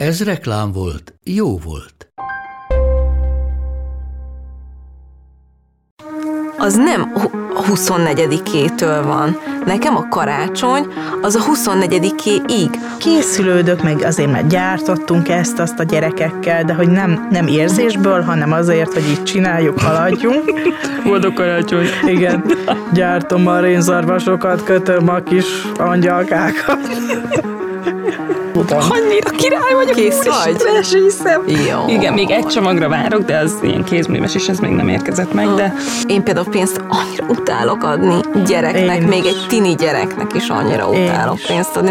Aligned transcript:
Ez 0.00 0.24
reklám 0.24 0.72
volt, 0.72 1.14
jó 1.24 1.58
volt. 1.58 2.12
Az 6.58 6.74
nem 6.74 7.12
a 7.54 7.62
24-től 7.62 9.00
van. 9.04 9.36
Nekem 9.66 9.96
a 9.96 10.08
karácsony 10.08 10.86
az 11.22 11.34
a 11.34 11.40
24-ig. 11.40 12.68
Készülődök, 12.98 13.82
meg 13.82 14.02
azért 14.02 14.30
már 14.30 14.46
gyártottunk 14.46 15.28
ezt-azt 15.28 15.78
a 15.78 15.82
gyerekekkel, 15.82 16.64
de 16.64 16.74
hogy 16.74 16.88
nem, 16.88 17.28
nem 17.30 17.46
érzésből, 17.46 18.20
hanem 18.22 18.52
azért, 18.52 18.92
hogy 18.92 19.08
így 19.08 19.22
csináljuk, 19.22 19.80
haladjunk. 19.80 20.52
Boldog 21.04 21.32
karácsony. 21.32 21.86
Igen, 22.06 22.44
gyártom 22.92 23.46
a 23.46 23.60
rénzarvasokat, 23.60 24.64
kötöm 24.64 25.08
a 25.08 25.22
kis 25.22 25.46
angyalkákat. 25.78 26.78
Annyira 28.54 29.30
király 29.30 29.72
vagyok. 29.74 29.94
Kész 29.96 30.24
vagy? 30.24 30.56
Lesíszem. 30.74 31.42
Jó. 31.46 31.84
Igen, 31.88 32.12
még 32.14 32.30
egy 32.30 32.46
csomagra 32.46 32.88
várok, 32.88 33.22
de 33.22 33.38
az 33.38 33.54
ilyen 33.62 33.84
kézműves, 33.84 34.34
és 34.34 34.48
ez 34.48 34.58
még 34.58 34.70
nem 34.70 34.88
érkezett 34.88 35.32
meg, 35.32 35.54
de 35.54 35.74
Én 36.06 36.22
például 36.22 36.46
pénzt 36.50 36.80
annyira 36.88 37.24
utálok 37.28 37.82
adni 37.84 38.14
gyereknek, 38.46 39.00
Én 39.00 39.08
még 39.08 39.24
is. 39.24 39.30
egy 39.30 39.46
tini 39.48 39.74
gyereknek 39.74 40.34
is 40.34 40.48
annyira 40.48 40.88
Én 40.92 41.02
utálok 41.04 41.38
is. 41.38 41.46
pénzt 41.46 41.76
adni. 41.76 41.90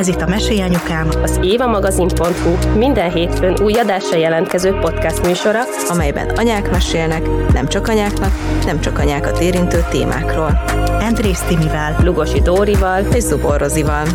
Ez 0.00 0.08
itt 0.08 0.20
a 0.20 0.26
Mesélyanyukám, 0.26 1.08
Az 1.22 1.38
évamagazin.hu 1.42 2.78
minden 2.78 3.10
hétfőn 3.10 3.56
új 3.62 3.72
adásra 3.72 4.16
jelentkező 4.16 4.72
podcast 4.72 5.26
műsora, 5.26 5.60
amelyben 5.88 6.28
anyák 6.28 6.70
mesélnek, 6.70 7.52
nem 7.52 7.68
csak 7.68 7.88
anyáknak, 7.88 8.32
nem 8.64 8.80
csak 8.80 8.98
anyákat 8.98 9.40
érintő 9.40 9.84
témákról. 9.90 10.62
Andrész 11.00 11.40
Timivel. 11.40 11.96
Lugosi 12.02 12.40
Dórival, 12.40 13.04
És 13.14 13.22
Zubor 13.22 13.60
Rozival. 13.60 14.06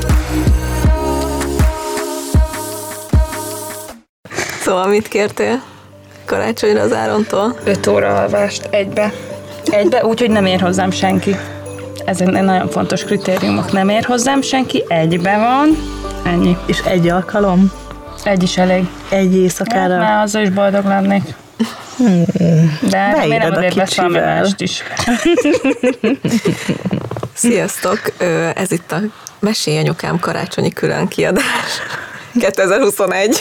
Szóval 4.62 4.88
mit 4.88 5.08
kértél 5.08 5.62
karácsonyra 6.26 6.82
az 6.82 6.94
Árontól? 6.94 7.56
5 7.64 7.88
óra 7.88 8.22
alvást 8.22 8.68
egybe. 8.70 9.14
Egybe, 9.66 10.06
úgyhogy 10.06 10.30
nem 10.30 10.46
ér 10.46 10.62
hozzám 10.62 10.92
senki. 10.92 11.36
Ez 12.06 12.22
egy 12.22 12.28
nagyon 12.28 12.70
fontos 12.70 13.04
kritériumok. 13.04 13.72
Nem 13.72 13.90
ér 13.90 14.06
hozzám 14.06 14.42
senki, 14.42 14.84
egybe 14.88 15.38
van. 15.38 15.78
Ennyi. 16.34 16.58
És 16.66 16.80
egy 16.80 17.08
alkalom, 17.08 17.72
Egy 18.24 18.44
is 18.44 18.58
elég. 18.58 18.88
egy 19.10 19.26
Hát, 19.26 19.34
éjszakára. 19.34 19.98
már 19.98 20.24
azzal 20.24 20.42
is 20.42 20.50
boldog 20.50 20.86
lennék. 20.86 21.24
De 22.90 23.12
Beírod 23.12 23.22
remélem 23.22 23.54
a 23.54 23.58
azért 23.58 23.76
lesz 23.76 23.96
valami 23.96 24.20
mást 24.20 24.62
is. 24.62 24.84
Sziasztok! 27.34 28.00
Ez 28.56 28.72
itt 28.72 28.92
a 28.92 28.98
Mesélj 29.40 29.78
anyukám 29.78 30.20
karácsonyi 30.20 30.70
külön 30.70 31.08
kiadás. 31.08 31.44
2021. 32.40 33.40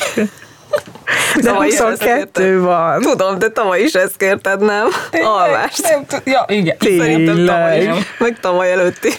De 1.34 1.42
Tavaly 1.50 1.66
is 1.66 1.72
ezt 1.72 1.82
22 1.82 2.14
kérted. 2.14 2.58
van. 2.60 3.00
Tudom, 3.00 3.38
de 3.38 3.48
tavaly 3.48 3.80
is 3.80 3.92
ezt 3.92 4.16
kérted, 4.16 4.60
nem? 4.60 4.86
Alvást. 5.22 5.82
Nem 5.82 6.06
tud- 6.06 6.22
Ja, 6.24 6.44
igen. 6.48 6.76
Szerintem 6.80 7.46
tavaly 7.46 7.78
Tényleg. 7.78 7.96
is. 7.98 8.04
Meg 8.18 8.40
tavaly 8.40 8.72
előtti. 8.72 9.10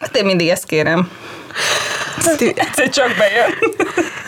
Hát 0.00 0.16
én 0.16 0.24
mindig 0.24 0.48
ezt 0.48 0.64
kérem. 0.66 1.10
Egyszer 2.38 2.88
csak 2.88 3.08
bejön. 3.18 3.74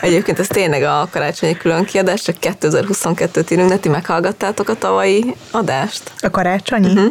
Egyébként 0.01 0.39
ez 0.39 0.47
tényleg 0.47 0.83
a 0.83 1.09
karácsonyi 1.11 1.57
külön 1.57 1.85
kiadás, 1.85 2.23
csak 2.23 2.37
2022-t 2.41 3.51
írunk, 3.53 3.69
de 3.69 3.77
ti 3.77 3.89
meghallgattátok 3.89 4.69
a 4.69 4.75
tavalyi 4.75 5.35
adást? 5.51 6.03
A 6.21 6.31
karácsonyi? 6.31 6.93
Mhm. 6.93 7.07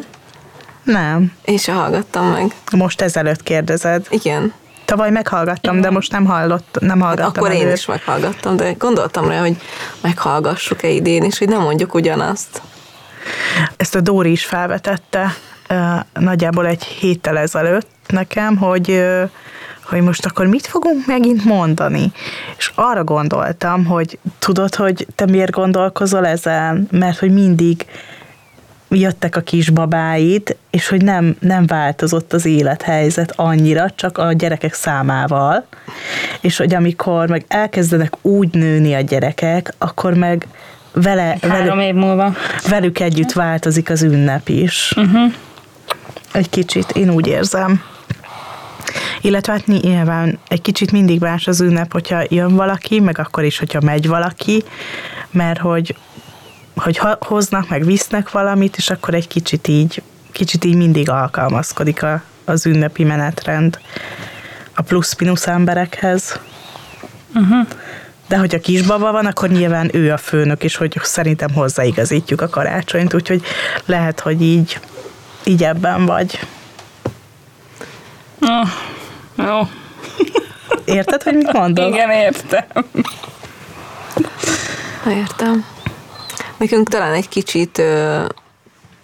Nem. 0.83 1.31
Én 1.45 1.57
se 1.57 1.71
hallgattam 1.71 2.25
meg. 2.31 2.51
Most 2.71 3.01
ezelőtt 3.01 3.43
kérdezed. 3.43 4.05
Igen. 4.09 4.53
Tavaly 4.87 5.11
meghallgattam, 5.11 5.81
de 5.81 5.89
most 5.89 6.11
nem 6.11 6.25
hallott, 6.25 6.77
nem 6.79 6.99
Hát 6.99 7.07
hallgattam 7.07 7.43
akkor 7.43 7.55
én 7.55 7.61
előtt. 7.61 7.77
is 7.77 7.85
meghallgattam, 7.85 8.55
de 8.55 8.71
gondoltam 8.71 9.29
rá, 9.29 9.39
hogy 9.39 9.55
meghallgassuk-e 10.01 10.87
idén 10.87 11.23
is, 11.23 11.37
hogy 11.37 11.49
nem 11.49 11.61
mondjuk 11.61 11.93
ugyanazt. 11.93 12.61
Ezt 13.77 13.95
a 13.95 14.01
Dóri 14.01 14.31
is 14.31 14.45
felvetette 14.45 15.35
nagyjából 16.13 16.65
egy 16.65 16.83
héttel 16.83 17.37
ezelőtt 17.37 17.87
nekem, 18.07 18.57
hogy 18.57 19.03
hogy 19.83 20.01
most 20.01 20.25
akkor 20.25 20.45
mit 20.45 20.67
fogunk 20.67 21.05
megint 21.05 21.43
mondani. 21.43 22.11
És 22.57 22.71
arra 22.75 23.03
gondoltam, 23.03 23.85
hogy 23.85 24.19
tudod, 24.39 24.75
hogy 24.75 25.07
te 25.15 25.25
miért 25.25 25.51
gondolkozol 25.51 26.27
ezen, 26.27 26.87
mert 26.91 27.19
hogy 27.19 27.31
mindig 27.33 27.85
jöttek 28.89 29.35
a 29.35 29.41
kisbabáid, 29.41 30.55
és 30.69 30.87
hogy 30.87 31.03
nem, 31.03 31.35
nem 31.39 31.65
változott 31.65 32.33
az 32.33 32.45
élethelyzet 32.45 33.33
annyira, 33.35 33.89
csak 33.95 34.17
a 34.17 34.33
gyerekek 34.33 34.73
számával, 34.73 35.65
és 36.41 36.57
hogy 36.57 36.73
amikor 36.73 37.29
meg 37.29 37.45
elkezdenek 37.47 38.13
úgy 38.21 38.53
nőni 38.53 38.93
a 38.93 39.01
gyerekek, 39.01 39.73
akkor 39.77 40.13
meg 40.13 40.47
vele, 40.93 41.37
Három 41.41 41.77
velük, 41.77 41.95
év 41.95 42.01
múlva. 42.01 42.33
velük 42.69 42.99
együtt 42.99 43.31
változik 43.31 43.89
az 43.89 44.01
ünnep 44.01 44.49
is. 44.49 44.93
Uh-huh. 44.97 45.33
Egy 46.31 46.49
kicsit, 46.49 46.91
én 46.91 47.09
úgy 47.09 47.27
érzem. 47.27 47.81
Illetve 49.21 49.53
hát 49.53 49.65
nyilván 49.65 50.39
egy 50.47 50.61
kicsit 50.61 50.91
mindig 50.91 51.19
más 51.19 51.47
az 51.47 51.61
ünnep, 51.61 51.91
hogyha 51.91 52.23
jön 52.29 52.55
valaki, 52.55 52.99
meg 52.99 53.19
akkor 53.19 53.43
is, 53.43 53.59
hogyha 53.59 53.81
megy 53.81 54.07
valaki, 54.07 54.63
mert 55.31 55.59
hogy, 55.59 55.95
hogy 56.77 56.97
ha- 56.97 57.17
hoznak, 57.19 57.69
meg 57.69 57.85
visznek 57.85 58.31
valamit, 58.31 58.77
és 58.77 58.89
akkor 58.89 59.13
egy 59.13 59.27
kicsit 59.27 59.67
így, 59.67 60.01
kicsit 60.31 60.63
így 60.63 60.75
mindig 60.75 61.09
alkalmazkodik 61.09 62.03
a, 62.03 62.21
az 62.45 62.65
ünnepi 62.65 63.03
menetrend 63.03 63.79
a 64.75 64.81
plusz-minusz 64.81 65.47
emberekhez. 65.47 66.39
Uh-huh. 67.35 67.67
De 68.27 68.37
hogy 68.37 68.55
a 68.55 68.59
kisbaba 68.59 69.11
van, 69.11 69.25
akkor 69.25 69.49
nyilván 69.49 69.89
ő 69.93 70.11
a 70.11 70.17
főnök, 70.17 70.63
és 70.63 70.75
hogy 70.75 70.99
szerintem 71.01 71.53
hozzáigazítjuk 71.53 72.41
a 72.41 72.49
karácsonyt, 72.49 73.13
úgyhogy 73.13 73.41
lehet, 73.85 74.19
hogy 74.19 74.41
így, 74.41 74.79
így 75.43 75.63
ebben 75.63 76.05
vagy. 76.05 76.39
Oh, 78.41 78.69
jó. 79.35 79.67
Érted, 80.85 81.23
hogy 81.23 81.33
mit 81.33 81.51
mondok? 81.53 81.93
Igen, 81.93 82.09
értem. 82.09 82.65
Értem. 85.07 85.65
Nekünk 86.57 86.89
talán 86.89 87.13
egy 87.13 87.29
kicsit 87.29 87.77
ö, 87.77 88.25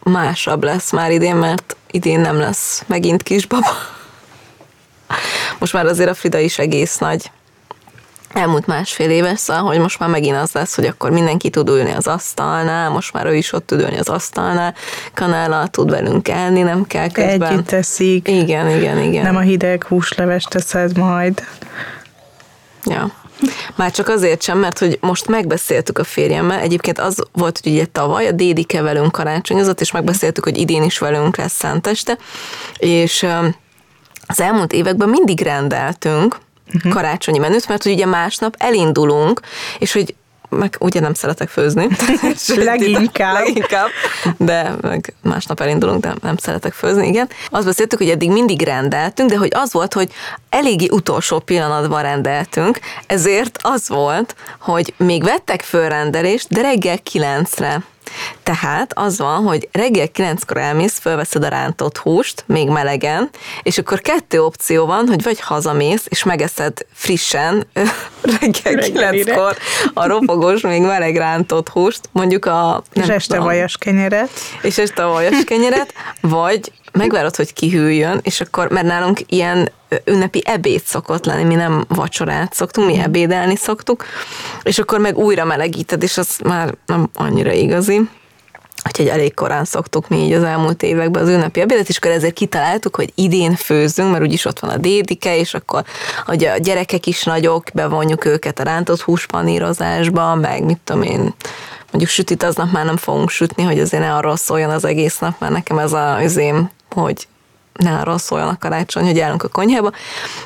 másabb 0.04 0.64
lesz 0.64 0.92
már 0.92 1.12
idén, 1.12 1.36
mert 1.36 1.76
idén 1.92 2.20
nem 2.20 2.38
lesz 2.38 2.84
megint 2.88 3.24
kisbaba. 3.24 3.68
Most 5.60 5.74
már 5.74 5.86
azért 5.86 6.10
a 6.10 6.14
Frida 6.14 6.40
is 6.40 6.58
egész 6.58 6.98
nagy. 6.98 7.32
Elmúlt 8.34 8.68
másfél 8.68 9.10
éves, 9.10 9.40
szóval, 9.40 9.64
hogy 9.64 9.80
most 9.80 10.00
már 10.00 10.10
megint 10.10 10.36
az 10.36 10.52
lesz, 10.52 10.76
hogy 10.76 10.86
akkor 10.86 11.12
mindenki 11.12 11.50
tud 11.50 11.70
ülni 11.70 11.92
az 11.92 12.08
asztalnál, 12.08 12.90
most 12.90 13.14
már 13.14 13.26
ő 13.26 13.36
is 13.36 13.54
ott 13.54 13.68
tud 13.68 13.80
ülni 13.80 13.98
az 13.98 14.10
asztalnál, 14.10 14.76
kanállal 15.14 15.68
tud 15.68 15.90
velünk 15.90 16.28
elni, 16.28 16.62
nem 16.62 16.88
kell 16.88 17.12
közben. 17.12 17.52
Együtt 17.52 17.68
teszik, 17.68 18.28
Igen, 18.28 18.70
igen, 18.70 18.98
igen. 18.98 19.24
nem 19.24 19.36
a 19.36 19.40
hideg 19.40 19.84
húslevest 19.84 20.50
teszed 20.50 20.98
majd. 20.98 21.44
Ja. 22.86 23.12
Már 23.76 23.92
csak 23.92 24.08
azért 24.08 24.42
sem, 24.42 24.58
mert 24.58 24.80
hogy 24.80 24.98
most 25.02 25.28
megbeszéltük 25.28 25.98
a 25.98 26.04
férjemmel, 26.04 26.60
egyébként 26.60 27.00
az 27.00 27.24
volt, 27.32 27.60
hogy 27.64 27.72
ugye 27.72 27.86
tavaly 27.86 28.28
a 28.28 28.32
Dédike 28.32 28.82
velünk 28.82 29.12
karácsonyozott, 29.12 29.82
és 29.82 29.92
megbeszéltük, 29.92 30.44
hogy 30.44 30.58
idén 30.58 30.84
is 30.84 30.98
velünk 30.98 31.38
lesz 31.38 31.54
Szenteste, 31.54 32.18
és 32.78 33.26
az 34.28 34.42
elmúlt 34.42 34.74
években 34.74 35.10
mindig 35.10 35.42
rendeltünk, 35.42 36.40
karácsonyi 36.90 37.38
menüt, 37.38 37.68
mert 37.68 37.84
hogy 37.84 37.92
ugye 37.92 38.06
másnap 38.06 38.56
elindulunk, 38.58 39.40
és 39.80 39.94
hogy 39.94 40.16
meg 40.58 40.76
ugye 40.80 41.00
nem 41.00 41.14
szeretek 41.14 41.50
főzni. 41.50 41.88
Leginkább. 42.56 43.34
Leginkább, 43.34 43.88
de 44.38 44.76
meg 44.82 45.14
másnap 45.22 45.60
elindulunk, 45.60 46.02
de 46.02 46.14
nem 46.22 46.38
szeretek 46.38 46.74
főzni, 46.74 47.08
igen. 47.08 47.30
Azt 47.50 47.66
beszéltük, 47.66 48.00
hogy 48.00 48.10
eddig 48.10 48.32
mindig 48.32 48.62
rendeltünk, 48.62 49.30
de 49.30 49.38
hogy 49.38 49.52
az 49.54 49.74
volt, 49.74 49.94
hogy 49.94 50.12
eléggé 50.50 50.88
utolsó 50.92 51.40
pillanatban 51.40 52.02
rendeltünk, 52.02 52.80
ezért 53.08 53.60
az 53.62 53.90
volt, 53.90 54.36
hogy 54.60 54.94
még 54.98 55.24
vettek 55.24 55.62
fölrendelést, 55.62 56.48
de 56.50 56.62
reggel 56.62 57.00
kilencre. 57.00 57.84
Tehát 58.44 58.92
az 58.96 59.18
van, 59.18 59.44
hogy 59.44 59.70
reggel 59.72 60.08
kilenckor 60.08 60.58
elmész, 60.58 61.00
fölveszed 61.00 61.44
a 61.44 61.48
rántott 61.48 61.98
húst, 61.98 62.44
még 62.48 62.70
melegen, 62.70 63.30
és 63.64 63.78
akkor 63.78 64.02
kettő 64.02 64.44
opció 64.44 64.86
van, 64.86 65.08
hogy 65.08 65.24
vagy 65.24 65.40
hazamész, 65.40 66.06
és 66.08 66.24
megeszed 66.24 66.78
frissen 66.94 67.68
reggel 68.40 68.78
kilenckor 68.78 69.58
a 69.94 70.08
ropogós, 70.08 70.62
még 70.62 70.82
meleg 70.82 71.16
rántott 71.16 71.70
húst, 71.70 72.10
mondjuk 72.12 72.46
a... 72.46 72.84
És 72.94 73.08
este 73.08 73.34
tudom, 73.34 73.44
vajas 73.44 73.78
kenyeret. 73.78 74.30
és 74.62 74.78
este 74.78 75.04
vajas 75.04 75.44
kenyeret, 75.44 75.94
vagy 76.22 76.72
megvárod, 76.94 77.36
hogy 77.36 77.54
kihűljön, 77.54 78.20
és 78.24 78.42
akkor, 78.42 78.70
mert 78.70 78.86
nálunk 78.86 79.20
ilyen 79.26 79.72
ünnepi 80.06 80.42
ebéd 80.46 80.82
szokott 80.84 81.26
lenni, 81.26 81.44
mi 81.44 81.56
nem 81.56 81.86
vacsorát 81.88 82.54
szoktunk, 82.54 82.88
mi 82.88 83.00
ebédelni 83.00 83.56
szoktuk, 83.56 84.06
és 84.64 84.80
akkor 84.80 85.00
meg 85.00 85.18
újra 85.18 85.46
melegíted, 85.46 86.04
és 86.04 86.18
az 86.18 86.38
már 86.44 86.76
nem 86.86 87.10
annyira 87.14 87.52
igazi. 87.52 88.02
Úgyhogy 88.88 89.08
elég 89.08 89.34
korán 89.34 89.66
szoktuk 89.66 90.08
mi 90.08 90.18
így 90.18 90.34
az 90.34 90.44
elmúlt 90.44 90.84
években 90.84 91.24
az 91.24 91.30
ünnepi 91.30 91.60
ebédet, 91.60 91.90
és 91.90 91.98
akkor 91.98 92.12
ezért 92.12 92.34
kitaláltuk, 92.34 92.96
hogy 92.96 93.12
idén 93.16 93.56
főzzünk, 93.56 94.12
mert 94.12 94.24
úgyis 94.24 94.46
ott 94.46 94.60
van 94.60 94.70
a 94.70 94.78
dédike, 94.78 95.38
és 95.38 95.54
akkor 95.54 95.84
ugye 96.28 96.52
a 96.52 96.58
gyerekek 96.58 97.06
is 97.06 97.24
nagyok, 97.24 97.64
bevonjuk 97.74 98.26
őket 98.26 98.60
a 98.60 98.64
rántott 98.64 99.02
húspanírozásba, 99.02 100.36
meg 100.36 100.64
mit 100.64 100.80
tudom 100.84 101.02
én, 101.02 101.34
mondjuk 101.92 102.10
sütit 102.10 102.44
aznap 102.44 102.72
már 102.72 102.86
nem 102.86 102.98
fogunk 102.98 103.30
sütni, 103.30 103.64
hogy 103.64 103.80
azért 103.80 104.04
ne 104.04 104.16
arról 104.16 104.36
szóljon 104.36 104.70
az 104.70 104.86
egész 104.86 105.20
nap, 105.20 105.40
mert 105.40 105.54
nekem 105.54 105.78
ez 105.78 105.94
a 105.94 106.20
üzém, 106.24 106.70
hogy 106.94 107.28
ne 107.74 107.98
arról 107.98 108.18
szóljon 108.18 108.48
a 108.48 108.58
karácsony, 108.58 109.06
hogy 109.06 109.20
állunk 109.20 109.44
a 109.44 109.48
konyhába. 109.48 109.92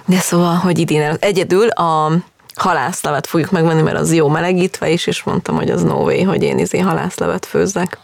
De 0.06 0.20
szóval, 0.20 0.56
hogy 0.56 0.80
idén 0.80 1.02
el- 1.02 1.18
egyedül 1.20 1.68
a 1.68 2.12
halászlevet 2.56 3.28
fogjuk 3.28 3.52
megvenni, 3.52 3.82
mert 3.82 3.98
az 3.98 4.14
jó 4.14 4.28
melegítve 4.28 4.90
is, 4.90 5.08
és 5.08 5.24
mondtam, 5.24 5.56
hogy 5.56 5.70
az 5.70 5.84
no 5.84 5.96
way, 5.96 6.24
hogy 6.24 6.44
én 6.44 6.58
izé 6.60 6.80
halászlevet 6.80 7.46
főzzek. 7.46 7.98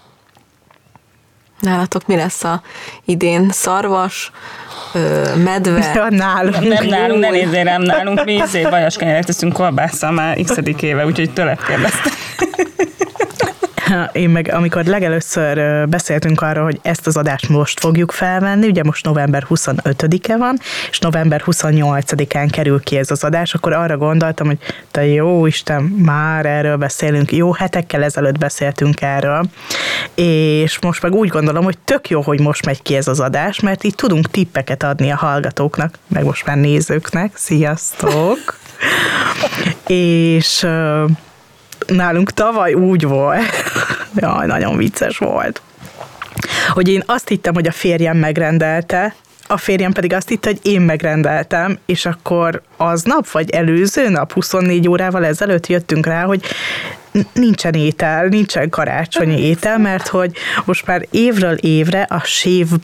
Nálatok 1.60 2.08
mi 2.08 2.16
lesz 2.16 2.44
a 2.44 2.62
idén? 3.06 3.50
Szarvas, 3.52 4.32
ö, 4.94 5.36
medve? 5.36 5.92
Ja, 5.96 6.10
nálunk. 6.10 6.68
Nem 6.68 6.86
nálunk, 6.86 7.20
ne 7.20 7.30
nézzél 7.30 7.64
rám, 7.64 7.82
nálunk 7.82 8.24
mi 8.24 8.34
izé 8.34 8.64
vajas 8.64 8.96
kenyeret 8.96 9.26
teszünk 9.26 9.54
kolbásszal 9.54 10.12
már 10.12 10.38
x 10.44 10.58
éve, 10.80 11.06
úgyhogy 11.06 11.34
tőled 11.34 11.64
kérdeztem. 11.64 12.14
Én 14.12 14.30
meg, 14.30 14.52
amikor 14.54 14.86
legelőször 14.86 15.88
beszéltünk 15.90 16.42
arról, 16.42 16.64
hogy 16.64 16.80
ezt 16.82 17.08
az 17.08 17.18
adást 17.18 17.50
most 17.50 17.80
fogjuk 17.80 18.12
felvenni, 18.12 18.68
ugye 18.68 18.84
most 18.84 19.06
november 19.06 19.46
25-e 19.50 20.38
van, 20.38 20.60
és 20.90 21.00
november 21.00 21.44
28-án 21.46 22.48
kerül 22.52 22.80
ki 22.80 22.98
ez 22.98 23.12
az 23.12 23.24
adás, 23.24 23.54
akkor 23.54 23.74
arra 23.74 23.98
gondoltam, 23.98 24.48
hogy 24.48 24.58
te 24.92 25.06
jó 25.06 25.46
Isten, 25.46 25.84
már 25.84 26.46
erről 26.46 26.78
beszélünk, 26.78 27.32
jó 27.32 27.54
hetekkel 27.54 28.04
ezelőtt 28.04 28.38
beszéltünk 28.38 29.02
erről, 29.02 29.44
és 30.16 30.80
most 30.80 31.02
meg 31.02 31.14
úgy 31.14 31.30
gondolom, 31.30 31.64
hogy 31.64 31.78
tök 31.78 32.10
jó, 32.10 32.22
hogy 32.22 32.40
most 32.40 32.66
megy 32.66 32.82
ki 32.82 32.96
ez 32.96 33.08
az 33.08 33.20
adás, 33.20 33.60
mert 33.60 33.84
így 33.84 33.96
tudunk 33.96 34.32
tippeket 34.32 34.84
adni 34.84 35.12
a 35.12 35.16
hallgatóknak, 35.16 35.98
meg 36.08 36.24
most 36.24 36.46
már 36.46 36.58
nézőknek. 36.58 37.32
Sziasztok! 37.36 38.58
és 39.88 40.66
nálunk 41.88 42.32
tavaly 42.32 42.74
úgy 42.74 43.08
volt, 43.08 43.73
jaj, 44.16 44.46
nagyon 44.46 44.78
vicces 44.78 45.18
volt, 45.18 45.62
hogy 46.70 46.88
én 46.88 47.04
azt 47.06 47.28
hittem, 47.28 47.54
hogy 47.54 47.68
a 47.68 47.72
férjem 47.72 48.18
megrendelte, 48.18 49.16
a 49.48 49.58
férjem 49.58 49.92
pedig 49.92 50.14
azt 50.14 50.30
hitte, 50.30 50.50
hogy 50.50 50.60
én 50.62 50.82
megrendeltem, 50.82 51.78
és 51.86 52.06
akkor 52.06 52.62
aznap, 52.78 53.32
vagy 53.32 53.50
előző 53.50 54.10
nap, 54.10 54.32
24 54.32 54.88
órával 54.88 55.26
ezelőtt 55.26 55.68
jöttünk 55.68 56.06
rá, 56.06 56.24
hogy 56.24 56.44
nincsen 57.34 57.74
étel, 57.74 58.26
nincsen 58.26 58.70
karácsonyi 58.70 59.42
étel, 59.42 59.78
mert 59.78 60.08
hogy 60.08 60.36
most 60.66 60.86
már 60.86 61.08
évről 61.12 61.54
évre 61.54 62.02
a 62.02 62.20
shave 62.20 62.78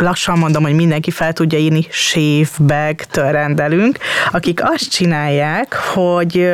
lassan 0.00 0.38
mondom, 0.38 0.62
hogy 0.62 0.74
mindenki 0.74 1.10
fel 1.10 1.32
tudja 1.32 1.58
írni 1.58 1.86
shave 1.90 2.48
bag-től 2.58 3.30
rendelünk, 3.30 3.98
akik 4.32 4.60
azt 4.62 4.90
csinálják, 4.90 5.74
hogy 5.74 6.50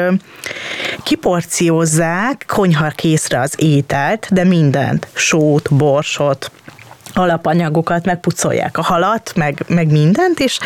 kiporciózzák 1.03 2.45
konyha 2.47 2.93
az 3.31 3.55
ételt, 3.57 4.29
de 4.31 4.45
mindent, 4.45 5.09
sót, 5.15 5.75
borsot, 5.75 6.51
alapanyagokat, 7.17 8.05
megpucolják 8.05 8.79
a 8.79 8.83
halat, 8.83 9.33
meg, 9.37 9.65
meg 9.69 9.91
mindent, 9.91 10.41
és 10.41 10.59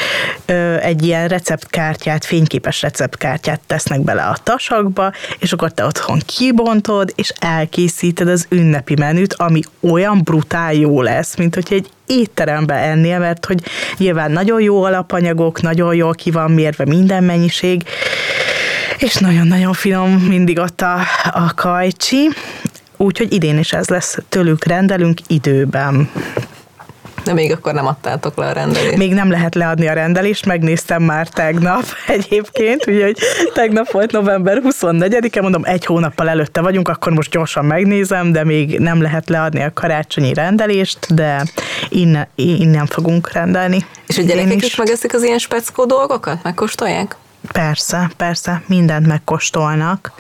ö, 0.46 0.76
egy 0.76 1.04
ilyen 1.04 1.28
receptkártyát, 1.28 2.24
fényképes 2.24 2.82
receptkártyát 2.82 3.60
tesznek 3.66 4.00
bele 4.00 4.22
a 4.22 4.36
tasakba, 4.42 5.12
és 5.38 5.52
akkor 5.52 5.72
te 5.72 5.84
otthon 5.84 6.20
kibontod, 6.26 7.12
és 7.14 7.32
elkészíted 7.38 8.28
az 8.28 8.46
ünnepi 8.48 8.94
menüt, 8.98 9.34
ami 9.34 9.60
olyan 9.80 10.20
brutál 10.24 10.72
jó 10.74 11.02
lesz, 11.02 11.36
mint 11.36 11.54
hogy 11.54 11.66
egy 11.70 11.90
étterembe 12.10 12.74
ennél, 12.74 13.18
mert 13.18 13.46
hogy 13.46 13.60
nyilván 13.96 14.30
nagyon 14.30 14.60
jó 14.60 14.82
alapanyagok, 14.82 15.62
nagyon 15.62 15.94
jól 15.94 16.14
ki 16.14 16.30
van 16.30 16.50
mérve 16.50 16.84
minden 16.84 17.24
mennyiség, 17.24 17.82
és 18.98 19.14
nagyon-nagyon 19.14 19.72
finom 19.72 20.10
mindig 20.10 20.58
ott 20.58 20.80
a, 20.80 21.00
a 21.32 21.54
kajcsi, 21.54 22.28
úgyhogy 22.96 23.32
idén 23.32 23.58
is 23.58 23.72
ez 23.72 23.88
lesz, 23.88 24.18
tőlük 24.28 24.64
rendelünk 24.64 25.18
időben. 25.26 26.10
De 27.30 27.36
még 27.36 27.52
akkor 27.52 27.74
nem 27.74 27.86
adtátok 27.86 28.36
le 28.36 28.46
a 28.46 28.52
rendelést. 28.52 28.96
Még 28.96 29.14
nem 29.14 29.30
lehet 29.30 29.54
leadni 29.54 29.88
a 29.88 29.92
rendelést, 29.92 30.46
megnéztem 30.46 31.02
már 31.02 31.28
tegnap 31.28 31.84
egyébként, 32.06 32.88
úgyhogy 32.88 33.16
tegnap 33.54 33.90
volt 33.90 34.12
november 34.12 34.60
24-e, 34.64 35.40
mondom, 35.40 35.64
egy 35.64 35.84
hónappal 35.84 36.28
előtte 36.28 36.60
vagyunk, 36.60 36.88
akkor 36.88 37.12
most 37.12 37.30
gyorsan 37.30 37.64
megnézem, 37.64 38.32
de 38.32 38.44
még 38.44 38.78
nem 38.78 39.02
lehet 39.02 39.28
leadni 39.28 39.62
a 39.62 39.72
karácsonyi 39.72 40.34
rendelést, 40.34 41.14
de 41.14 41.44
innen, 41.88 42.28
innen 42.34 42.86
fogunk 42.86 43.32
rendelni. 43.32 43.86
És 44.06 44.18
a 44.18 44.22
gyerekek 44.22 44.64
is 44.64 44.76
megeszik 44.76 45.14
az 45.14 45.22
ilyen 45.22 45.38
speckó 45.38 45.84
dolgokat? 45.84 46.42
Megkóstolják? 46.42 47.16
Persze, 47.52 48.10
persze, 48.16 48.62
mindent 48.66 49.06
megkóstolnak. 49.06 50.12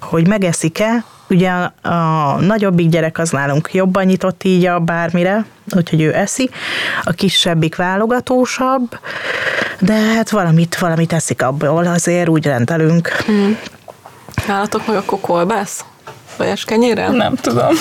Hogy 0.00 0.28
megeszik-e, 0.28 1.04
ugye 1.30 1.50
a 1.82 2.36
nagyobbik 2.40 2.88
gyerek 2.88 3.18
az 3.18 3.30
nálunk 3.30 3.74
jobban 3.74 4.04
nyitott 4.04 4.44
így 4.44 4.66
a 4.66 4.78
bármire, 4.78 5.44
úgyhogy 5.76 6.02
ő 6.02 6.14
eszi, 6.14 6.50
a 7.02 7.12
kisebbik 7.12 7.76
válogatósabb, 7.76 8.98
de 9.80 9.94
hát 9.94 10.30
valamit, 10.30 10.78
valamit 10.78 11.12
eszik 11.12 11.42
abból, 11.42 11.86
azért 11.86 12.28
úgy 12.28 12.44
rendelünk. 12.44 13.10
Nálatok 14.46 14.86
meg 14.86 14.96
a 14.96 15.02
kolbász? 15.20 15.84
Vajas 16.36 16.64
kenyérrel? 16.64 17.10
Nem 17.10 17.34
tudom. 17.34 17.74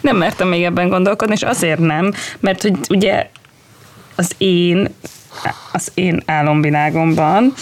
Nem 0.00 0.16
mertem 0.16 0.48
még 0.48 0.64
ebben 0.64 0.88
gondolkodni, 0.88 1.34
és 1.34 1.42
azért 1.42 1.78
nem, 1.78 2.12
mert 2.40 2.62
hogy 2.62 2.78
ugye 2.88 3.30
az 4.16 4.30
én, 4.38 4.94
az 5.72 5.90
én 5.94 6.22
álomvilágomban 6.26 7.54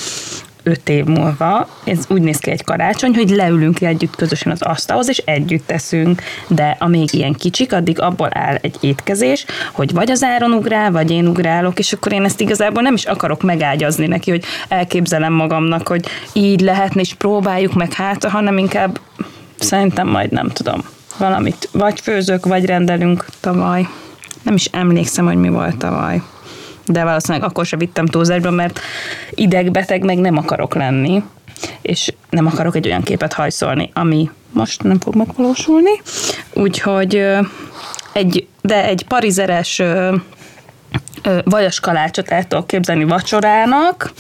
öt 0.65 0.89
év 0.89 1.05
múlva, 1.05 1.69
ez 1.85 2.05
úgy 2.09 2.23
néz 2.23 2.39
ki 2.39 2.51
egy 2.51 2.65
karácsony, 2.65 3.15
hogy 3.15 3.31
leülünk 3.31 3.81
együtt 3.81 4.17
közösen 4.17 4.53
az 4.53 4.63
asztalhoz, 4.63 5.09
és 5.09 5.19
együtt 5.19 5.67
teszünk, 5.67 6.23
de 6.49 6.77
amíg 6.79 7.13
ilyen 7.13 7.33
kicsik, 7.33 7.73
addig 7.73 8.01
abból 8.01 8.29
áll 8.33 8.55
egy 8.61 8.77
étkezés, 8.81 9.45
hogy 9.73 9.93
vagy 9.93 10.11
az 10.11 10.23
áron 10.23 10.53
ugrál, 10.53 10.91
vagy 10.91 11.11
én 11.11 11.27
ugrálok, 11.27 11.79
és 11.79 11.93
akkor 11.93 12.13
én 12.13 12.25
ezt 12.25 12.41
igazából 12.41 12.83
nem 12.83 12.95
is 12.95 13.05
akarok 13.05 13.43
megágyazni 13.43 14.07
neki, 14.07 14.31
hogy 14.31 14.45
elképzelem 14.69 15.33
magamnak, 15.33 15.89
hogy 15.89 16.07
így 16.33 16.61
lehetne, 16.61 17.01
és 17.01 17.15
próbáljuk 17.15 17.75
meg 17.75 17.93
hát, 17.93 18.25
hanem 18.25 18.59
inkább 18.59 19.01
szerintem 19.59 20.09
majd 20.09 20.33
nem 20.33 20.49
tudom. 20.49 20.83
Valamit 21.19 21.69
vagy 21.73 22.01
főzök, 22.01 22.47
vagy 22.47 22.65
rendelünk 22.65 23.27
tavaly. 23.41 23.89
Nem 24.43 24.55
is 24.55 24.65
emlékszem, 24.65 25.27
hogy 25.27 25.37
mi 25.37 25.49
volt 25.49 25.77
tavaly. 25.77 26.23
De 26.87 27.05
valószínűleg 27.05 27.49
akkor 27.49 27.67
sem 27.67 27.79
vittem 27.79 28.07
túlzásba, 28.07 28.51
mert 28.51 28.81
idegbeteg 29.31 30.05
meg 30.05 30.19
nem 30.19 30.37
akarok 30.37 30.75
lenni, 30.75 31.23
és 31.83 32.13
nem 32.31 32.47
akarok 32.47 32.77
egy 32.77 32.87
olyan 32.87 33.03
képet 33.03 33.33
hajszolni, 33.33 33.91
ami 33.95 34.31
most 34.53 34.83
nem 34.83 35.01
fog 35.01 35.15
megvalósulni. 35.15 36.01
Úgyhogy 36.53 37.27
egy, 38.13 38.47
de 38.61 38.85
egy 38.85 39.05
parizeres 39.09 39.83
vajas 41.45 41.81
kalácsot 41.81 42.29
el 42.29 42.47
tudok 42.47 42.67
képzelni 42.67 43.05
vacsorának, 43.05 44.13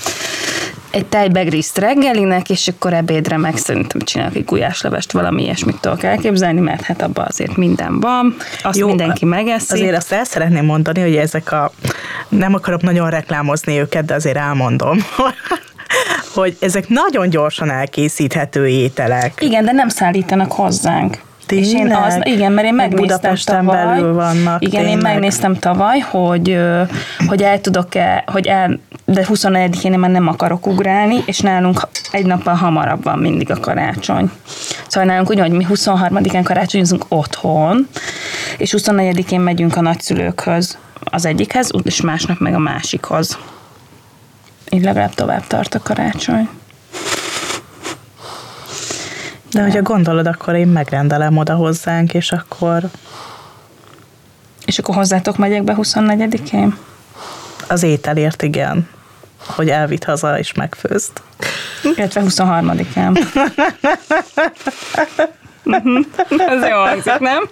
egy 0.94 1.06
tejbegriszt 1.06 1.78
reggelinek, 1.78 2.50
és 2.50 2.68
akkor 2.68 2.92
ebédre 2.92 3.36
meg 3.36 3.56
szerintem 3.56 4.00
csinálok 4.00 4.34
egy 4.34 4.44
gulyáslevest, 4.44 5.12
valami 5.12 5.42
ilyesmit 5.42 5.80
tudok 5.80 6.02
elképzelni, 6.02 6.60
mert 6.60 6.82
hát 6.82 7.02
abban 7.02 7.24
azért 7.28 7.56
minden 7.56 8.00
van, 8.00 8.36
azt 8.62 8.78
Jó, 8.78 8.86
mindenki 8.86 9.24
megeszi. 9.24 9.72
Azért 9.72 9.96
azt 9.96 10.12
el 10.12 10.24
szeretném 10.24 10.64
mondani, 10.64 11.00
hogy 11.00 11.16
ezek 11.16 11.52
a, 11.52 11.72
nem 12.28 12.54
akarok 12.54 12.82
nagyon 12.82 13.10
reklámozni 13.10 13.78
őket, 13.78 14.04
de 14.04 14.14
azért 14.14 14.36
elmondom, 14.36 14.98
hogy 16.34 16.56
ezek 16.60 16.88
nagyon 16.88 17.28
gyorsan 17.28 17.70
elkészíthető 17.70 18.68
ételek. 18.68 19.32
Igen, 19.40 19.64
de 19.64 19.72
nem 19.72 19.88
szállítanak 19.88 20.52
hozzánk. 20.52 21.18
Tényleg? 21.46 21.68
És 21.68 21.72
én 21.72 21.92
az, 21.92 22.18
igen, 22.22 22.52
mert 22.52 22.66
én 22.66 22.74
megnéztem 22.74 23.06
Budapesten 23.06 23.64
tavaly, 23.64 23.86
belül 23.86 24.14
vannak. 24.14 24.62
Igen, 24.62 24.80
tényleg. 24.80 24.90
én 24.90 24.98
megnéztem 24.98 25.54
tavaly, 25.54 25.98
hogy, 25.98 26.58
hogy 27.26 27.42
el 27.42 27.60
tudok-e, 27.60 28.24
hogy 28.26 28.46
el, 28.46 28.78
de 29.04 29.26
24-én 29.28 29.92
én 29.92 29.98
már 29.98 30.10
nem 30.10 30.28
akarok 30.28 30.66
ugrálni, 30.66 31.22
és 31.26 31.40
nálunk 31.40 31.88
egy 32.10 32.26
nappal 32.26 32.54
hamarabb 32.54 33.04
van 33.04 33.18
mindig 33.18 33.50
a 33.50 33.60
karácsony. 33.60 34.30
Szóval 34.86 35.08
nálunk 35.08 35.30
úgy, 35.30 35.40
hogy 35.40 35.50
mi 35.50 35.66
23-án 35.68 36.40
karácsonyozunk 36.44 37.04
otthon, 37.08 37.88
és 38.58 38.74
24-én 38.78 39.40
megyünk 39.40 39.76
a 39.76 39.80
nagyszülőkhöz 39.80 40.78
az 41.04 41.24
egyikhez, 41.24 41.70
és 41.82 42.00
másnap 42.00 42.38
meg 42.38 42.54
a 42.54 42.58
másikhoz. 42.58 43.38
Így 44.70 44.82
legalább 44.82 45.14
tovább 45.14 45.46
tart 45.46 45.74
a 45.74 45.80
karácsony. 45.82 46.48
De 49.54 49.62
hogyha 49.62 49.82
gondolod, 49.82 50.26
akkor 50.26 50.54
én 50.54 50.68
megrendelem 50.68 51.36
oda 51.36 51.54
hozzánk, 51.54 52.14
és 52.14 52.32
akkor 52.32 52.82
És 54.64 54.78
akkor 54.78 54.94
hozzátok 54.94 55.36
megyek 55.36 55.62
be 55.62 55.74
24-én? 55.76 56.76
az 57.68 57.82
ételért 57.82 58.42
igen, 58.42 58.88
hogy 59.46 59.68
elvitt 59.68 60.04
haza 60.04 60.38
és 60.38 60.52
megfőzd. 60.52 61.12
Illetve 61.96 62.22
23-án. 62.24 63.18
Mhm. 65.64 65.96
Ez 66.28 66.68
jó 66.68 66.76
hangzik, 66.76 67.18
nem? 67.18 67.48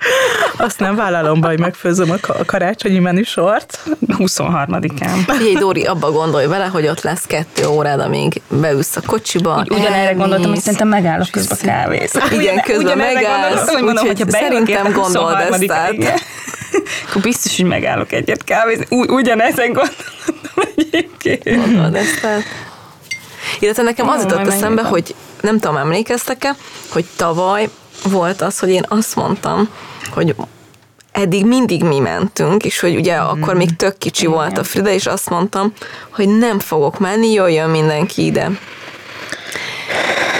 Azt 0.56 0.78
nem 0.78 0.96
vállalom 0.96 1.42
hogy 1.42 1.58
megfőzöm 1.58 2.10
a 2.10 2.16
ka- 2.20 2.38
a 2.40 2.44
karácsonyi 2.44 2.98
menüsort. 2.98 3.78
23-án. 4.18 5.16
Figyelj, 5.26 5.54
Dóri, 5.54 5.84
abba 5.84 6.10
gondolj 6.10 6.46
vele, 6.46 6.64
hogy 6.64 6.86
ott 6.86 7.00
lesz 7.00 7.24
kettő 7.26 7.66
órád, 7.66 8.00
amíg 8.00 8.40
beülsz 8.48 8.96
a 8.96 9.00
kocsiba. 9.06 9.58
Úgy, 9.58 9.70
ugyanerre 9.78 10.12
gondoltam, 10.12 10.50
hogy 10.50 10.60
szerintem 10.60 10.88
megállok 10.88 11.28
közben 11.30 11.58
kávéz. 11.62 12.12
Igen, 12.32 12.60
közben 12.60 12.96
megállsz, 12.98 13.68
hogy 13.72 13.82
mondom, 13.82 14.06
úgyhogy 14.06 14.20
hogyha 14.20 14.38
szerintem 14.38 14.92
gondold 14.92 15.40
ezt 15.40 15.62
23-án, 15.62 15.70
át. 15.72 16.20
Akkor 17.08 17.22
biztos, 17.22 17.56
hogy 17.56 17.66
megállok 17.66 18.12
egyet 18.12 18.44
kávézni. 18.44 18.86
Ugy, 18.90 19.10
ugyanezen 19.10 19.72
gondoltam 19.72 20.06
egyébként. 20.76 21.44
Gondold 21.44 21.94
ezt 21.94 22.24
el. 22.24 22.40
Illetve 23.58 23.82
nekem 23.82 24.08
az 24.08 24.22
jutott 24.22 24.46
eszembe, 24.46 24.82
hogy 24.82 25.14
nem 25.40 25.58
tudom, 25.58 25.76
emlékeztek-e, 25.76 26.56
hogy 26.88 27.04
tavaly 27.16 27.68
volt 28.02 28.40
az, 28.40 28.58
hogy 28.58 28.68
én 28.68 28.84
azt 28.88 29.16
mondtam, 29.16 29.68
hogy 30.10 30.34
eddig 31.12 31.46
mindig 31.46 31.82
mi 31.84 31.98
mentünk, 31.98 32.64
és 32.64 32.80
hogy 32.80 32.96
ugye 32.96 33.14
akkor 33.14 33.54
még 33.54 33.76
tök 33.76 33.98
kicsi 33.98 34.26
volt 34.26 34.58
a 34.58 34.64
Frida, 34.64 34.90
és 34.90 35.06
azt 35.06 35.30
mondtam, 35.30 35.72
hogy 36.10 36.28
nem 36.28 36.58
fogok 36.58 36.98
menni, 36.98 37.32
jöjjön 37.32 37.70
mindenki 37.70 38.24
ide. 38.24 38.50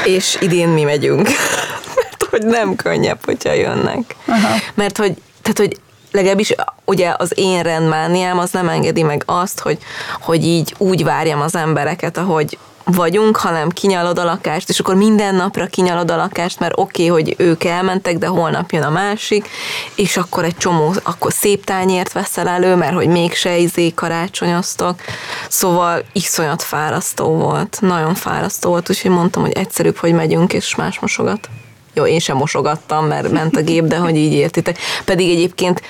És 0.04 0.36
idén 0.40 0.68
mi 0.68 0.82
megyünk. 0.82 1.28
Mert 1.96 2.26
hogy 2.30 2.42
nem 2.42 2.76
könnyebb, 2.76 3.18
hogyha 3.24 3.52
jönnek. 3.52 4.16
Aha. 4.26 4.56
Mert 4.74 4.96
hogy, 4.96 5.14
tehát, 5.42 5.58
hogy 5.58 5.76
legalábbis 6.12 6.54
ugye 6.84 7.14
az 7.16 7.32
én 7.34 7.62
rendmániám 7.62 8.38
az 8.38 8.50
nem 8.50 8.68
engedi 8.68 9.02
meg 9.02 9.22
azt, 9.26 9.60
hogy, 9.60 9.78
hogy 10.20 10.44
így 10.44 10.74
úgy 10.78 11.04
várjam 11.04 11.40
az 11.40 11.54
embereket, 11.54 12.16
ahogy 12.16 12.58
vagyunk, 12.84 13.36
hanem 13.36 13.68
kinyalod 13.68 14.18
a 14.18 14.24
lakást, 14.24 14.68
és 14.68 14.78
akkor 14.78 14.94
minden 14.94 15.34
napra 15.34 15.66
kinyalod 15.66 16.10
a 16.10 16.16
lakást, 16.16 16.60
mert 16.60 16.72
oké, 16.76 17.08
okay, 17.10 17.22
hogy 17.22 17.34
ők 17.38 17.64
elmentek, 17.64 18.18
de 18.18 18.26
holnap 18.26 18.70
jön 18.70 18.82
a 18.82 18.90
másik, 18.90 19.48
és 19.94 20.16
akkor 20.16 20.44
egy 20.44 20.56
csomó, 20.56 20.94
akkor 21.02 21.32
szép 21.32 21.64
tányért 21.64 22.12
veszel 22.12 22.48
elő, 22.48 22.74
mert 22.74 22.94
hogy 22.94 23.08
mégse 23.08 23.56
izé 23.56 23.90
karácsonyoztok. 23.94 25.00
Szóval 25.48 26.04
iszonyat 26.12 26.62
fárasztó 26.62 27.26
volt, 27.26 27.78
nagyon 27.80 28.14
fárasztó 28.14 28.68
volt, 28.70 28.90
úgyhogy 28.90 29.10
mondtam, 29.10 29.42
hogy 29.42 29.52
egyszerűbb, 29.52 29.96
hogy 29.96 30.12
megyünk, 30.12 30.52
és 30.52 30.74
más 30.74 30.98
mosogat. 30.98 31.48
Jó, 31.94 32.06
én 32.06 32.18
sem 32.18 32.36
mosogattam, 32.36 33.06
mert 33.06 33.30
ment 33.30 33.56
a 33.56 33.62
gép, 33.62 33.84
de 33.84 33.96
hogy 33.96 34.16
így 34.16 34.32
értitek. 34.32 34.78
Pedig 35.04 35.30
egyébként 35.30 35.82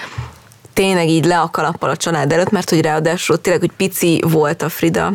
tényleg 0.72 1.08
így 1.08 1.24
le 1.24 1.40
a 1.40 1.50
kalappal 1.50 1.90
a 1.90 1.96
család 1.96 2.32
előtt, 2.32 2.50
mert 2.50 2.70
hogy 2.70 2.80
ráadásul 2.80 3.40
tényleg, 3.40 3.60
hogy 3.60 3.72
pici 3.76 4.22
volt 4.26 4.62
a 4.62 4.68
Frida, 4.68 5.12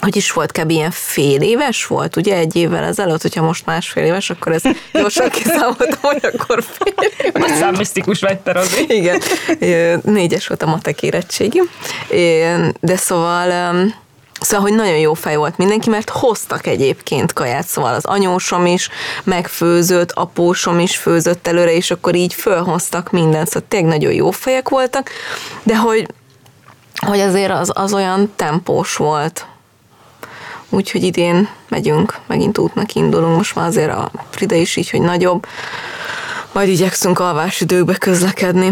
hogy 0.00 0.16
is 0.16 0.32
volt, 0.32 0.52
kb. 0.52 0.70
ilyen 0.70 0.90
fél 0.90 1.42
éves 1.42 1.86
volt, 1.86 2.16
ugye 2.16 2.36
egy 2.36 2.56
évvel 2.56 2.84
ezelőtt, 2.84 3.22
hogyha 3.22 3.42
most 3.42 3.66
másfél 3.66 4.04
éves, 4.04 4.30
akkor 4.30 4.52
ez 4.52 4.62
gyorsan 4.92 5.30
kiszámoltam, 5.30 5.98
hogy 6.00 6.30
akkor 6.32 6.62
fél 6.62 7.08
éves. 7.24 7.48
Nagy 7.48 7.58
számmisztikus 7.58 8.20
vagy 8.20 8.38
te, 8.38 8.52
Rozi. 8.52 8.84
Igen, 8.88 9.22
négyes 10.02 10.46
volt 10.46 10.62
a 10.62 10.66
matek 10.66 11.02
érettségi. 11.02 11.62
Ö, 12.08 12.68
De 12.80 12.96
szóval, 12.96 13.74
szóval, 14.40 14.66
hogy 14.68 14.74
nagyon 14.74 14.98
jó 14.98 15.14
fej 15.14 15.36
volt 15.36 15.56
mindenki, 15.56 15.90
mert 15.90 16.10
hoztak 16.10 16.66
egyébként 16.66 17.32
kaját, 17.32 17.66
szóval 17.66 17.94
az 17.94 18.04
anyósom 18.04 18.66
is 18.66 18.88
megfőzött, 19.24 20.12
apósom 20.12 20.78
is 20.78 20.96
főzött 20.96 21.46
előre, 21.46 21.74
és 21.74 21.90
akkor 21.90 22.14
így 22.14 22.34
fölhoztak 22.34 23.10
mindent, 23.10 23.48
szóval 23.48 23.68
tényleg 23.68 23.90
nagyon 23.90 24.12
jó 24.12 24.30
fejek 24.30 24.68
voltak, 24.68 25.10
de 25.62 25.76
hogy, 25.76 26.06
hogy 27.06 27.20
azért 27.20 27.52
az, 27.52 27.70
az 27.74 27.92
olyan 27.94 28.32
tempós 28.36 28.96
volt. 28.96 29.46
Úgyhogy 30.68 31.02
idén 31.02 31.48
megyünk, 31.68 32.18
megint 32.26 32.58
útnak 32.58 32.94
indulunk, 32.94 33.36
most 33.36 33.54
már 33.54 33.66
azért 33.66 33.90
a 33.90 34.10
Frida 34.30 34.54
is 34.54 34.76
így, 34.76 34.90
hogy 34.90 35.00
nagyobb, 35.00 35.46
majd 36.52 36.68
igyekszünk 36.68 37.18
alvásidőkbe 37.18 37.94
közlekedni. 37.94 38.70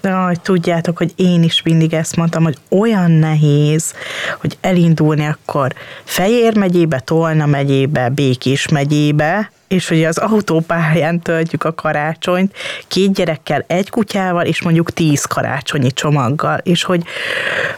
De 0.00 0.12
hogy 0.12 0.40
tudjátok, 0.40 0.96
hogy 0.98 1.12
én 1.16 1.42
is 1.42 1.62
mindig 1.62 1.94
ezt 1.94 2.16
mondtam, 2.16 2.42
hogy 2.42 2.56
olyan 2.68 3.10
nehéz, 3.10 3.94
hogy 4.40 4.58
elindulni 4.60 5.26
akkor 5.26 5.74
Fejér 6.04 6.56
megyébe, 6.56 7.00
Tolna 7.00 7.46
megyébe, 7.46 8.08
Békés 8.08 8.68
megyébe, 8.68 9.50
és 9.68 9.88
hogy 9.88 10.04
az 10.04 10.18
autópályán 10.18 11.20
töltjük 11.20 11.64
a 11.64 11.74
karácsonyt 11.74 12.56
két 12.88 13.12
gyerekkel, 13.12 13.64
egy 13.66 13.90
kutyával, 13.90 14.44
és 14.44 14.62
mondjuk 14.62 14.92
tíz 14.92 15.24
karácsonyi 15.24 15.92
csomaggal, 15.92 16.58
és 16.62 16.82
hogy, 16.82 17.02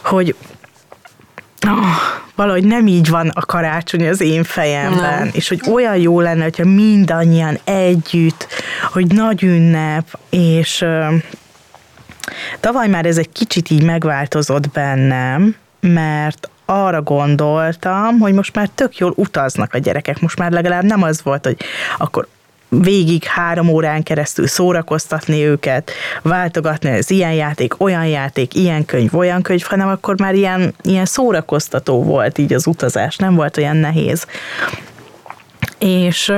hogy 0.03 0.35
oh, 1.67 1.85
valahogy 2.35 2.63
nem 2.63 2.87
így 2.87 3.09
van 3.09 3.27
a 3.27 3.45
karácsony 3.45 4.07
az 4.07 4.21
én 4.21 4.43
fejemben, 4.43 5.19
Nem. 5.19 5.29
és 5.33 5.47
hogy 5.47 5.61
olyan 5.71 5.97
jó 5.97 6.19
lenne, 6.19 6.43
hogyha 6.43 6.65
mindannyian 6.65 7.57
együtt, 7.63 8.47
hogy 8.91 9.07
nagy 9.07 9.43
ünnep, 9.43 10.19
és 10.29 10.81
ö, 10.81 11.15
Tavaly 12.59 12.87
már 12.87 13.05
ez 13.05 13.17
egy 13.17 13.31
kicsit 13.31 13.69
így 13.69 13.83
megváltozott 13.83 14.69
bennem, 14.69 15.55
mert 15.79 16.49
arra 16.65 17.01
gondoltam, 17.01 18.19
hogy 18.19 18.33
most 18.33 18.55
már 18.55 18.69
tök 18.75 18.97
jól 18.97 19.13
utaznak 19.15 19.73
a 19.73 19.77
gyerekek, 19.77 20.19
most 20.19 20.37
már 20.37 20.51
legalább 20.51 20.83
nem 20.83 21.03
az 21.03 21.23
volt, 21.23 21.45
hogy 21.45 21.57
akkor 21.97 22.27
végig 22.81 23.23
három 23.23 23.69
órán 23.69 24.03
keresztül 24.03 24.47
szórakoztatni 24.47 25.43
őket, 25.43 25.91
váltogatni 26.21 26.89
az 26.89 27.11
ilyen 27.11 27.33
játék, 27.33 27.81
olyan 27.81 28.05
játék, 28.05 28.55
ilyen 28.55 28.85
könyv, 28.85 29.15
olyan 29.15 29.41
könyv, 29.41 29.61
hanem 29.61 29.87
akkor 29.87 30.19
már 30.19 30.33
ilyen, 30.33 30.73
ilyen 30.81 31.05
szórakoztató 31.05 32.03
volt 32.03 32.37
így 32.37 32.53
az 32.53 32.67
utazás, 32.67 33.15
nem 33.15 33.35
volt 33.35 33.57
olyan 33.57 33.77
nehéz. 33.77 34.27
És 35.79 36.33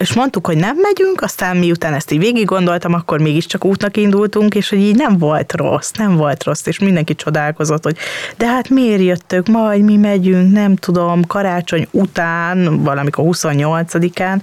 és 0.00 0.12
mondtuk, 0.12 0.46
hogy 0.46 0.56
nem 0.56 0.76
megyünk, 0.76 1.22
aztán 1.22 1.56
miután 1.56 1.94
ezt 1.94 2.10
így 2.10 2.18
végig 2.18 2.44
gondoltam, 2.44 2.94
akkor 2.94 3.20
mégiscsak 3.20 3.64
útnak 3.64 3.96
indultunk, 3.96 4.54
és 4.54 4.68
hogy 4.68 4.78
így 4.78 4.96
nem 4.96 5.18
volt 5.18 5.52
rossz, 5.52 5.90
nem 5.90 6.16
volt 6.16 6.44
rossz, 6.44 6.66
és 6.66 6.78
mindenki 6.78 7.14
csodálkozott, 7.14 7.82
hogy 7.82 7.96
de 8.36 8.46
hát 8.46 8.68
miért 8.68 9.02
jöttök, 9.02 9.46
majd 9.46 9.82
mi 9.82 9.96
megyünk, 9.96 10.52
nem 10.52 10.76
tudom, 10.76 11.26
karácsony 11.26 11.86
után, 11.90 12.82
valamikor 12.82 13.24
28-án, 13.28 14.42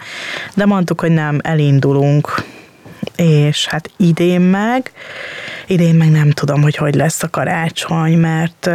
de 0.53 0.65
mondtuk, 0.65 0.99
hogy 0.99 1.11
nem, 1.11 1.39
elindulunk. 1.43 2.43
És 3.15 3.67
hát 3.67 3.91
idén 3.97 4.41
meg, 4.41 4.91
idén 5.67 5.95
meg 5.95 6.11
nem 6.11 6.31
tudom, 6.31 6.61
hogy 6.61 6.75
hogy 6.75 6.95
lesz 6.95 7.23
a 7.23 7.29
karácsony, 7.29 8.17
mert 8.17 8.69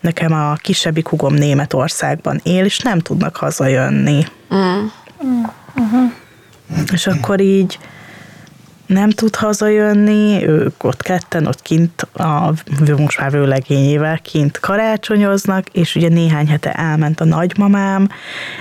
nekem 0.00 0.32
a 0.32 0.54
kisebbik 0.54 1.08
hugom 1.08 1.34
Németországban 1.34 2.40
él, 2.42 2.64
és 2.64 2.78
nem 2.78 2.98
tudnak 2.98 3.36
hazajönni. 3.36 4.24
És 6.92 7.06
akkor 7.06 7.40
így 7.40 7.78
nem 8.86 9.10
tud 9.10 9.36
hazajönni, 9.36 10.46
ők 10.46 10.84
ott 10.84 11.02
ketten, 11.02 11.46
ott 11.46 11.62
kint, 11.62 12.02
a, 12.12 12.52
most 12.96 13.20
már 13.20 13.30
vőlegényével 13.30 14.18
kint 14.18 14.60
karácsonyoznak, 14.60 15.68
és 15.68 15.94
ugye 15.94 16.08
néhány 16.08 16.48
hete 16.48 16.72
elment 16.72 17.20
a 17.20 17.24
nagymamám, 17.24 18.08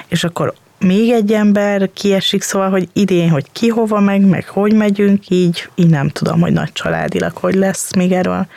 és 0.08 0.24
akkor 0.24 0.54
még 0.80 1.12
egy 1.12 1.34
ember 1.34 1.90
kiesik, 1.94 2.42
szóval, 2.42 2.70
hogy 2.70 2.90
idén, 2.94 3.30
hogy 3.30 3.46
ki 3.52 3.68
hova 3.68 4.00
meg, 4.00 4.26
meg 4.26 4.48
hogy 4.48 4.74
megyünk, 4.74 5.30
így, 5.30 5.70
így 5.76 5.90
nem 5.90 6.10
tudom, 6.10 6.42
hogy 6.42 6.54
nagy 6.54 6.72
családilag 6.72 7.38
hogy 7.38 7.56
lesz, 7.56 7.94
még 7.96 8.12
erről, 8.12 8.48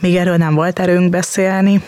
még 0.00 0.16
erről 0.16 0.36
nem 0.36 0.54
volt 0.54 0.78
erőnk 0.78 1.10
beszélni. 1.10 1.82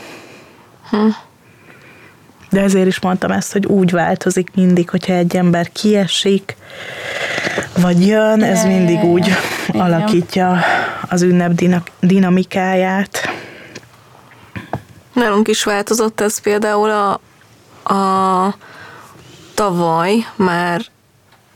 De 2.52 2.60
ezért 2.60 2.86
is 2.86 3.00
mondtam 3.00 3.30
ezt, 3.30 3.52
hogy 3.52 3.66
úgy 3.66 3.90
változik 3.90 4.48
mindig, 4.54 4.90
hogyha 4.90 5.12
egy 5.12 5.36
ember 5.36 5.72
kiesik, 5.72 6.56
vagy 7.76 8.06
jön, 8.06 8.42
ez 8.42 8.64
mindig 8.64 9.02
úgy 9.02 9.30
Igen. 9.68 9.80
alakítja 9.80 10.58
az 11.08 11.22
ünnep 11.22 11.52
dinamikáját. 12.00 13.28
Nálunk 15.12 15.48
is 15.48 15.64
változott 15.64 16.20
ez 16.20 16.38
például 16.38 16.90
a, 16.90 17.12
a 17.94 18.54
tavaly 19.54 20.26
már 20.36 20.80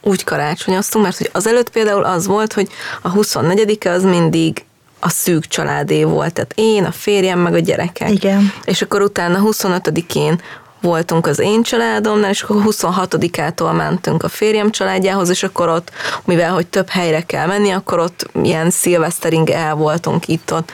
úgy 0.03 0.25
karácsonyoztunk, 0.25 1.05
mert 1.05 1.17
hogy 1.17 1.31
az 1.33 1.47
előtt 1.47 1.71
például 1.71 2.05
az 2.05 2.27
volt, 2.27 2.53
hogy 2.53 2.69
a 3.03 3.09
24 3.09 3.79
az 3.87 4.03
mindig 4.03 4.65
a 5.01 5.09
szűk 5.09 5.47
családé 5.47 6.05
volt, 6.05 6.33
tehát 6.33 6.53
én, 6.55 6.85
a 6.85 6.93
férjem, 6.93 7.39
meg 7.39 7.55
a 7.55 7.59
gyerekek. 7.59 8.11
Igen. 8.11 8.53
És 8.65 8.83
akkor 8.83 9.03
utána 9.03 9.41
25-én 9.43 10.41
voltunk 10.81 11.27
az 11.27 11.39
én 11.39 11.63
családomnál, 11.63 12.31
és 12.31 12.43
akkor 12.43 12.63
26-ától 12.67 13.77
mentünk 13.77 14.23
a 14.23 14.29
férjem 14.29 14.71
családjához, 14.71 15.29
és 15.29 15.43
akkor 15.43 15.69
ott, 15.69 15.91
mivel 16.25 16.53
hogy 16.53 16.67
több 16.67 16.89
helyre 16.89 17.21
kell 17.21 17.47
menni, 17.47 17.71
akkor 17.71 17.99
ott 17.99 18.29
ilyen 18.43 18.71
szilvesztering 18.71 19.51
el 19.51 19.75
voltunk 19.75 20.29
itt-ott. 20.29 20.73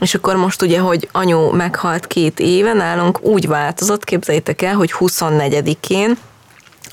És 0.00 0.14
akkor 0.14 0.36
most 0.36 0.62
ugye, 0.62 0.78
hogy 0.78 1.08
anyu 1.12 1.50
meghalt 1.50 2.06
két 2.06 2.40
éve, 2.40 2.72
nálunk 2.72 3.22
úgy 3.22 3.46
változott, 3.48 4.04
képzeljétek 4.04 4.62
el, 4.62 4.74
hogy 4.74 4.94
24-én 4.98 6.16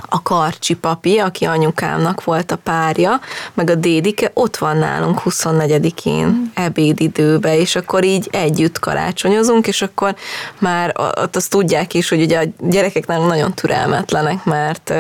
a 0.10 0.22
Karcsi 0.22 0.74
papi, 0.74 1.18
aki 1.18 1.46
anyukámnak 1.46 2.24
volt 2.24 2.52
a 2.52 2.56
párja, 2.56 3.20
meg 3.54 3.70
a 3.70 3.76
dédike, 3.76 4.32
ott 4.34 4.58
van 4.58 4.78
nálunk 4.78 5.22
24-én 5.26 6.52
ebédidőbe, 6.54 7.58
és 7.58 7.76
akkor 7.76 8.04
így 8.04 8.28
együtt 8.32 8.80
karácsonyozunk, 8.80 9.68
és 9.68 9.82
akkor 9.82 10.16
már 10.60 10.94
ott 10.98 11.36
azt 11.36 11.50
tudják 11.50 11.94
is, 11.94 12.10
hogy 12.10 12.22
ugye 12.22 12.40
a 12.40 12.46
gyerekek 12.60 13.08
nálunk 13.08 13.30
nagyon 13.30 13.54
türelmetlenek, 13.54 14.44
mert 14.44 14.94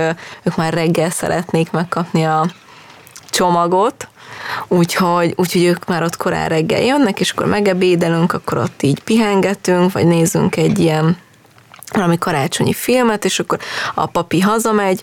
ők 0.43 0.55
már 0.55 0.73
reggel 0.73 1.09
szeretnék 1.09 1.71
megkapni 1.71 2.23
a 2.23 2.45
csomagot, 3.29 4.07
Úgyhogy, 4.67 5.33
úgyhogy 5.35 5.63
ők 5.63 5.85
már 5.85 6.03
ott 6.03 6.17
korán 6.17 6.50
reggel 6.50 6.81
jönnek, 6.81 7.19
és 7.19 7.31
akkor 7.31 7.45
megebédelünk, 7.45 8.33
akkor 8.33 8.57
ott 8.57 8.81
így 8.81 9.00
pihengetünk, 9.00 9.91
vagy 9.91 10.05
nézünk 10.05 10.55
egy 10.55 10.79
ilyen 10.79 11.17
valami 11.93 12.17
karácsonyi 12.17 12.73
filmet, 12.73 13.25
és 13.25 13.39
akkor 13.39 13.59
a 13.93 14.05
papi 14.05 14.39
hazamegy, 14.39 15.01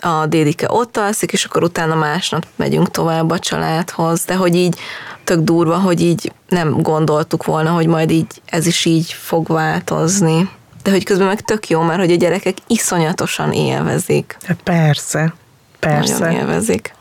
a 0.00 0.26
dédike 0.26 0.66
ott 0.70 0.96
alszik, 0.96 1.32
és 1.32 1.44
akkor 1.44 1.62
utána 1.62 1.94
másnap 1.94 2.46
megyünk 2.56 2.90
tovább 2.90 3.30
a 3.30 3.38
családhoz, 3.38 4.24
de 4.24 4.34
hogy 4.34 4.54
így 4.54 4.78
tök 5.24 5.40
durva, 5.40 5.76
hogy 5.76 6.00
így 6.00 6.32
nem 6.48 6.82
gondoltuk 6.82 7.44
volna, 7.44 7.70
hogy 7.70 7.86
majd 7.86 8.10
így 8.10 8.42
ez 8.46 8.66
is 8.66 8.84
így 8.84 9.12
fog 9.12 9.48
változni. 9.48 10.50
De 10.82 10.90
hogy 10.90 11.04
közben 11.04 11.26
meg 11.26 11.40
tök 11.40 11.68
jó, 11.68 11.80
mert 11.80 12.00
hogy 12.00 12.12
a 12.12 12.16
gyerekek 12.16 12.56
iszonyatosan 12.66 13.52
élvezik. 13.52 14.36
Persze, 14.64 15.34
persze. 15.78 16.18
Nagyon 16.18 16.40
élvezik. 16.40 16.94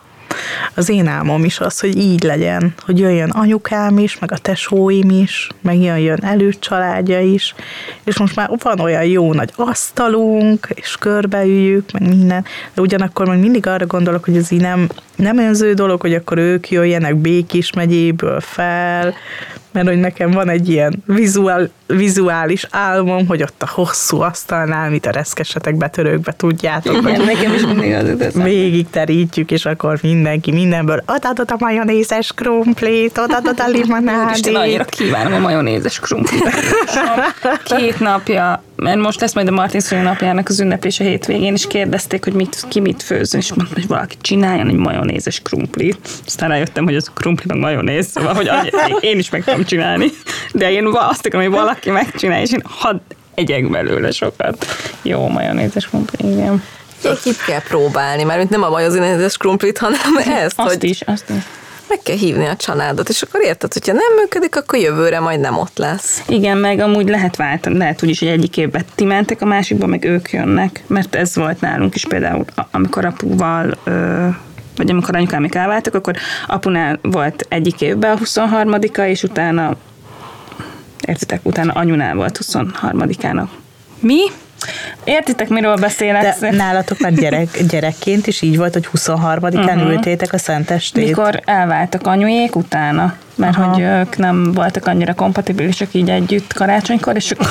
Az 0.74 0.90
én 0.90 1.08
álmom 1.08 1.44
is 1.44 1.60
az, 1.60 1.80
hogy 1.80 1.98
így 1.98 2.24
legyen, 2.24 2.74
hogy 2.80 3.00
jöjjön 3.00 3.30
anyukám 3.30 3.98
is, 3.98 4.20
meg 4.20 4.32
a 4.32 4.38
tesóim 4.38 5.10
is, 5.10 5.50
meg 5.62 5.82
jöjjön 5.82 6.20
előcsaládja 6.22 7.22
is, 7.22 7.56
és 8.04 8.18
most 8.18 8.36
már 8.36 8.50
van 8.62 8.80
olyan 8.80 9.04
jó 9.04 9.34
nagy 9.34 9.52
asztalunk, 9.56 10.68
és 10.74 10.96
körbeüljük, 11.00 11.92
meg 11.92 12.08
minden, 12.08 12.46
de 12.74 12.82
ugyanakkor 12.82 13.28
meg 13.28 13.40
mindig 13.40 13.68
arra 13.68 13.86
gondolok, 13.86 14.26
hogy 14.26 14.38
ez 14.38 14.52
így 14.52 14.62
nem, 14.62 14.90
nem 15.16 15.38
önző 15.38 15.74
dolog, 15.74 16.02
hogy 16.02 16.14
akkor 16.14 16.38
ők 16.38 16.70
jöjjenek 16.70 17.16
Békis 17.16 17.74
megyéből 17.74 18.40
fel, 18.40 19.14
mert 19.72 19.88
hogy 19.88 20.00
nekem 20.00 20.32
van 20.32 20.50
egy 20.50 20.70
ilyen 20.70 21.04
vizuál, 21.06 21.70
vizuális 21.88 22.68
álmom, 22.72 23.28
hogy 23.28 23.42
ott 23.42 23.62
a 23.62 23.70
hosszú 23.70 24.22
asztalnál, 24.22 24.90
mit 24.90 25.06
a 25.06 25.12
reszkesetek 25.12 25.76
betörőkbe 25.76 26.34
tudjátok, 26.38 26.96
Igen, 26.96 27.22
nekem 27.22 27.54
is 27.54 27.62
mindig 27.62 27.94
az 27.94 28.22
eszembe. 28.22 28.44
végig 28.50 28.90
terítjük, 28.90 29.52
és 29.52 29.66
akkor 29.66 30.00
mindenki 30.02 30.52
mindenből 30.52 31.04
adadod 31.06 31.52
a 31.52 31.56
majonézes 31.60 32.32
krumplét, 32.36 33.18
adadod 33.18 33.60
a 33.60 33.68
Isten, 33.68 33.72
limonádét. 33.72 34.56
annyira 34.56 34.84
kívánom 34.84 35.34
a 35.34 35.40
majonézes 35.40 36.00
krumplit. 36.00 36.50
Két 37.78 38.00
napja, 38.00 38.64
mert 38.76 38.98
most 38.98 39.22
lesz 39.22 39.34
majd 39.34 39.48
a 39.48 39.52
Martin 39.52 39.80
Szülő 39.80 40.02
napjának 40.02 40.50
az 40.50 40.60
ünneplése 40.60 41.04
hétvégén, 41.04 41.54
és 41.54 41.68
kérdezték, 41.68 42.24
hogy 42.24 42.34
mit, 42.34 42.66
ki 42.70 42.80
mit 42.80 43.04
főzön, 43.04 43.40
és 43.40 43.54
mondtam, 43.54 43.78
hogy 43.78 43.88
valaki 43.88 44.16
csináljon 44.22 44.68
egy 44.68 44.76
majonézes 44.76 45.40
krumplit. 45.40 45.98
Aztán 46.26 46.50
rájöttem, 46.50 46.84
hogy 46.84 46.96
az 46.96 47.12
krumpli 47.14 47.46
meg 47.48 47.58
majonéz, 47.58 48.08
szóval, 48.08 48.34
hogy 48.34 48.48
annyi, 48.48 48.70
én 49.00 49.20
is 49.20 49.30
meg 49.30 49.44
tudom 49.44 49.64
csinálni. 49.64 50.06
De 50.52 50.72
én 50.72 50.86
azt 50.94 51.26
akarom, 51.26 51.46
hogy 51.46 51.56
valaki 51.60 51.75
megcsinálja, 51.84 52.44
és 52.44 52.52
én 52.52 52.62
hadd 52.64 52.98
egyek 53.34 53.70
belőle 53.70 54.12
sokat. 54.12 54.66
Jó 55.02 55.28
majonézes 55.28 55.88
krumpli, 55.88 56.32
igen. 56.32 56.64
Ki 57.24 57.32
kell 57.48 57.62
próbálni, 57.62 58.24
mert 58.24 58.50
nem 58.50 58.64
a 58.64 58.70
majonézes 58.70 59.38
krumplit, 59.38 59.78
hanem 59.78 60.00
ezt, 60.44 60.60
Azt 60.60 60.74
hogy 60.74 60.84
is, 60.84 61.02
azt 61.02 61.30
is. 61.30 61.44
meg 61.90 62.00
kell 62.04 62.16
hívni 62.16 62.46
a 62.46 62.56
családot, 62.56 63.10
és 63.10 63.22
akkor 63.22 63.42
érted, 63.44 63.74
hogyha 63.74 63.94
nem 63.94 64.14
működik, 64.20 64.56
akkor 64.56 64.80
jövőre 64.80 65.20
majd 65.20 65.40
nem 65.40 65.58
ott 65.58 65.78
lesz. 65.78 66.22
Igen, 66.28 66.58
meg 66.58 66.80
amúgy 66.80 67.10
lehet 67.10 67.36
váltani, 67.36 67.78
lehet 67.78 68.04
úgy 68.04 68.10
is, 68.10 68.20
hogy 68.20 68.28
egyik 68.28 68.58
évben 68.58 68.84
ti 68.96 69.04
mentek, 69.04 69.42
a 69.42 69.46
másikban 69.46 69.90
meg 69.90 70.04
ők 70.06 70.32
jönnek, 70.32 70.84
mert 70.88 71.16
ez 71.16 71.36
volt 71.36 71.62
nálunk 71.62 71.96
is 71.96 72.06
például, 72.06 72.46
amikor 72.72 73.06
apuval, 73.06 73.78
ö, 73.84 74.28
vagy 74.76 74.90
amikor 74.90 75.16
anyukámik 75.16 75.56
elváltak, 75.56 75.94
akkor 75.94 76.16
apunál 76.48 77.00
volt 77.02 77.46
egyik 77.50 77.82
évben 77.82 78.12
a 78.12 78.20
23-a, 78.20 79.02
és 79.02 79.24
utána, 79.24 79.76
értitek, 81.06 81.40
utána 81.44 81.74
anyunál 81.74 82.16
volt 82.16 82.40
23-án 82.44 83.38
a 83.38 83.50
mi? 84.00 84.20
Értitek, 85.04 85.50
miről 85.50 85.76
beszélek? 85.76 86.40
De 86.40 86.52
nálatok 86.52 87.00
már 87.00 87.14
gyerek, 87.14 87.64
gyerekként 87.70 88.28
is 88.28 88.42
így 88.42 88.58
volt, 88.58 88.74
hogy 88.74 88.88
23-án 88.94 89.54
uh-huh. 89.54 89.92
ültétek 89.92 90.34
a 90.34 90.38
szentestét. 90.38 91.08
Mikor 91.08 91.40
elváltak 91.46 92.08
anyujék 92.08 92.56
utána, 92.56 93.16
mert 93.36 93.58
Aha. 93.58 93.70
hogy 93.70 93.82
ők 93.82 94.18
nem 94.18 94.52
voltak 94.52 94.86
annyira 94.86 95.14
kompatibilisek 95.14 95.88
így 95.92 96.10
együtt 96.10 96.54
karácsonykor, 96.54 97.16
és 97.16 97.32
akkor, 97.32 97.48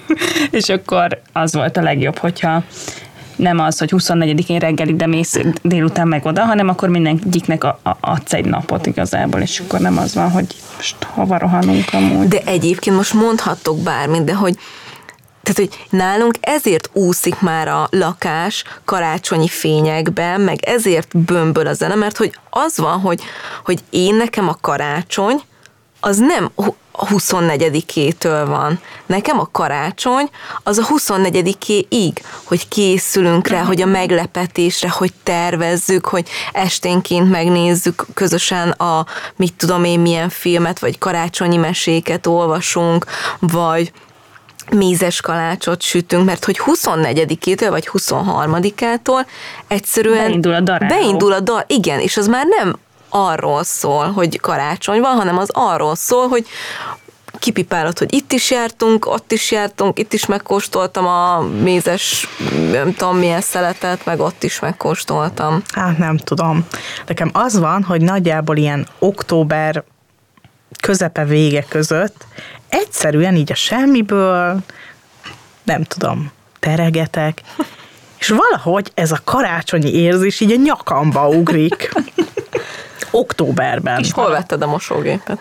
és 0.60 0.68
akkor 0.68 1.20
az 1.32 1.54
volt 1.54 1.76
a 1.76 1.82
legjobb, 1.82 2.18
hogyha 2.18 2.62
nem 3.38 3.58
az, 3.58 3.78
hogy 3.78 3.90
24-én 3.96 4.58
reggel 4.58 4.88
ide 4.88 5.06
mész, 5.06 5.40
délután 5.62 6.08
meg 6.08 6.24
oda, 6.24 6.44
hanem 6.44 6.68
akkor 6.68 6.88
mindegyiknek 6.88 7.64
a, 7.64 7.78
a, 7.82 7.90
adsz 8.00 8.32
egy 8.32 8.44
napot 8.44 8.86
igazából, 8.86 9.40
és 9.40 9.58
akkor 9.58 9.80
nem 9.80 9.98
az 9.98 10.14
van, 10.14 10.30
hogy 10.30 10.46
most 10.76 10.96
hova 11.04 11.38
rohanunk 11.38 11.84
amúgy. 11.92 12.28
De 12.28 12.40
egyébként 12.44 12.96
most 12.96 13.14
mondhattok 13.14 13.78
bármit, 13.78 14.24
de 14.24 14.34
hogy 14.34 14.58
tehát, 15.42 15.70
hogy 15.70 15.86
nálunk 15.98 16.34
ezért 16.40 16.90
úszik 16.92 17.40
már 17.40 17.68
a 17.68 17.88
lakás 17.90 18.64
karácsonyi 18.84 19.48
fényekben, 19.48 20.40
meg 20.40 20.58
ezért 20.64 21.18
bömböl 21.18 21.66
a 21.66 21.72
zene, 21.72 21.94
mert 21.94 22.16
hogy 22.16 22.38
az 22.50 22.78
van, 22.78 23.00
hogy, 23.00 23.22
hogy 23.64 23.78
én 23.90 24.14
nekem 24.14 24.48
a 24.48 24.56
karácsony, 24.60 25.40
az 26.00 26.18
nem 26.18 26.50
a 27.00 27.06
24-től 27.06 28.44
van. 28.46 28.80
Nekem 29.06 29.38
a 29.38 29.48
karácsony 29.52 30.30
az 30.62 30.78
a 30.78 30.86
24-ig, 30.86 32.12
hogy 32.44 32.68
készülünk 32.68 33.48
rá, 33.48 33.62
hogy 33.62 33.82
a 33.82 33.86
meglepetésre, 33.86 34.90
hogy 34.90 35.12
tervezzük, 35.22 36.06
hogy 36.06 36.28
esténként 36.52 37.30
megnézzük 37.30 38.06
közösen 38.14 38.70
a 38.70 39.06
mit 39.36 39.54
tudom 39.54 39.84
én 39.84 40.00
milyen 40.00 40.28
filmet, 40.28 40.78
vagy 40.78 40.98
karácsonyi 40.98 41.56
meséket 41.56 42.26
olvasunk, 42.26 43.04
vagy 43.38 43.92
mézes 44.70 45.20
kalácsot 45.20 45.82
sütünk, 45.82 46.24
mert 46.24 46.44
hogy 46.44 46.60
24-től 46.66 47.66
vagy 47.70 47.88
23-ától 47.92 49.26
egyszerűen 49.68 50.26
Beindul 50.26 50.54
a 50.54 50.60
daráló. 50.60 50.94
Beindul 50.94 51.32
a 51.32 51.40
dar, 51.40 51.64
igen, 51.68 52.00
és 52.00 52.16
az 52.16 52.26
már 52.26 52.46
nem 52.58 52.78
arról 53.08 53.64
szól, 53.64 54.12
hogy 54.12 54.40
karácsony 54.40 55.00
van, 55.00 55.16
hanem 55.16 55.38
az 55.38 55.48
arról 55.52 55.96
szól, 55.96 56.28
hogy 56.28 56.46
kipipálod, 57.38 57.98
hogy 57.98 58.14
itt 58.14 58.32
is 58.32 58.50
jártunk, 58.50 59.06
ott 59.06 59.32
is 59.32 59.50
jártunk, 59.50 59.98
itt 59.98 60.12
is 60.12 60.26
megkóstoltam 60.26 61.06
a 61.06 61.40
mézes, 61.40 62.28
nem 62.70 62.94
tudom 62.94 63.16
milyen 63.16 63.40
szeletet, 63.40 64.04
meg 64.04 64.20
ott 64.20 64.42
is 64.42 64.60
megkóstoltam. 64.60 65.62
Hát 65.74 65.98
nem 65.98 66.16
tudom. 66.16 66.66
Nekem 67.06 67.30
az 67.32 67.58
van, 67.58 67.82
hogy 67.82 68.00
nagyjából 68.00 68.56
ilyen 68.56 68.86
október 68.98 69.84
közepe 70.80 71.24
vége 71.24 71.64
között 71.68 72.26
egyszerűen 72.68 73.36
így 73.36 73.52
a 73.52 73.54
semmiből, 73.54 74.58
nem 75.62 75.82
tudom, 75.82 76.30
teregetek, 76.58 77.42
és 78.18 78.28
valahogy 78.28 78.90
ez 78.94 79.12
a 79.12 79.20
karácsonyi 79.24 79.94
érzés 79.94 80.40
így 80.40 80.52
a 80.52 80.56
nyakamba 80.56 81.28
ugrik. 81.28 81.90
Októberben. 83.10 84.00
És 84.00 84.12
hol 84.12 84.30
vetted 84.30 84.62
a 84.62 84.66
mosógépet? 84.66 85.38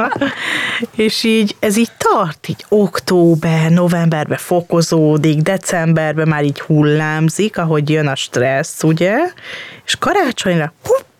És 0.96 1.24
így 1.24 1.56
ez 1.58 1.76
így 1.76 1.90
tart, 1.98 2.48
így 2.48 2.64
október, 2.68 3.70
novemberben 3.70 4.38
fokozódik, 4.38 5.40
decemberben 5.40 6.28
már 6.28 6.44
így 6.44 6.60
hullámzik, 6.60 7.58
ahogy 7.58 7.90
jön 7.90 8.06
a 8.06 8.14
stressz, 8.14 8.82
ugye? 8.82 9.16
És 9.84 9.96
karácsonyra, 9.96 10.72
hupp, 10.82 11.12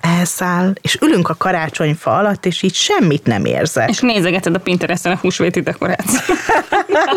elszáll, 0.00 0.72
és 0.80 0.98
ülünk 1.00 1.28
a 1.28 1.34
karácsonyfa 1.34 2.16
alatt, 2.16 2.46
és 2.46 2.62
így 2.62 2.74
semmit 2.74 3.24
nem 3.24 3.44
érzek. 3.44 3.88
És 3.88 4.00
nézegeted 4.00 4.54
a 4.54 4.58
Pinteresten 4.58 5.12
a 5.12 5.18
húsvéti 5.20 5.60
dekorációt. 5.60 6.22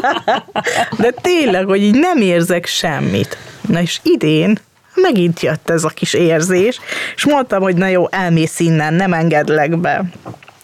De 1.02 1.12
tényleg, 1.22 1.66
hogy 1.66 1.82
így 1.82 1.96
nem 1.96 2.22
érzek 2.22 2.66
semmit. 2.66 3.38
Na 3.62 3.82
és 3.82 4.00
idén 4.04 4.60
megint 5.02 5.40
jött 5.40 5.70
ez 5.70 5.84
a 5.84 5.90
kis 5.90 6.14
érzés, 6.14 6.80
és 7.16 7.26
mondtam, 7.26 7.62
hogy 7.62 7.76
na 7.76 7.88
jó, 7.88 8.08
elmész 8.10 8.60
innen, 8.60 8.94
nem 8.94 9.14
engedlek 9.14 9.78
be. 9.78 10.04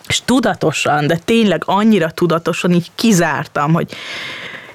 És 0.07 0.21
tudatosan, 0.25 1.07
de 1.07 1.19
tényleg 1.25 1.63
annyira 1.65 2.11
tudatosan 2.11 2.71
így 2.71 2.91
kizártam, 2.95 3.73
hogy 3.73 3.91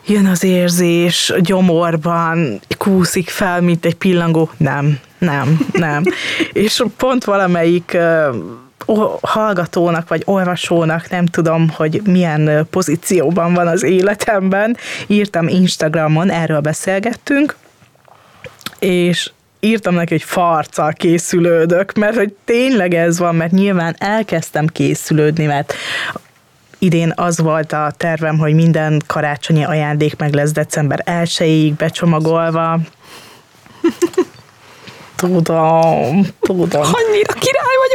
jön 0.07 0.27
az 0.27 0.45
érzés 0.45 1.33
gyomorban, 1.41 2.61
kúszik 2.79 3.29
fel, 3.29 3.61
mint 3.61 3.85
egy 3.85 3.97
pillangó. 3.97 4.51
Nem, 4.57 4.99
nem, 5.19 5.67
nem. 5.73 6.03
és 6.53 6.83
pont 6.97 7.25
valamelyik 7.25 7.97
hallgatónak 9.21 10.09
vagy 10.09 10.23
olvasónak, 10.25 11.11
nem 11.11 11.27
tudom, 11.27 11.69
hogy 11.69 12.01
milyen 12.05 12.67
pozícióban 12.71 13.55
van 13.55 13.67
az 13.67 13.83
életemben, 13.83 14.77
írtam 15.07 15.49
Instagramon, 15.49 16.31
erről 16.31 16.61
beszélgettünk, 16.61 17.57
és 18.79 19.31
írtam 19.61 19.95
neki, 19.95 20.13
hogy 20.13 20.23
farccal 20.23 20.93
készülődök, 20.93 21.93
mert 21.93 22.17
hogy 22.17 22.35
tényleg 22.45 22.95
ez 22.95 23.19
van, 23.19 23.35
mert 23.35 23.53
nyilván 23.53 23.97
elkezdtem 23.99 24.67
készülődni, 24.67 25.45
mert 25.45 25.75
idén 26.79 27.13
az 27.17 27.39
volt 27.41 27.73
a 27.73 27.93
tervem, 27.97 28.39
hogy 28.39 28.55
minden 28.55 29.03
karácsonyi 29.07 29.65
ajándék 29.65 30.17
meg 30.17 30.33
lesz 30.35 30.53
december 30.53 31.03
1-ig 31.07 31.73
becsomagolva. 31.77 32.79
Tudom, 35.17 35.43
tudom. 36.41 36.83
Annyira 36.83 37.35
vagyok, 37.35 37.39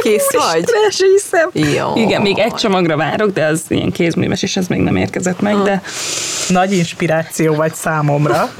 Kész 0.03 0.31
vagy? 0.31 0.63
Úristen, 0.83 1.09
hiszem. 1.09 1.49
Jó. 1.53 1.95
Igen, 1.95 2.21
még 2.21 2.37
egy 2.39 2.53
csomagra 2.53 2.95
várok, 2.97 3.33
de 3.33 3.45
az 3.45 3.61
ilyen 3.67 3.91
kézműves, 3.91 4.43
és 4.43 4.55
ez 4.57 4.67
még 4.67 4.79
nem 4.79 4.95
érkezett 4.95 5.41
meg, 5.41 5.55
de 5.61 5.81
Nagy 6.47 6.73
inspiráció 6.73 7.53
vagy 7.55 7.73
számomra. 7.73 8.53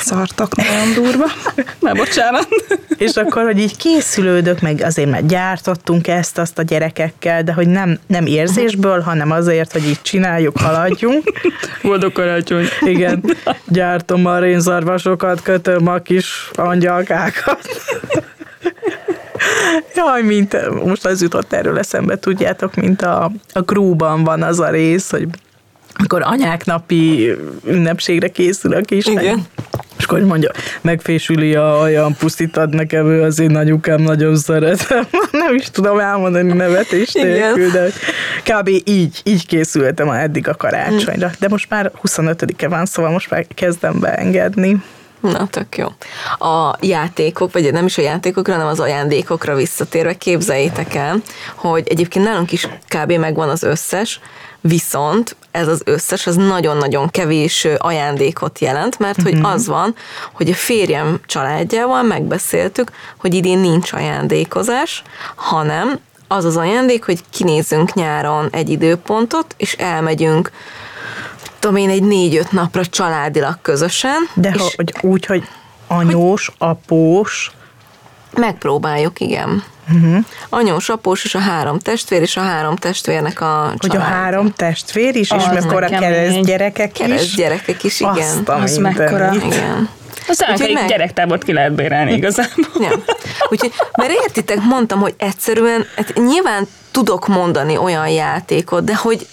szartak 0.00 0.56
nagyon 0.56 0.94
durva. 0.94 1.24
Na, 1.80 1.92
bocsánat. 1.92 2.48
És 2.96 3.14
akkor, 3.14 3.44
hogy 3.44 3.58
így 3.58 3.76
készülődök, 3.76 4.60
meg 4.60 4.82
azért 4.82 5.10
mert 5.10 5.26
gyártottunk 5.26 6.08
ezt, 6.08 6.38
azt 6.38 6.58
a 6.58 6.62
gyerekekkel, 6.62 7.42
de 7.42 7.52
hogy 7.52 7.68
nem, 7.68 7.98
nem 8.06 8.26
érzésből, 8.26 9.00
hanem 9.00 9.30
azért, 9.30 9.72
hogy 9.72 9.88
így 9.88 10.02
csináljuk, 10.02 10.58
haladjunk. 10.58 11.22
Boldog 11.82 12.12
karácsony. 12.12 12.68
Igen, 12.80 13.24
gyártom 13.66 14.26
a 14.26 14.38
rénzarvasokat, 14.38 15.42
kötöm 15.42 15.86
a 15.86 15.98
kis 15.98 16.50
angyalkákat. 16.54 17.60
Jaj, 19.94 20.22
mint, 20.22 20.84
most 20.84 21.06
az 21.06 21.22
jutott 21.22 21.52
erről 21.52 21.78
eszembe, 21.78 22.18
tudjátok, 22.18 22.74
mint 22.74 23.02
a, 23.02 23.30
a 23.52 23.60
grúban 23.60 24.24
van 24.24 24.42
az 24.42 24.60
a 24.60 24.70
rész, 24.70 25.10
hogy 25.10 25.28
akkor 26.04 26.22
anyák 26.24 26.64
napi 26.64 27.30
ünnepségre 27.66 28.28
készül 28.28 28.74
a 28.74 28.80
kislány. 28.80 29.24
Igen. 29.24 29.46
És 29.98 30.04
akkor 30.04 30.20
mondja, 30.20 30.50
megfésüli 30.80 31.54
a 31.54 31.78
olyan 31.82 32.14
pusztítad 32.14 32.74
nekem, 32.74 33.06
ő 33.06 33.22
az 33.22 33.38
én 33.38 33.56
anyukám 33.56 34.00
nagyon 34.00 34.36
szeretem. 34.36 35.06
Nem 35.30 35.54
is 35.54 35.70
tudom 35.70 35.98
elmondani 35.98 36.52
nevetés 36.52 37.14
Igen. 37.14 37.28
nélkül, 37.28 37.70
de 37.70 37.88
kb. 38.44 38.68
így, 38.84 39.20
így 39.24 39.46
készültem 39.46 40.08
eddig 40.08 40.48
a 40.48 40.54
karácsonyra. 40.54 41.30
De 41.38 41.48
most 41.48 41.70
már 41.70 41.92
25-e 42.02 42.68
van, 42.68 42.86
szóval 42.86 43.10
most 43.10 43.30
már 43.30 43.46
kezdem 43.54 44.00
beengedni. 44.00 44.82
Na, 45.20 45.46
tök 45.46 45.76
jó. 45.76 45.86
A 46.48 46.76
játékok, 46.80 47.52
vagy 47.52 47.72
nem 47.72 47.86
is 47.86 47.98
a 47.98 48.02
játékokra, 48.02 48.52
hanem 48.52 48.68
az 48.68 48.80
ajándékokra 48.80 49.54
visszatérve, 49.54 50.16
képzeljétek 50.16 50.94
el, 50.94 51.22
hogy 51.54 51.88
egyébként 51.88 52.24
nálunk 52.24 52.52
is 52.52 52.68
kb. 52.88 53.12
megvan 53.12 53.48
az 53.48 53.62
összes, 53.62 54.20
viszont 54.60 55.36
ez 55.50 55.68
az 55.68 55.82
összes, 55.84 56.26
az 56.26 56.36
nagyon-nagyon 56.36 57.08
kevés 57.08 57.66
ajándékot 57.78 58.58
jelent, 58.58 58.98
mert 58.98 59.22
hogy 59.22 59.38
az 59.42 59.66
van, 59.66 59.94
hogy 60.32 60.50
a 60.50 60.54
férjem 60.54 61.20
családjával 61.26 62.02
megbeszéltük, 62.02 62.90
hogy 63.16 63.34
idén 63.34 63.58
nincs 63.58 63.92
ajándékozás, 63.92 65.02
hanem 65.34 66.00
az 66.28 66.44
az 66.44 66.56
ajándék, 66.56 67.04
hogy 67.04 67.20
kinézzünk 67.30 67.94
nyáron 67.94 68.48
egy 68.50 68.68
időpontot, 68.68 69.54
és 69.56 69.72
elmegyünk 69.72 70.50
tudom 71.58 71.76
én, 71.76 71.88
egy 71.88 72.02
négy-öt 72.02 72.52
napra 72.52 72.86
családilag 72.86 73.58
közösen. 73.62 74.28
De 74.34 74.50
és 74.54 74.74
hogy 74.76 74.94
úgy, 75.00 75.26
hogy 75.26 75.48
anyós, 75.86 76.50
após, 76.58 77.50
Megpróbáljuk, 78.36 79.20
igen. 79.20 79.62
Uh-huh. 79.94 80.24
Anyós, 80.48 80.88
após 80.88 81.24
és 81.24 81.34
a 81.34 81.38
három 81.38 81.78
testvér, 81.78 82.22
és 82.22 82.36
a 82.36 82.40
három 82.40 82.76
testvérnek 82.76 83.40
a 83.40 83.72
hogy 83.78 83.96
a 83.96 84.00
három 84.00 84.52
testvér 84.52 85.16
is, 85.16 85.30
és 85.30 85.44
mekkora 85.52 85.86
kereszt 85.88 86.44
gyerekek 86.44 86.92
Kereszt 86.92 87.24
is. 87.24 87.34
gyerekek 87.34 87.84
is, 87.84 88.00
igen. 88.00 88.16
Azt 88.16 88.48
a 88.48 88.54
Az 88.54 88.76
mekkora. 88.76 89.32
Igen. 89.34 89.88
Aztán 90.28 90.50
Úgyhogy 90.52 90.68
egy 90.68 90.74
meg- 90.74 90.88
gyerektábort 90.88 91.44
ki 91.44 91.52
lehet 91.52 91.72
bérelni 91.72 92.12
igazából. 92.12 92.64
Ja. 92.80 92.90
Úgyhogy, 93.48 93.72
mert 93.96 94.10
értitek, 94.10 94.60
mondtam, 94.62 95.00
hogy 95.00 95.14
egyszerűen, 95.18 95.86
hát 95.96 96.12
nyilván 96.14 96.66
tudok 96.90 97.26
mondani 97.26 97.76
olyan 97.76 98.08
játékot, 98.08 98.84
de 98.84 98.94
hogy 98.96 99.26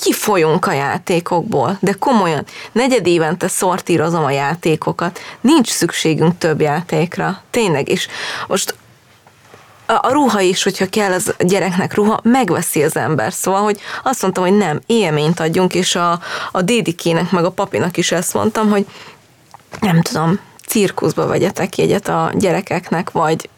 kifolyunk 0.00 0.66
a 0.66 0.72
játékokból, 0.72 1.78
de 1.80 1.92
komolyan, 1.92 2.44
negyed 2.72 3.06
évente 3.06 3.48
szortírozom 3.48 4.24
a 4.24 4.30
játékokat, 4.30 5.20
nincs 5.40 5.68
szükségünk 5.68 6.38
több 6.38 6.60
játékra, 6.60 7.42
tényleg, 7.50 7.88
és 7.88 8.08
most 8.46 8.74
a, 9.86 10.12
ruha 10.12 10.40
is, 10.40 10.62
hogyha 10.62 10.86
kell 10.86 11.12
az 11.12 11.34
gyereknek 11.38 11.94
ruha, 11.94 12.20
megveszi 12.22 12.82
az 12.82 12.96
ember. 12.96 13.32
Szóval, 13.32 13.62
hogy 13.62 13.80
azt 14.02 14.22
mondtam, 14.22 14.44
hogy 14.44 14.56
nem, 14.56 14.80
élményt 14.86 15.40
adjunk, 15.40 15.74
és 15.74 15.94
a, 15.94 16.20
a 16.52 16.62
dédikének, 16.62 17.30
meg 17.30 17.44
a 17.44 17.50
papinak 17.50 17.96
is 17.96 18.12
ezt 18.12 18.34
mondtam, 18.34 18.70
hogy 18.70 18.86
nem 19.80 20.02
tudom, 20.02 20.38
cirkuszba 20.66 21.26
vegyetek 21.26 21.78
jegyet 21.78 22.08
a 22.08 22.32
gyerekeknek, 22.34 23.10
vagy 23.10 23.48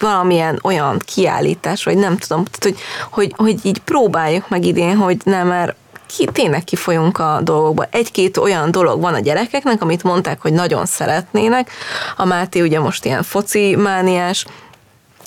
valamilyen 0.00 0.58
olyan 0.62 0.98
kiállítás, 0.98 1.84
vagy 1.84 1.96
nem 1.96 2.16
tudom, 2.16 2.44
tehát, 2.44 2.62
hogy, 2.62 2.78
hogy, 3.10 3.32
hogy 3.36 3.66
így 3.66 3.78
próbáljuk 3.78 4.48
meg 4.48 4.64
idén, 4.64 4.96
hogy 4.96 5.20
nem, 5.24 5.46
mert 5.46 5.74
ki, 6.16 6.24
tényleg 6.24 6.64
kifolyunk 6.64 7.18
a 7.18 7.40
dolgokba. 7.42 7.86
Egy-két 7.90 8.36
olyan 8.36 8.70
dolog 8.70 9.00
van 9.00 9.14
a 9.14 9.20
gyerekeknek, 9.20 9.82
amit 9.82 10.02
mondták, 10.02 10.40
hogy 10.40 10.52
nagyon 10.52 10.86
szeretnének. 10.86 11.70
A 12.16 12.24
Máté 12.24 12.60
ugye 12.60 12.80
most 12.80 13.04
ilyen 13.04 13.22
foci 13.22 13.76
mániás, 13.76 14.46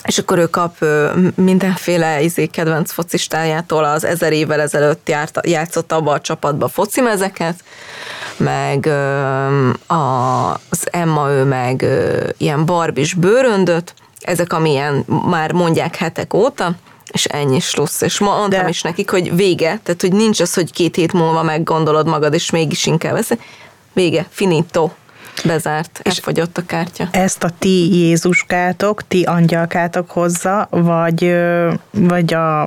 és 0.06 0.18
akkor 0.18 0.38
ő 0.38 0.50
kap 0.50 0.86
mindenféle 1.36 2.22
izé, 2.22 2.46
kedvenc 2.46 2.92
focistájától 2.92 3.84
az 3.84 4.04
ezer 4.04 4.32
évvel 4.32 4.62
ezelőtt 4.62 5.10
járt, 5.10 5.48
játszott 5.48 5.92
abba 5.92 6.12
a 6.12 6.22
csapatba 6.22 6.68
focimezeket, 6.68 7.56
meg 8.38 8.90
az 9.88 10.88
Emma 10.92 11.32
ő 11.32 11.44
meg 11.44 11.86
ilyen 12.38 12.66
barbis 12.66 13.14
bőröndöt, 13.14 13.94
ezek 14.20 14.54
amilyen 14.54 15.06
már 15.26 15.52
mondják 15.52 15.96
hetek 15.96 16.34
óta, 16.34 16.76
és 17.12 17.26
ennyi 17.26 17.60
slussz. 17.60 18.02
És 18.02 18.20
ma 18.20 18.38
mondtam 18.38 18.62
De- 18.64 18.70
is 18.70 18.82
nekik, 18.82 19.10
hogy 19.10 19.36
vége, 19.36 19.80
tehát 19.84 20.02
hogy 20.02 20.14
nincs 20.14 20.40
az, 20.40 20.54
hogy 20.54 20.72
két 20.72 20.96
hét 20.96 21.14
múlva 21.14 21.44
meggondolod 21.44 22.08
magad, 22.08 22.34
és 22.34 22.50
mégis 22.50 22.86
inkább 22.86 23.14
veszed. 23.14 23.40
Vége, 23.94 24.26
finito, 24.30 24.92
bezárt, 25.44 26.00
elfogyott 26.04 26.58
a 26.58 26.66
kártya. 26.66 27.08
Ezt 27.12 27.44
a 27.44 27.50
ti 27.60 27.96
Jézuskátok, 27.98 29.08
ti 29.08 29.24
angyalkátok 29.24 30.12
hozza, 30.12 30.68
vagy, 30.70 31.36
vagy 31.92 32.34
a, 32.34 32.62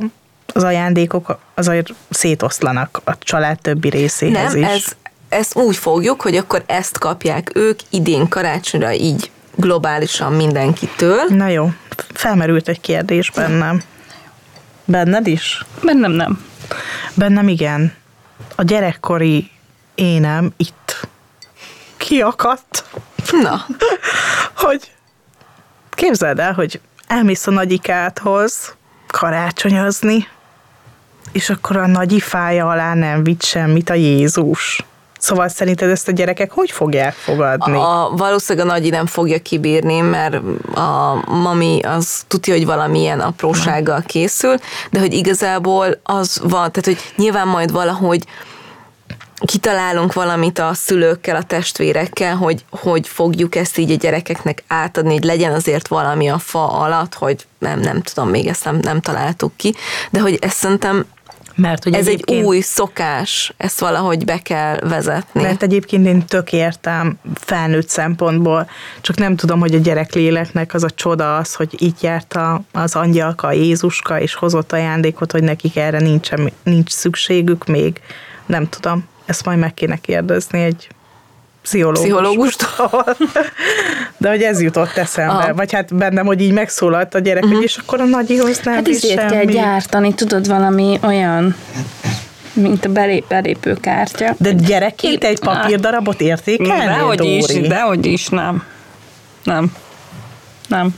az 0.53 0.65
ajándékok 0.65 1.39
azért 1.55 1.89
szétoszlanak 2.11 3.01
a 3.05 3.19
család 3.19 3.61
többi 3.61 3.89
részéhez 3.89 4.53
Nem, 4.53 4.63
is. 4.63 4.69
ez, 4.69 4.85
ezt 5.29 5.57
úgy 5.57 5.77
fogjuk, 5.77 6.23
hogy 6.23 6.37
akkor 6.37 6.63
ezt 6.67 6.99
kapják 6.99 7.51
ők 7.55 7.81
idén 7.91 8.29
karácsonyra 8.29 8.93
így 8.93 9.31
globálisan 9.55 10.33
mindenkitől. 10.33 11.21
Na 11.29 11.49
jó, 11.49 11.71
felmerült 12.13 12.69
egy 12.69 12.81
kérdés 12.81 13.31
bennem. 13.31 13.83
Benned 14.91 15.27
is? 15.27 15.65
Bennem 15.83 16.11
nem. 16.11 16.45
Bennem 17.15 17.49
igen. 17.49 17.95
A 18.55 18.63
gyerekkori 18.63 19.51
énem 19.95 20.53
itt 20.57 21.09
kiakadt, 21.97 22.85
Na, 23.43 23.67
hogy 24.65 24.93
képzeld 25.91 26.39
el, 26.39 26.53
hogy 26.53 26.81
elmész 27.07 27.47
a 27.47 27.51
nagyikádhoz 27.51 28.75
karácsonyozni, 29.07 30.29
és 31.33 31.51
akkor 31.51 31.77
a 31.77 31.87
nagyi 31.87 32.21
fája 32.21 32.69
alá 32.69 32.95
nem 32.95 33.23
vitt 33.23 33.43
semmit 33.43 33.91
a 33.91 33.95
Jézus. 33.95 34.85
Szóval 35.19 35.49
szerinted 35.49 35.91
ezt 35.91 36.09
a 36.09 36.13
gyerekek 36.13 36.51
hogy 36.51 36.71
fogják 36.71 37.13
fogadni? 37.13 37.77
a, 37.77 38.13
valószínűleg 38.17 38.69
a 38.69 38.73
nagyi 38.73 38.89
nem 38.89 39.07
fogja 39.07 39.39
kibírni, 39.39 40.01
mert 40.01 40.35
a 40.75 41.23
mami 41.31 41.81
az 41.83 42.25
tudja, 42.27 42.55
hogy 42.55 42.67
valamilyen 42.67 43.21
aprósággal 43.21 44.03
készül, 44.07 44.55
de 44.91 44.99
hogy 44.99 45.13
igazából 45.13 46.01
az 46.03 46.41
van, 46.43 46.73
tehát 46.73 46.85
hogy 46.85 46.99
nyilván 47.17 47.49
majd 47.49 47.73
valahogy 47.73 48.25
kitalálunk 49.45 50.13
valamit 50.13 50.59
a 50.59 50.75
szülőkkel, 50.75 51.37
a 51.37 51.43
testvérekkel, 51.43 52.37
hogy, 52.37 52.65
hogy 52.71 53.09
fogjuk 53.09 53.55
ezt 53.55 53.79
így 53.79 53.91
a 53.91 53.95
gyerekeknek 53.95 54.63
átadni, 54.67 55.13
hogy 55.13 55.25
legyen 55.25 55.53
azért 55.53 55.89
valami 55.89 56.29
a 56.29 56.39
fa 56.39 56.81
alatt, 56.81 57.15
hogy 57.15 57.47
nem, 57.59 57.81
nem 57.81 58.03
tudom, 58.03 58.29
még 58.29 58.47
ezt 58.47 58.65
nem, 58.65 58.77
nem 58.77 59.01
találtuk 59.01 59.57
ki, 59.57 59.75
de 60.11 60.21
hogy 60.21 60.39
ezt 60.41 60.57
szerintem 60.57 61.07
Mert 61.59 61.85
hogy 61.85 61.95
ez 61.95 62.09
egy 62.09 62.25
új 62.45 62.61
szokás, 62.61 63.53
ezt 63.57 63.81
valahogy 63.81 64.25
be 64.25 64.39
kell 64.39 64.79
vezetni. 64.79 65.43
Mert 65.43 65.63
egyébként 65.63 66.07
én 66.07 66.27
tök 66.27 66.53
értem 66.53 67.19
felnőtt 67.35 67.89
szempontból, 67.89 68.69
csak 69.01 69.17
nem 69.17 69.37
tudom, 69.37 69.61
hogy 69.61 69.75
a 69.75 69.79
gyerek 69.79 70.13
léleknek 70.13 70.75
az 70.75 70.83
a 70.83 70.91
csoda 70.91 71.37
az, 71.37 71.55
hogy 71.55 71.83
itt 71.83 72.01
járt 72.01 72.35
a, 72.35 72.63
az 72.73 72.95
angyalka, 72.95 73.53
Jézuska, 73.53 74.21
és 74.21 74.35
hozott 74.35 74.73
ajándékot, 74.73 75.33
hogy 75.33 75.43
nekik 75.43 75.77
erre 75.77 75.99
nincs, 76.01 76.31
nincs 76.63 76.91
szükségük 76.91 77.67
még. 77.67 78.01
Nem 78.47 78.69
tudom, 78.69 79.05
ezt 79.27 79.45
majd 79.45 79.59
meg 79.59 79.75
kéne 79.75 79.97
kérdezni 79.97 80.63
egy. 80.63 80.89
Pszichológustól. 81.93 83.05
De 84.17 84.29
hogy 84.29 84.43
ez 84.43 84.63
jutott 84.63 84.97
eszembe. 84.97 85.33
Aha. 85.33 85.55
Vagy 85.55 85.73
hát 85.73 85.95
bennem, 85.95 86.27
hogy 86.27 86.41
így 86.43 86.53
megszólalt 86.53 87.15
a 87.15 87.19
gyerek, 87.19 87.45
hogy 87.45 87.63
és 87.63 87.77
akkor 87.77 88.01
a 88.01 88.05
nagyihoz 88.05 88.61
nem 88.65 88.75
Hát 88.75 88.87
is 88.87 88.97
ezért 88.97 89.17
kell 89.17 89.29
semmi. 89.29 89.53
gyártani, 89.53 90.15
tudod, 90.15 90.47
valami 90.49 90.99
olyan, 91.03 91.57
mint 92.53 92.85
a 92.85 92.89
belép, 92.89 93.25
belépőkártya. 93.29 94.35
De 94.39 94.53
gyerekként 94.53 95.25
egy 95.25 95.39
papírdarabot 95.41 96.21
értékelnél, 96.21 96.87
Dehogy 96.87 97.25
is, 97.25 97.45
Dóri? 97.47 97.67
dehogy 97.69 98.07
is, 98.07 98.29
nem. 98.29 98.63
Nem. 99.45 99.73
Nem. 100.69 100.95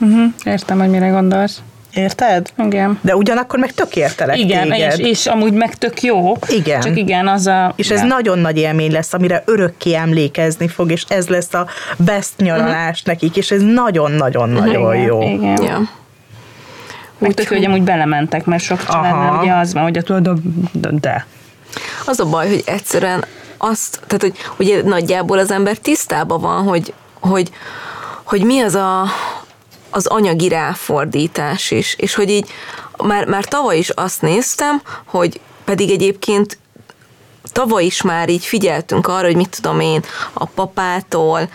Uh-huh. 0.00 0.32
Értem, 0.44 0.78
hogy 0.78 0.88
mire 0.90 1.08
gondolsz. 1.08 1.58
Érted? 1.94 2.52
Igen. 2.58 2.98
De 3.02 3.16
ugyanakkor 3.16 3.58
meg 3.58 3.72
tök 3.72 3.96
értelek 3.96 4.38
Igen, 4.38 4.70
téged. 4.70 4.98
és, 4.98 5.06
és 5.06 5.26
amúgy 5.26 5.52
meg 5.52 5.74
tök 5.74 6.02
jó. 6.02 6.36
Igen. 6.48 6.80
Csak 6.80 6.96
igen, 6.96 7.28
az 7.28 7.46
a... 7.46 7.72
És 7.76 7.90
ez 7.90 8.00
ja. 8.00 8.06
nagyon 8.06 8.38
nagy 8.38 8.56
élmény 8.56 8.92
lesz, 8.92 9.12
amire 9.12 9.42
örökké 9.46 9.94
emlékezni 9.94 10.68
fog, 10.68 10.90
és 10.90 11.04
ez 11.08 11.28
lesz 11.28 11.54
a 11.54 11.66
best 11.96 12.32
nyaralás 12.36 13.02
nekik, 13.02 13.36
és 13.36 13.50
ez 13.50 13.62
nagyon-nagyon-nagyon 13.62 14.94
igen, 14.94 15.06
jó. 15.06 15.22
Igen. 15.22 15.62
Ja. 15.62 15.80
Meg 17.18 17.34
tök, 17.34 17.48
hogy 17.48 17.64
amúgy 17.64 17.82
belementek, 17.82 18.44
mert 18.44 18.62
sok 18.62 18.86
családnál 18.86 19.42
ugye 19.42 19.52
az 19.52 19.72
van, 19.72 19.82
hogy 19.82 19.98
a 19.98 20.02
tudod, 20.02 20.38
de, 20.72 20.90
de. 21.00 21.26
Az 22.06 22.20
a 22.20 22.24
baj, 22.24 22.48
hogy 22.48 22.62
egyszerűen 22.66 23.24
azt, 23.56 24.00
tehát 24.06 24.22
hogy 24.22 24.34
ugye 24.58 24.82
nagyjából 24.82 25.38
az 25.38 25.50
ember 25.50 25.76
tisztában 25.76 26.40
van, 26.40 26.62
hogy, 26.62 26.94
hogy, 27.20 27.50
hogy 28.22 28.44
mi 28.44 28.60
az 28.60 28.74
a, 28.74 29.04
az 29.90 30.06
anyagi 30.06 30.48
ráfordítás 30.48 31.70
is, 31.70 31.94
és 31.98 32.14
hogy 32.14 32.30
így 32.30 32.50
már, 32.96 33.26
már 33.26 33.44
tavaly 33.44 33.78
is 33.78 33.88
azt 33.90 34.22
néztem, 34.22 34.82
hogy 35.04 35.40
pedig 35.64 35.90
egyébként 35.90 36.58
tavaly 37.52 37.84
is 37.84 38.02
már 38.02 38.28
így 38.28 38.44
figyeltünk 38.44 39.06
arra, 39.06 39.26
hogy 39.26 39.36
mit 39.36 39.56
tudom 39.60 39.80
én, 39.80 40.04
a 40.32 40.44
papától, 40.44 41.48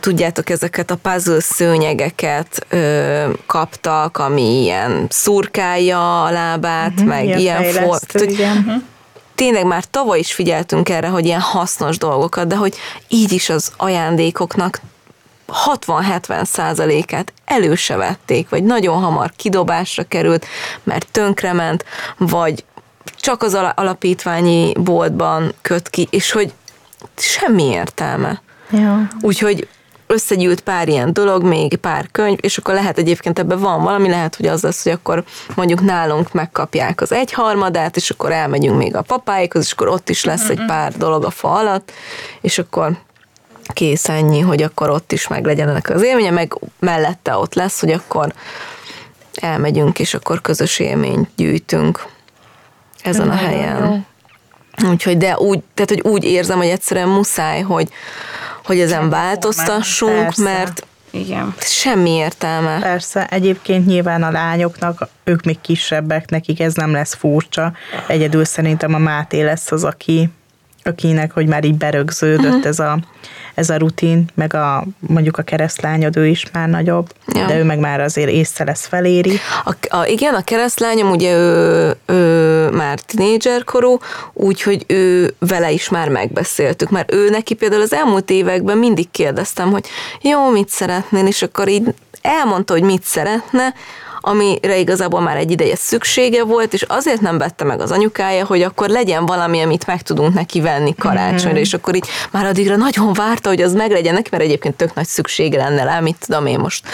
tudjátok, 0.00 0.50
ezeket 0.50 0.90
a 0.90 0.96
puzzle 0.96 1.40
szőnyegeket 1.40 2.66
ö, 2.68 3.30
kaptak, 3.46 4.18
ami 4.18 4.62
ilyen 4.62 5.06
szurkálja 5.10 6.24
a 6.24 6.30
lábát, 6.30 6.92
uh-huh, 6.92 7.06
meg 7.06 7.24
ilyen 7.24 7.62
ilyen, 7.62 7.72
for, 7.72 7.98
igen. 8.12 8.86
tényleg 9.34 9.66
már 9.66 9.84
tavaly 9.84 10.18
is 10.18 10.32
figyeltünk 10.32 10.88
erre, 10.88 11.08
hogy 11.08 11.24
ilyen 11.24 11.40
hasznos 11.40 11.98
dolgokat, 11.98 12.46
de 12.46 12.56
hogy 12.56 12.76
így 13.08 13.32
is 13.32 13.48
az 13.48 13.72
ajándékoknak 13.76 14.80
60-70 15.48 16.44
százalékát 16.44 17.32
elő 17.44 17.74
se 17.74 17.96
vették, 17.96 18.48
vagy 18.48 18.64
nagyon 18.64 19.00
hamar 19.00 19.32
kidobásra 19.36 20.02
került, 20.02 20.46
mert 20.82 21.06
tönkrement, 21.10 21.84
vagy 22.18 22.64
csak 23.16 23.42
az 23.42 23.54
ala- 23.54 23.78
alapítványi 23.78 24.72
boltban 24.78 25.52
köt 25.62 25.88
ki, 25.88 26.08
és 26.10 26.32
hogy 26.32 26.52
semmi 27.16 27.64
értelme. 27.64 28.42
Ja. 28.70 29.08
Úgyhogy 29.20 29.68
összegyűlt 30.06 30.60
pár 30.60 30.88
ilyen 30.88 31.12
dolog, 31.12 31.42
még 31.42 31.76
pár 31.76 32.08
könyv, 32.12 32.38
és 32.40 32.58
akkor 32.58 32.74
lehet 32.74 32.98
egyébként 32.98 33.38
ebben 33.38 33.58
van 33.58 33.82
valami, 33.82 34.08
lehet, 34.08 34.36
hogy 34.36 34.46
az 34.46 34.62
lesz, 34.62 34.82
hogy 34.82 34.92
akkor 34.92 35.24
mondjuk 35.54 35.80
nálunk 35.80 36.32
megkapják 36.32 37.00
az 37.00 37.12
egyharmadát, 37.12 37.96
és 37.96 38.10
akkor 38.10 38.32
elmegyünk 38.32 38.76
még 38.76 38.96
a 38.96 39.02
papáikhoz, 39.02 39.64
és 39.64 39.72
akkor 39.72 39.88
ott 39.88 40.08
is 40.08 40.24
lesz 40.24 40.48
egy 40.48 40.64
pár 40.66 40.92
dolog 40.92 41.24
a 41.24 41.30
fa 41.30 41.52
alatt, 41.52 41.92
és 42.40 42.58
akkor 42.58 42.98
kész 43.72 44.08
ennyi, 44.08 44.40
hogy 44.40 44.62
akkor 44.62 44.90
ott 44.90 45.12
is 45.12 45.28
meg 45.28 45.44
legyen 45.44 45.68
ennek 45.68 45.90
az 45.90 46.02
élménye, 46.02 46.30
meg 46.30 46.58
mellette 46.78 47.36
ott 47.36 47.54
lesz, 47.54 47.80
hogy 47.80 47.92
akkor 47.92 48.32
elmegyünk, 49.34 49.98
és 49.98 50.14
akkor 50.14 50.40
közös 50.40 50.78
élményt 50.78 51.28
gyűjtünk 51.36 52.06
ezen 53.02 53.30
a 53.30 53.34
helyen. 53.34 54.06
Úgyhogy, 54.90 55.16
de 55.16 55.38
úgy, 55.38 55.60
tehát, 55.74 55.90
hogy 55.90 56.12
úgy 56.12 56.24
érzem, 56.24 56.56
hogy 56.56 56.66
egyszerűen 56.66 57.08
muszáj, 57.08 57.60
hogy, 57.60 57.88
hogy 58.64 58.80
ezen 58.80 59.10
változtassunk, 59.10 60.22
Persze. 60.22 60.42
mert 60.42 60.86
Igen. 61.10 61.54
semmi 61.58 62.10
értelme. 62.10 62.78
Persze, 62.80 63.26
egyébként 63.26 63.86
nyilván 63.86 64.22
a 64.22 64.30
lányoknak, 64.30 65.08
ők 65.24 65.42
még 65.44 65.60
kisebbek, 65.60 66.30
nekik 66.30 66.60
ez 66.60 66.74
nem 66.74 66.92
lesz 66.92 67.14
furcsa. 67.14 67.72
Egyedül 68.06 68.44
szerintem 68.44 68.94
a 68.94 68.98
Máté 68.98 69.42
lesz 69.42 69.72
az, 69.72 69.84
aki, 69.84 70.30
akinek, 70.82 71.32
hogy 71.32 71.46
már 71.46 71.64
így 71.64 71.76
berögződött 71.76 72.46
uh-huh. 72.46 72.66
ez, 72.66 72.78
a, 72.78 72.98
ez 73.54 73.70
a 73.70 73.76
rutin, 73.76 74.24
meg 74.34 74.54
a, 74.54 74.84
mondjuk 74.98 75.38
a 75.38 75.42
keresztlányod, 75.42 76.16
ő 76.16 76.26
is 76.26 76.44
már 76.52 76.68
nagyobb, 76.68 77.08
Ja. 77.26 77.46
de 77.46 77.58
ő 77.58 77.64
meg 77.64 77.78
már 77.78 78.00
azért 78.00 78.30
észre 78.30 78.64
lesz 78.64 78.86
feléri. 78.86 79.38
A, 79.64 79.96
a, 79.96 80.06
igen, 80.06 80.34
a 80.34 80.42
keresztlányom 80.44 81.10
ugye 81.10 81.32
ő, 81.34 81.96
ő 82.06 82.68
már 82.70 82.98
tinédzserkorú, 83.00 83.98
úgyhogy 84.32 84.84
ő 84.88 85.34
vele 85.38 85.70
is 85.70 85.88
már 85.88 86.08
megbeszéltük, 86.08 86.90
mert 86.90 87.12
ő 87.12 87.30
neki 87.30 87.54
például 87.54 87.82
az 87.82 87.92
elmúlt 87.92 88.30
években 88.30 88.78
mindig 88.78 89.10
kérdeztem, 89.10 89.70
hogy 89.70 89.86
jó, 90.22 90.50
mit 90.50 90.68
szeretnél, 90.68 91.26
és 91.26 91.42
akkor 91.42 91.68
így 91.68 91.94
elmondta, 92.24 92.72
hogy 92.72 92.82
mit 92.82 93.02
szeretne, 93.02 93.74
amire 94.20 94.76
igazából 94.78 95.20
már 95.20 95.36
egy 95.36 95.50
ideje 95.50 95.76
szüksége 95.76 96.44
volt, 96.44 96.72
és 96.72 96.82
azért 96.82 97.20
nem 97.20 97.38
vette 97.38 97.64
meg 97.64 97.80
az 97.80 97.90
anyukája, 97.90 98.44
hogy 98.46 98.62
akkor 98.62 98.88
legyen 98.88 99.26
valami, 99.26 99.60
amit 99.62 99.86
meg 99.86 100.02
tudunk 100.02 100.34
neki 100.34 100.60
venni 100.60 100.94
karácsonyra, 100.98 101.48
Mhm. 101.50 101.58
és 101.58 101.74
akkor 101.74 101.94
így 101.94 102.06
már 102.30 102.44
addigra 102.44 102.76
nagyon 102.76 103.12
várta, 103.12 103.48
hogy 103.48 103.62
az 103.62 103.72
meglegyen 103.74 104.14
neki, 104.14 104.28
mert 104.30 104.42
egyébként 104.42 104.74
tök 104.76 104.94
nagy 104.94 105.06
szüksége 105.06 105.58
lenne 105.58 105.84
rá, 105.84 106.00
mit 106.00 106.16
tudom 106.26 106.46
én 106.46 106.58
most, 106.58 106.86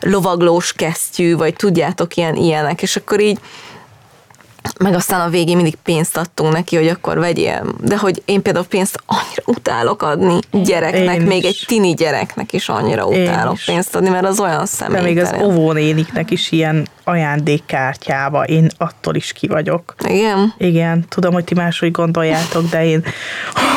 lovaglós 0.00 0.72
kesztyű, 0.72 1.36
vagy 1.36 1.54
tudjátok, 1.54 2.16
ilyen 2.16 2.34
ilyenek, 2.36 2.82
és 2.82 2.96
akkor 2.96 3.20
így 3.20 3.38
meg 4.78 4.94
aztán 4.94 5.20
a 5.20 5.28
végén 5.28 5.56
mindig 5.56 5.74
pénzt 5.82 6.16
adtunk 6.16 6.52
neki, 6.52 6.76
hogy 6.76 6.88
akkor 6.88 7.18
vegyél. 7.18 7.64
De 7.80 7.98
hogy 7.98 8.22
én 8.24 8.42
például 8.42 8.64
pénzt 8.64 9.02
annyira 9.06 9.42
utálok 9.44 10.02
adni 10.02 10.38
gyereknek, 10.50 11.14
Én 11.14 11.20
még 11.26 11.42
is. 11.42 11.48
egy 11.48 11.64
tini 11.66 11.94
gyereknek 11.94 12.52
is 12.52 12.68
annyira 12.68 13.06
Én 13.10 13.22
utálok 13.22 13.54
is. 13.54 13.64
pénzt 13.64 13.94
adni, 13.96 14.08
mert 14.08 14.24
az 14.26 14.40
olyan 14.40 14.58
De 14.58 14.64
személytelen. 14.66 15.14
még 15.14 15.18
az 15.22 15.34
óvónéniknek 15.42 16.30
is 16.30 16.52
ilyen 16.52 16.86
ajándékkártyába, 17.04 18.42
én 18.44 18.68
attól 18.78 19.14
is 19.14 19.32
ki 19.32 19.46
vagyok. 19.46 19.94
Igen? 20.08 20.54
Igen, 20.58 21.04
tudom, 21.08 21.32
hogy 21.32 21.44
ti 21.44 21.54
máshogy 21.54 21.90
gondoljátok, 21.90 22.68
de 22.70 22.84
én 22.86 23.04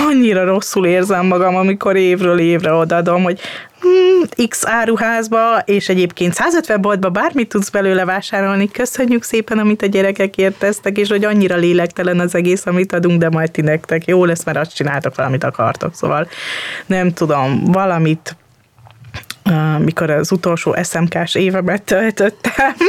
annyira 0.07 0.45
rosszul 0.45 0.85
érzem 0.85 1.25
magam, 1.25 1.55
amikor 1.55 1.95
évről 1.95 2.39
évre 2.39 2.71
odaadom, 2.73 3.23
hogy 3.23 3.39
X 4.47 4.65
áruházba, 4.65 5.59
és 5.65 5.89
egyébként 5.89 6.33
150 6.33 6.81
boltba 6.81 7.09
bármit 7.09 7.49
tudsz 7.49 7.69
belőle 7.69 8.05
vásárolni, 8.05 8.71
köszönjük 8.71 9.23
szépen, 9.23 9.59
amit 9.59 9.81
a 9.81 9.85
gyerekekért 9.85 10.59
tesztek, 10.59 10.97
és 10.97 11.09
hogy 11.09 11.25
annyira 11.25 11.55
lélektelen 11.55 12.19
az 12.19 12.35
egész, 12.35 12.65
amit 12.65 12.93
adunk, 12.93 13.19
de 13.19 13.29
majd 13.29 13.51
ti 13.51 13.61
nektek. 13.61 14.05
Jó 14.05 14.25
lesz, 14.25 14.43
mert 14.43 14.57
azt 14.57 14.75
csináltok, 14.75 15.15
valamit 15.15 15.43
akartok, 15.43 15.95
szóval 15.95 16.27
nem 16.85 17.13
tudom, 17.13 17.63
valamit 17.65 18.35
mikor 19.77 20.09
az 20.09 20.31
utolsó 20.31 20.75
SMK-s 20.83 21.35
évemet 21.35 21.83
töltöttem. 21.83 22.73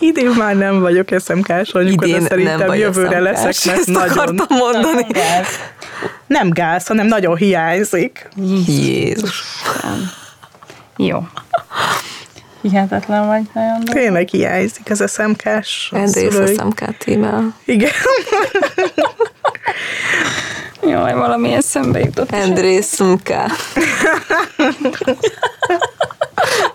Idén 0.00 0.30
már 0.30 0.56
nem 0.56 0.80
vagyok 0.80 1.10
amikor 1.74 2.06
Idén 2.06 2.20
de 2.22 2.26
szerintem 2.28 2.58
nem 2.58 2.66
vagy 2.66 2.78
jövőre 2.78 3.18
leszek, 3.20 3.54
mert 3.64 3.78
Ezt 3.78 3.86
nagyon... 3.88 4.18
akartam 4.18 4.56
mondani. 4.56 5.06
Nem 6.26 6.50
gáz, 6.50 6.86
hanem 6.86 7.06
nagyon 7.06 7.36
hiányzik. 7.36 8.28
Jézus. 8.66 9.42
Jó. 10.96 11.26
Hihetetlen 12.62 13.26
vagy 13.26 13.42
nagyon. 13.54 13.84
de- 13.84 13.92
Tényleg 13.92 14.28
hiányzik 14.28 14.90
az 14.90 15.04
SMK-s 15.12 15.88
Andrész 15.92 16.32
szülői. 16.32 16.56
a 16.56 16.64
MKT-vel. 16.64 17.54
Igen. 17.64 17.90
Jaj, 20.82 21.12
valami 21.14 21.52
eszembe 21.52 21.98
jutott. 21.98 22.30
Andrész 22.32 22.98
MK. 22.98 23.28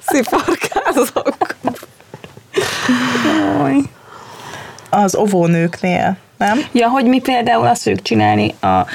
Sziporkázok. 0.07 0.62
Az 5.03 5.15
óvónőknél, 5.15 6.17
nem? 6.37 6.59
Ja, 6.71 6.87
hogy 6.87 7.05
mi 7.05 7.19
például 7.19 7.67
azt 7.67 7.81
fogjuk 7.81 8.01
csinálni 8.01 8.55
a 8.61 8.85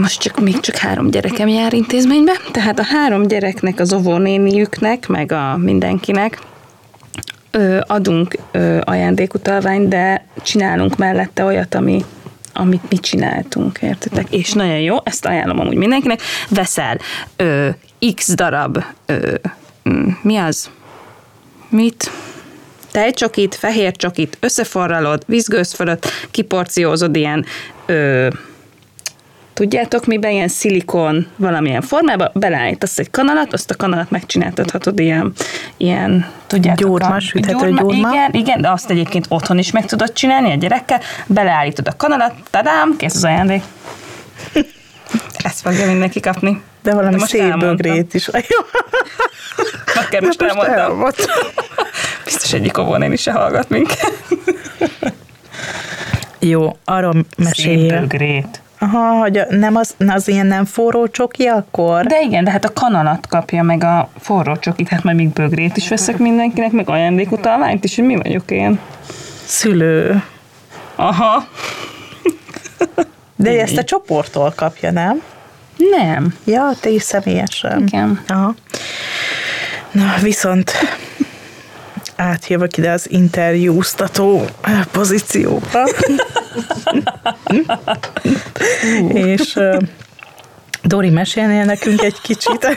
most 0.00 0.20
csak 0.20 0.40
még 0.40 0.60
csak 0.60 0.76
három 0.76 1.10
gyerekem 1.10 1.48
jár 1.48 1.72
intézménybe, 1.72 2.32
tehát 2.50 2.78
a 2.78 2.84
három 2.84 3.26
gyereknek, 3.26 3.80
az 3.80 3.92
óvónéniüknek, 3.92 5.08
meg 5.08 5.32
a 5.32 5.56
mindenkinek 5.56 6.38
ö, 7.50 7.80
adunk 7.86 8.36
ö, 8.50 8.78
ajándékutalványt, 8.84 9.88
de 9.88 10.26
csinálunk 10.42 10.96
mellette 10.96 11.44
olyat, 11.44 11.74
ami 11.74 12.04
amit 12.52 12.90
mi 12.90 12.96
csináltunk, 12.96 13.78
értitek? 13.80 14.26
És 14.30 14.52
nagyon 14.52 14.80
jó, 14.80 14.96
ezt 15.04 15.24
ajánlom 15.24 15.60
amúgy 15.60 15.76
mindenkinek. 15.76 16.20
Veszel 16.48 16.98
ö, 17.36 17.68
x 18.14 18.34
darab, 18.34 18.84
ö, 19.06 19.34
mi 20.22 20.36
az? 20.36 20.70
Mit? 21.68 22.10
Tejcsokit, 22.92 23.54
fehér 23.54 23.96
csokit, 23.96 24.36
összeforralod, 24.40 25.22
vízgőz 25.26 25.72
fölött, 25.72 26.06
kiporciózod 26.30 27.16
ilyen 27.16 27.44
ö, 27.86 28.28
tudjátok 29.52 30.06
miben, 30.06 30.30
ilyen 30.30 30.48
szilikon 30.48 31.26
valamilyen 31.36 31.80
formába, 31.80 32.30
beleállítasz 32.34 32.98
egy 32.98 33.10
kanalat, 33.10 33.52
azt 33.52 33.70
a 33.70 33.76
kanalat 33.76 34.10
megcsináltathatod 34.10 34.98
ilyen, 34.98 35.32
ilyen 35.76 36.26
tudjátok. 36.46 36.88
Gyurma, 36.88 37.20
süthető 37.20 37.70
gyurma. 37.70 37.92
Igen, 37.92 38.32
igen, 38.32 38.60
de 38.60 38.70
azt 38.70 38.90
egyébként 38.90 39.26
otthon 39.28 39.58
is 39.58 39.70
meg 39.70 39.86
tudod 39.86 40.12
csinálni 40.12 40.52
a 40.52 40.56
gyerekkel, 40.56 41.00
beleállítod 41.26 41.88
a 41.88 41.96
kanalat, 41.96 42.34
tadám, 42.50 42.96
kész 42.96 43.14
az 43.14 43.24
ajándék. 43.24 43.62
Ezt 45.44 45.60
fogja 45.60 45.86
mindenki 45.86 46.20
kapni. 46.20 46.62
De 46.82 46.94
valami 46.94 47.18
szép 47.18 47.58
bögrét 47.58 48.14
is. 48.14 48.28
Jó, 48.32 48.58
Akkor 49.94 50.20
most 50.20 50.40
most 50.40 50.42
elmondtam. 50.42 50.78
elmondtam. 50.78 51.26
Biztos 52.32 52.52
egyik 52.52 52.78
óvónén 52.78 53.12
is 53.12 53.20
se 53.20 53.32
hallgat 53.32 53.68
minket. 53.68 54.22
Jó, 56.38 56.76
arról 56.84 57.12
Szép 57.12 57.44
mesélj. 57.46 57.88
bögrét. 57.88 58.60
Aha, 58.78 59.18
hogy 59.18 59.36
a- 59.38 59.46
nem 59.48 59.76
az, 59.76 59.94
az 60.06 60.28
ilyen 60.28 60.46
nem 60.46 60.64
forró 60.64 61.08
csoki 61.08 61.44
akkor? 61.46 62.06
De 62.06 62.20
igen, 62.20 62.44
de 62.44 62.50
hát 62.50 62.64
a 62.64 62.72
kanalat 62.72 63.26
kapja 63.26 63.62
meg 63.62 63.84
a 63.84 64.08
forró 64.20 64.56
csokit, 64.56 64.88
hát 64.88 65.02
majd 65.02 65.16
még 65.16 65.28
bögrét 65.28 65.76
is 65.76 65.88
veszek 65.88 66.16
mindenkinek, 66.18 66.70
meg 66.72 66.88
ajándékutalványt 66.88 67.84
is, 67.84 67.94
hogy 67.96 68.04
mi 68.04 68.16
vagyok 68.16 68.50
én. 68.50 68.78
Szülő. 69.44 70.22
Aha. 70.96 71.46
De 73.36 73.60
ezt 73.60 73.76
a 73.76 73.84
csoporttól 73.84 74.52
kapja, 74.56 74.90
nem? 74.90 75.22
Nem. 75.76 76.34
Ja, 76.44 76.70
te 76.80 76.88
is 76.90 77.02
személyesen. 77.02 77.80
Igen. 77.86 78.20
Aha. 78.28 78.54
Na, 79.90 80.14
viszont 80.22 80.72
átjövök 82.16 82.76
ide 82.76 82.90
az 82.90 83.10
interjúztató 83.10 84.44
pozícióba. 84.90 85.88
És 89.08 89.56
ö, 89.56 89.78
Dori, 90.82 91.10
mesélnél 91.10 91.64
nekünk 91.64 92.02
egy 92.02 92.20
kicsit 92.22 92.76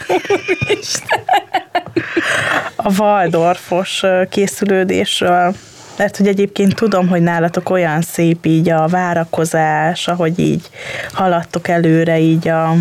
a 2.76 2.92
Waldorfos 3.00 4.04
ö, 4.04 4.22
készülődésről? 4.30 5.56
Mert 5.98 6.18
hogy 6.18 6.28
egyébként 6.28 6.76
tudom, 6.76 7.08
hogy 7.08 7.22
nálatok 7.22 7.70
olyan 7.70 8.02
szép 8.02 8.46
így 8.46 8.70
a 8.70 8.88
várakozás, 8.88 10.08
ahogy 10.08 10.40
így 10.40 10.70
haladtok 11.14 11.68
előre 11.68 12.20
így 12.20 12.48
a 12.48 12.76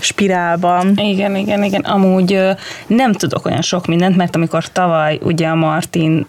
spirálban. 0.00 0.92
Igen, 0.96 1.36
igen, 1.36 1.62
igen. 1.62 1.80
Amúgy 1.80 2.40
nem 2.86 3.12
tudok 3.12 3.46
olyan 3.46 3.62
sok 3.62 3.86
mindent, 3.86 4.16
mert 4.16 4.36
amikor 4.36 4.72
tavaly 4.72 5.18
ugye 5.22 5.46
a 5.48 5.54
Martin 5.54 6.26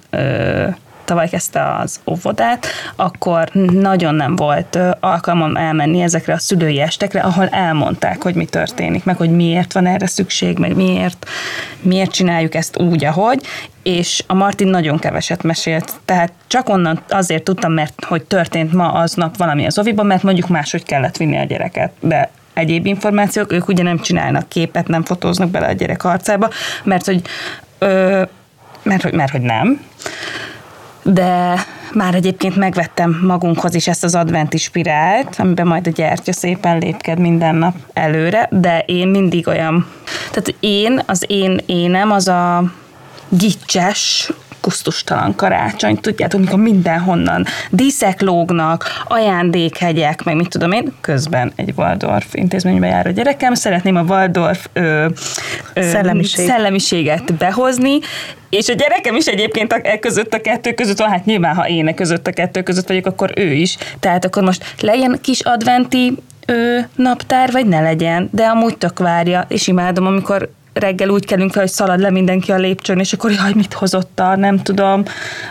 tavaly 1.05 1.29
kezdte 1.29 1.75
az 1.75 1.99
óvodát, 2.05 2.67
akkor 2.95 3.49
nagyon 3.71 4.15
nem 4.15 4.35
volt 4.35 4.79
alkalmam 4.99 5.55
elmenni 5.55 6.01
ezekre 6.01 6.33
a 6.33 6.39
szülői 6.39 6.79
estekre, 6.79 7.19
ahol 7.19 7.47
elmondták, 7.47 8.23
hogy 8.23 8.35
mi 8.35 8.45
történik, 8.45 9.03
meg 9.03 9.17
hogy 9.17 9.31
miért 9.31 9.73
van 9.73 9.85
erre 9.85 10.07
szükség, 10.07 10.57
meg 10.57 10.75
miért, 10.75 11.27
miért 11.81 12.11
csináljuk 12.11 12.55
ezt 12.55 12.77
úgy, 12.77 13.05
ahogy, 13.05 13.45
és 13.83 14.23
a 14.27 14.33
Martin 14.33 14.67
nagyon 14.67 14.99
keveset 14.99 15.43
mesélt, 15.43 15.93
tehát 16.05 16.31
csak 16.47 16.69
onnan 16.69 16.99
azért 17.09 17.43
tudtam, 17.43 17.71
mert 17.73 18.05
hogy 18.05 18.23
történt 18.23 18.73
ma 18.73 18.91
aznap 18.91 19.37
valami 19.37 19.65
az 19.65 19.79
oviban, 19.79 20.05
mert 20.05 20.23
mondjuk 20.23 20.47
máshogy 20.47 20.83
kellett 20.83 21.17
vinni 21.17 21.37
a 21.37 21.43
gyereket, 21.43 21.91
de 21.99 22.29
egyéb 22.55 22.85
információk, 22.85 23.51
ők 23.51 23.67
ugye 23.67 23.83
nem 23.83 23.99
csinálnak 23.99 24.49
képet, 24.49 24.87
nem 24.87 25.03
fotóznak 25.03 25.49
bele 25.49 25.67
a 25.67 25.71
gyerek 25.71 26.03
arcába, 26.03 26.49
mert 26.83 27.05
hogy, 27.05 27.21
ö, 27.79 28.21
mert, 28.83 29.01
hogy, 29.01 29.13
mert 29.13 29.31
hogy 29.31 29.41
nem. 29.41 29.81
De 31.03 31.53
már 31.93 32.15
egyébként 32.15 32.55
megvettem 32.55 33.19
magunkhoz 33.23 33.75
is 33.75 33.87
ezt 33.87 34.03
az 34.03 34.15
adventi 34.15 34.57
spirált, 34.57 35.35
amiben 35.37 35.67
majd 35.67 35.87
a 35.87 35.89
gyertya 35.89 36.33
szépen 36.33 36.77
lépked 36.77 37.19
minden 37.19 37.55
nap 37.55 37.75
előre, 37.93 38.47
de 38.51 38.83
én 38.85 39.07
mindig 39.07 39.47
olyan, 39.47 39.87
tehát 40.29 40.55
én, 40.59 41.01
az 41.05 41.23
én 41.27 41.59
énem 41.65 42.11
az 42.11 42.27
a 42.27 42.63
gicses, 43.29 44.31
kusztustalan 44.65 45.35
karácsony, 45.35 45.99
tudjátok, 45.99 46.39
amikor 46.39 46.59
mindenhonnan 46.59 47.45
díszek 47.69 48.21
lógnak, 48.21 48.85
ajándékhegyek, 49.07 50.23
meg 50.23 50.35
mit 50.35 50.49
tudom 50.49 50.71
én, 50.71 50.93
közben 51.01 51.51
egy 51.55 51.73
Waldorf 51.75 52.25
intézménybe 52.31 52.87
jár 52.87 53.07
a 53.07 53.09
gyerekem, 53.09 53.53
szeretném 53.53 53.95
a 53.95 54.01
Waldorf 54.01 54.67
ö, 54.73 55.07
ö, 55.73 55.81
Szellemiség. 55.81 56.45
szellemiséget 56.45 57.33
behozni, 57.33 57.99
és 58.49 58.69
a 58.69 58.73
gyerekem 58.73 59.15
is 59.15 59.25
egyébként 59.25 59.73
a, 59.73 59.79
e 59.83 59.99
között 59.99 60.33
a 60.33 60.41
kettő 60.41 60.73
között 60.73 60.97
van, 60.97 61.09
hát 61.09 61.25
nyilván, 61.25 61.55
ha 61.55 61.67
én 61.67 61.87
e 61.87 61.93
között 61.93 62.27
a 62.27 62.31
kettő 62.31 62.63
között 62.63 62.87
vagyok, 62.87 63.05
akkor 63.05 63.31
ő 63.35 63.51
is. 63.51 63.77
Tehát 63.99 64.25
akkor 64.25 64.43
most 64.43 64.75
legyen 64.79 65.19
kis 65.21 65.39
adventi 65.41 66.17
ö, 66.45 66.77
naptár, 66.95 67.51
vagy 67.51 67.65
ne 67.65 67.81
legyen, 67.81 68.29
de 68.31 68.43
amúgy 68.43 68.77
tök 68.77 68.99
várja, 68.99 69.45
és 69.47 69.67
imádom, 69.67 70.05
amikor 70.05 70.49
reggel 70.79 71.09
úgy 71.09 71.25
kelünk 71.25 71.51
fel, 71.51 71.61
hogy 71.61 71.71
szalad 71.71 71.99
le 71.99 72.09
mindenki 72.09 72.51
a 72.51 72.57
lépcsőn, 72.57 72.99
és 72.99 73.13
akkor 73.13 73.31
jaj, 73.31 73.51
mit 73.53 73.73
hozott 73.73 74.19
a, 74.19 74.35
nem 74.35 74.61
tudom, 74.61 75.03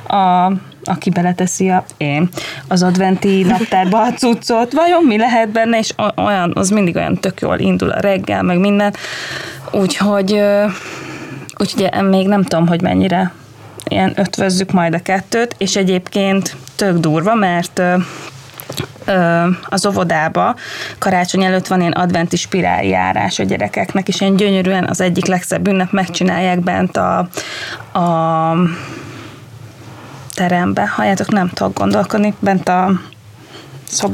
a, 0.06 0.52
aki 0.84 1.10
beleteszi 1.10 1.70
a, 1.70 1.84
én, 1.96 2.28
az 2.68 2.82
adventi 2.82 3.42
naptárba 3.42 4.02
a 4.02 4.12
cuccot, 4.12 4.72
vajon 4.72 5.04
mi 5.04 5.18
lehet 5.18 5.48
benne, 5.48 5.78
és 5.78 5.94
olyan, 6.16 6.52
az 6.54 6.70
mindig 6.70 6.96
olyan 6.96 7.20
tök 7.20 7.40
jól 7.40 7.58
indul 7.58 7.90
a 7.90 8.00
reggel, 8.00 8.42
meg 8.42 8.58
minden. 8.58 8.94
Úgyhogy, 9.72 10.40
úgyhogy 11.58 12.04
még 12.04 12.28
nem 12.28 12.42
tudom, 12.42 12.66
hogy 12.66 12.82
mennyire 12.82 13.32
ilyen 13.84 14.12
ötvözzük 14.16 14.72
majd 14.72 14.94
a 14.94 15.02
kettőt, 15.02 15.54
és 15.58 15.76
egyébként 15.76 16.56
tök 16.76 16.98
durva, 16.98 17.34
mert 17.34 17.82
az 19.64 19.86
óvodába 19.86 20.56
karácsony 20.98 21.44
előtt 21.44 21.66
van 21.66 21.80
ilyen 21.80 21.92
adventi 21.92 22.36
spiráljárás 22.36 23.38
a 23.38 23.42
gyerekeknek, 23.42 24.08
és 24.08 24.20
ilyen 24.20 24.36
gyönyörűen 24.36 24.84
az 24.84 25.00
egyik 25.00 25.26
legszebb 25.26 25.68
ünnep 25.68 25.92
megcsinálják 25.92 26.60
bent 26.60 26.96
a, 26.96 27.18
a 27.98 28.56
terembe. 30.34 30.86
Halljátok, 30.86 31.30
nem 31.30 31.48
tudok 31.48 31.78
gondolkodni, 31.78 32.34
bent 32.38 32.68
a 32.68 32.90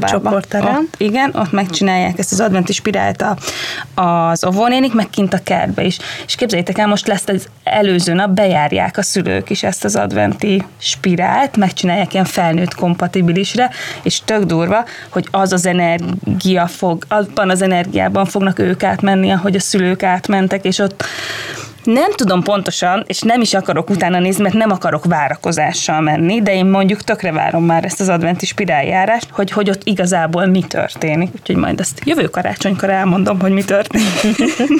Csoportterem. 0.01 0.75
Ott, 0.75 0.95
igen, 0.97 1.31
ott 1.35 1.51
megcsinálják 1.51 2.19
ezt 2.19 2.31
az 2.31 2.39
adventi 2.39 2.73
spirált 2.73 3.21
a, 3.21 3.37
az 4.01 4.45
óvónénik, 4.45 4.93
meg 4.93 5.09
kint 5.09 5.33
a 5.33 5.39
kertbe 5.43 5.83
is. 5.83 5.97
És 6.25 6.35
képzeljétek 6.35 6.77
el, 6.77 6.87
most 6.87 7.07
lesz 7.07 7.27
az 7.27 7.47
előző 7.63 8.13
nap, 8.13 8.29
bejárják 8.29 8.97
a 8.97 9.01
szülők 9.01 9.49
is 9.49 9.63
ezt 9.63 9.83
az 9.83 9.95
adventi 9.95 10.63
spirált, 10.77 11.57
megcsinálják 11.57 12.13
ilyen 12.13 12.25
felnőtt 12.25 12.75
kompatibilisre, 12.75 13.69
és 14.03 14.21
tök 14.25 14.43
durva, 14.43 14.85
hogy 15.09 15.27
az 15.31 15.53
az 15.53 15.65
energia 15.65 16.67
fog, 16.67 17.03
abban 17.07 17.49
az 17.49 17.61
energiában 17.61 18.25
fognak 18.25 18.59
ők 18.59 18.83
átmenni, 18.83 19.31
ahogy 19.31 19.55
a 19.55 19.59
szülők 19.59 20.03
átmentek, 20.03 20.65
és 20.65 20.79
ott 20.79 21.03
nem 21.83 22.11
tudom 22.11 22.43
pontosan, 22.43 23.03
és 23.07 23.21
nem 23.21 23.41
is 23.41 23.53
akarok 23.53 23.89
utána 23.89 24.19
nézni, 24.19 24.43
mert 24.43 24.55
nem 24.55 24.71
akarok 24.71 25.05
várakozással 25.05 26.01
menni, 26.01 26.41
de 26.41 26.53
én 26.53 26.65
mondjuk 26.65 27.01
tökre 27.01 27.31
várom 27.31 27.65
már 27.65 27.85
ezt 27.85 27.99
az 27.99 28.09
adventi 28.09 28.45
spiráljárást, 28.45 29.27
hogy, 29.31 29.51
hogy 29.51 29.69
ott 29.69 29.81
igazából 29.83 30.45
mi 30.45 30.63
történik. 30.67 31.29
Úgyhogy 31.39 31.55
majd 31.55 31.79
ezt 31.79 32.01
jövő 32.03 32.29
karácsonykor 32.29 32.89
elmondom, 32.89 33.39
hogy 33.39 33.51
mi 33.51 33.63
történik. 33.63 34.21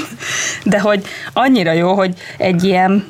de 0.64 0.80
hogy 0.80 1.04
annyira 1.34 1.72
jó, 1.72 1.94
hogy 1.94 2.14
egy 2.38 2.64
ilyen 2.64 3.06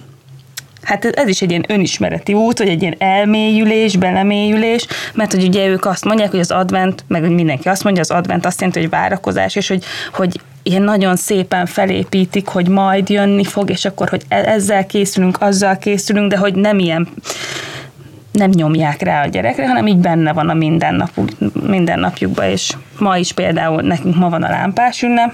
Hát 0.81 1.05
ez 1.05 1.27
is 1.27 1.41
egy 1.41 1.49
ilyen 1.49 1.65
önismereti 1.67 2.33
út, 2.33 2.57
vagy 2.57 2.67
egy 2.67 2.81
ilyen 2.81 2.95
elmélyülés, 2.97 3.97
belemélyülés, 3.97 4.85
mert 5.13 5.33
hogy 5.33 5.43
ugye 5.43 5.67
ők 5.67 5.85
azt 5.85 6.05
mondják, 6.05 6.31
hogy 6.31 6.39
az 6.39 6.51
advent, 6.51 7.03
meg 7.07 7.31
mindenki 7.31 7.67
azt 7.69 7.83
mondja, 7.83 8.01
az 8.01 8.11
advent 8.11 8.45
azt 8.45 8.59
jelenti, 8.59 8.79
hogy 8.79 8.89
várakozás, 8.89 9.55
és 9.55 9.67
hogy, 9.67 9.83
hogy 10.13 10.41
ilyen 10.63 10.81
nagyon 10.81 11.15
szépen 11.15 11.65
felépítik, 11.65 12.47
hogy 12.47 12.67
majd 12.67 13.09
jönni 13.09 13.43
fog, 13.43 13.69
és 13.69 13.85
akkor, 13.85 14.09
hogy 14.09 14.23
e- 14.27 14.49
ezzel 14.49 14.85
készülünk, 14.85 15.41
azzal 15.41 15.77
készülünk, 15.77 16.31
de 16.31 16.37
hogy 16.37 16.55
nem 16.55 16.79
ilyen 16.79 17.07
nem 18.31 18.49
nyomják 18.49 19.01
rá 19.01 19.23
a 19.23 19.27
gyerekre, 19.27 19.67
hanem 19.67 19.87
így 19.87 19.97
benne 19.97 20.33
van 20.33 20.49
a 20.49 20.53
mindennapuk, 20.53 21.29
mindennapjukban, 21.67 22.45
és 22.45 22.71
ma 22.99 23.17
is 23.17 23.31
például 23.31 23.81
nekünk 23.81 24.15
ma 24.15 24.29
van 24.29 24.43
a 24.43 24.49
lámpás 24.49 25.01
ünnep, 25.01 25.33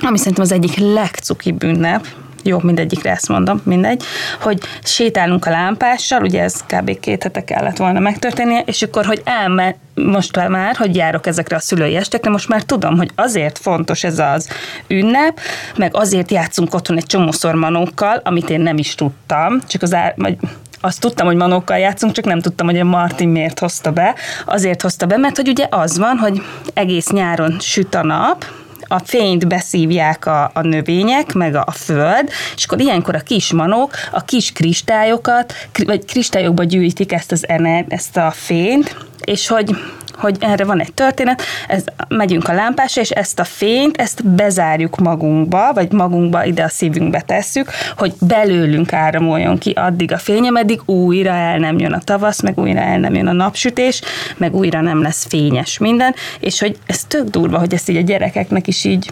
ami 0.00 0.18
szerintem 0.18 0.44
az 0.44 0.52
egyik 0.52 0.76
legcukibb 0.76 1.62
ünnep, 1.62 2.06
jó, 2.42 2.58
mindegyikre 2.62 3.10
ezt 3.10 3.28
mondom, 3.28 3.60
mindegy, 3.64 4.02
hogy 4.40 4.60
sétálunk 4.82 5.44
a 5.44 5.50
lámpással, 5.50 6.22
ugye 6.22 6.42
ez 6.42 6.64
kb. 6.66 7.00
két 7.00 7.22
hete 7.22 7.44
kellett 7.44 7.76
volna 7.76 7.98
megtörténnie, 7.98 8.60
és 8.60 8.82
akkor, 8.82 9.04
hogy 9.04 9.22
elme, 9.24 9.76
most 9.94 10.48
már, 10.48 10.76
hogy 10.76 10.96
járok 10.96 11.26
ezekre 11.26 11.56
a 11.56 11.60
szülői 11.60 11.96
estekre, 11.96 12.30
most 12.30 12.48
már 12.48 12.62
tudom, 12.62 12.96
hogy 12.96 13.10
azért 13.14 13.58
fontos 13.58 14.04
ez 14.04 14.18
az 14.18 14.48
ünnep, 14.88 15.40
meg 15.76 15.96
azért 15.96 16.30
játszunk 16.30 16.74
otthon 16.74 16.96
egy 16.96 17.06
csomószor 17.06 17.54
manókkal, 17.54 18.20
amit 18.24 18.50
én 18.50 18.60
nem 18.60 18.78
is 18.78 18.94
tudtam, 18.94 19.60
csak 19.66 19.82
az 19.82 19.94
ár, 19.94 20.14
vagy 20.16 20.36
azt 20.80 21.00
tudtam, 21.00 21.26
hogy 21.26 21.36
manókkal 21.36 21.78
játszunk, 21.78 22.12
csak 22.12 22.24
nem 22.24 22.40
tudtam, 22.40 22.66
hogy 22.66 22.78
a 22.78 22.84
Martin 22.84 23.28
miért 23.28 23.58
hozta 23.58 23.92
be. 23.92 24.14
Azért 24.46 24.82
hozta 24.82 25.06
be, 25.06 25.16
mert 25.16 25.36
hogy 25.36 25.48
ugye 25.48 25.66
az 25.70 25.98
van, 25.98 26.16
hogy 26.16 26.42
egész 26.74 27.10
nyáron 27.10 27.56
süt 27.60 27.94
a 27.94 28.02
nap, 28.02 28.44
a 28.88 28.98
fényt 28.98 29.48
beszívják 29.48 30.26
a, 30.26 30.50
a 30.54 30.60
növények, 30.60 31.32
meg 31.32 31.54
a, 31.54 31.70
föld, 31.70 32.30
és 32.56 32.64
akkor 32.64 32.80
ilyenkor 32.80 33.14
a 33.14 33.20
kis 33.20 33.52
manók 33.52 33.94
a 34.12 34.24
kis 34.24 34.52
kristályokat, 34.52 35.52
vagy 35.86 36.04
kristályokba 36.04 36.64
gyűjtik 36.64 37.12
ezt, 37.12 37.32
az 37.32 37.48
ener, 37.48 37.84
ezt 37.88 38.16
a 38.16 38.30
fényt, 38.30 38.96
és 39.24 39.48
hogy 39.48 39.76
hogy 40.18 40.36
erre 40.40 40.64
van 40.64 40.80
egy 40.80 40.92
történet, 40.92 41.42
ez, 41.68 41.84
megyünk 42.08 42.48
a 42.48 42.52
lámpásra, 42.52 43.02
és 43.02 43.10
ezt 43.10 43.38
a 43.38 43.44
fényt, 43.44 43.96
ezt 43.96 44.26
bezárjuk 44.26 44.96
magunkba, 44.96 45.72
vagy 45.72 45.92
magunkba 45.92 46.44
ide 46.44 46.62
a 46.62 46.68
szívünkbe 46.68 47.20
tesszük, 47.20 47.70
hogy 47.96 48.12
belőlünk 48.20 48.92
áramoljon 48.92 49.58
ki 49.58 49.70
addig 49.70 50.12
a 50.12 50.18
fény, 50.18 50.46
ameddig 50.46 50.80
újra 50.84 51.30
el 51.30 51.58
nem 51.58 51.78
jön 51.78 51.92
a 51.92 52.00
tavasz, 52.00 52.42
meg 52.42 52.58
újra 52.58 52.80
el 52.80 52.98
nem 52.98 53.14
jön 53.14 53.26
a 53.26 53.32
napsütés, 53.32 54.00
meg 54.36 54.54
újra 54.54 54.80
nem 54.80 55.02
lesz 55.02 55.26
fényes 55.28 55.78
minden, 55.78 56.14
és 56.40 56.60
hogy 56.60 56.78
ez 56.86 57.04
tök 57.04 57.28
durva, 57.28 57.58
hogy 57.58 57.74
ezt 57.74 57.88
így 57.88 57.96
a 57.96 58.00
gyerekeknek 58.00 58.66
is 58.66 58.84
így, 58.84 59.10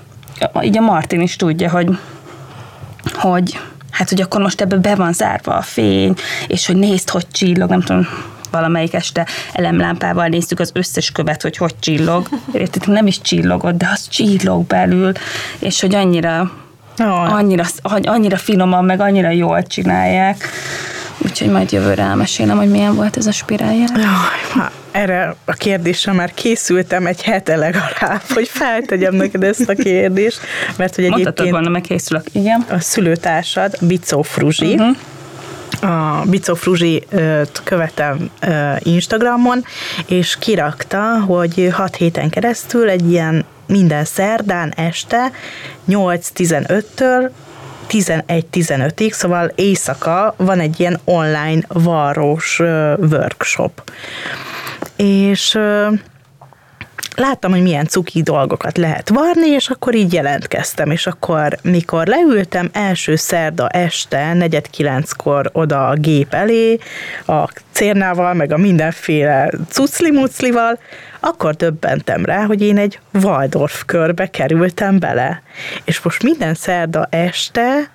így 0.62 0.78
a 0.78 0.80
Martin 0.80 1.20
is 1.20 1.36
tudja, 1.36 1.70
hogy, 1.70 1.98
hogy 3.14 3.58
hát, 3.90 4.08
hogy 4.08 4.20
akkor 4.20 4.40
most 4.40 4.60
ebbe 4.60 4.76
be 4.76 4.94
van 4.94 5.12
zárva 5.12 5.54
a 5.54 5.62
fény, 5.62 6.14
és 6.46 6.66
hogy 6.66 6.76
nézd, 6.76 7.10
hogy 7.10 7.26
csillog, 7.30 7.70
nem 7.70 7.80
tudom, 7.80 8.06
valamelyik 8.56 8.94
este 8.94 9.26
elemlámpával 9.52 10.26
néztük 10.26 10.60
az 10.60 10.70
összes 10.74 11.10
követ, 11.10 11.42
hogy 11.42 11.56
hogy 11.56 11.74
csillog. 11.80 12.28
Érted, 12.52 12.88
nem 12.88 13.06
is 13.06 13.20
csillogott, 13.20 13.76
de 13.76 13.88
az 13.92 14.08
csillog 14.08 14.64
belül, 14.64 15.12
és 15.58 15.80
hogy 15.80 15.94
annyira, 15.94 16.50
oh. 16.98 17.34
annyira, 17.34 17.64
annyira 18.02 18.36
finoman, 18.36 18.84
meg 18.84 19.00
annyira 19.00 19.30
jól 19.30 19.62
csinálják. 19.62 20.48
Úgyhogy 21.18 21.48
majd 21.48 21.72
jövőre 21.72 22.02
elmesélem, 22.02 22.56
hogy 22.56 22.70
milyen 22.70 22.94
volt 22.94 23.16
ez 23.16 23.26
a 23.26 23.32
spirálja. 23.32 23.84
Jaj, 23.94 24.70
erre 24.90 25.34
a 25.44 25.52
kérdésre 25.52 26.12
már 26.12 26.34
készültem 26.34 27.06
egy 27.06 27.22
hete 27.22 27.56
legalább, 27.56 28.22
hogy 28.34 28.48
feltegyem 28.48 29.14
neked 29.14 29.42
ezt 29.42 29.68
a 29.68 29.74
kérdést, 29.74 30.40
mert 30.76 30.94
hogy 30.94 31.04
egyébként... 31.04 31.24
Mondhatod 31.24 31.50
volna, 31.50 31.68
meg 31.68 31.80
készülök, 31.80 32.24
igen. 32.32 32.64
A 32.70 32.80
szülőtársad, 32.80 33.76
Bicó 33.80 34.22
Fruzsi, 34.22 34.72
uh-huh 34.72 34.96
a 35.80 36.22
Bicó 36.24 36.54
követem 37.64 38.30
Instagramon, 38.78 39.64
és 40.06 40.36
kirakta, 40.38 41.20
hogy 41.20 41.68
6 41.72 41.96
héten 41.96 42.30
keresztül 42.30 42.88
egy 42.88 43.10
ilyen 43.10 43.44
minden 43.66 44.04
szerdán 44.04 44.72
este 44.76 45.30
8-15-től 45.88 47.30
11-15-ig, 47.88 49.12
szóval 49.12 49.52
éjszaka 49.54 50.34
van 50.36 50.60
egy 50.60 50.80
ilyen 50.80 51.00
online 51.04 51.62
varrós 51.68 52.58
workshop. 52.98 53.90
És 54.96 55.58
láttam, 57.16 57.50
hogy 57.50 57.62
milyen 57.62 57.86
cuki 57.86 58.22
dolgokat 58.22 58.76
lehet 58.76 59.08
varni, 59.08 59.48
és 59.48 59.68
akkor 59.68 59.94
így 59.94 60.12
jelentkeztem, 60.12 60.90
és 60.90 61.06
akkor 61.06 61.58
mikor 61.62 62.06
leültem 62.06 62.68
első 62.72 63.16
szerda 63.16 63.68
este, 63.68 64.32
negyed 64.32 64.70
kilenckor 64.70 65.50
oda 65.52 65.88
a 65.88 65.94
gép 65.94 66.34
elé, 66.34 66.78
a 67.26 67.48
cérnával, 67.70 68.34
meg 68.34 68.52
a 68.52 68.56
mindenféle 68.56 69.50
cucli-muclival, 69.68 70.78
akkor 71.20 71.54
döbbentem 71.54 72.24
rá, 72.24 72.44
hogy 72.44 72.62
én 72.62 72.78
egy 72.78 72.98
Waldorf 73.22 73.82
körbe 73.86 74.30
kerültem 74.30 74.98
bele. 74.98 75.42
És 75.84 76.00
most 76.00 76.22
minden 76.22 76.54
szerda 76.54 77.06
este 77.10 77.90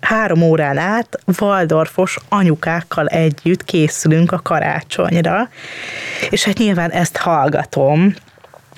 három 0.00 0.42
órán 0.42 0.78
át 0.78 1.18
Waldorfos 1.40 2.16
anyukákkal 2.28 3.06
együtt 3.06 3.64
készülünk 3.64 4.32
a 4.32 4.40
karácsonyra, 4.42 5.48
és 6.30 6.44
hát 6.44 6.58
nyilván 6.58 6.90
ezt 6.90 7.16
hallgatom, 7.16 8.14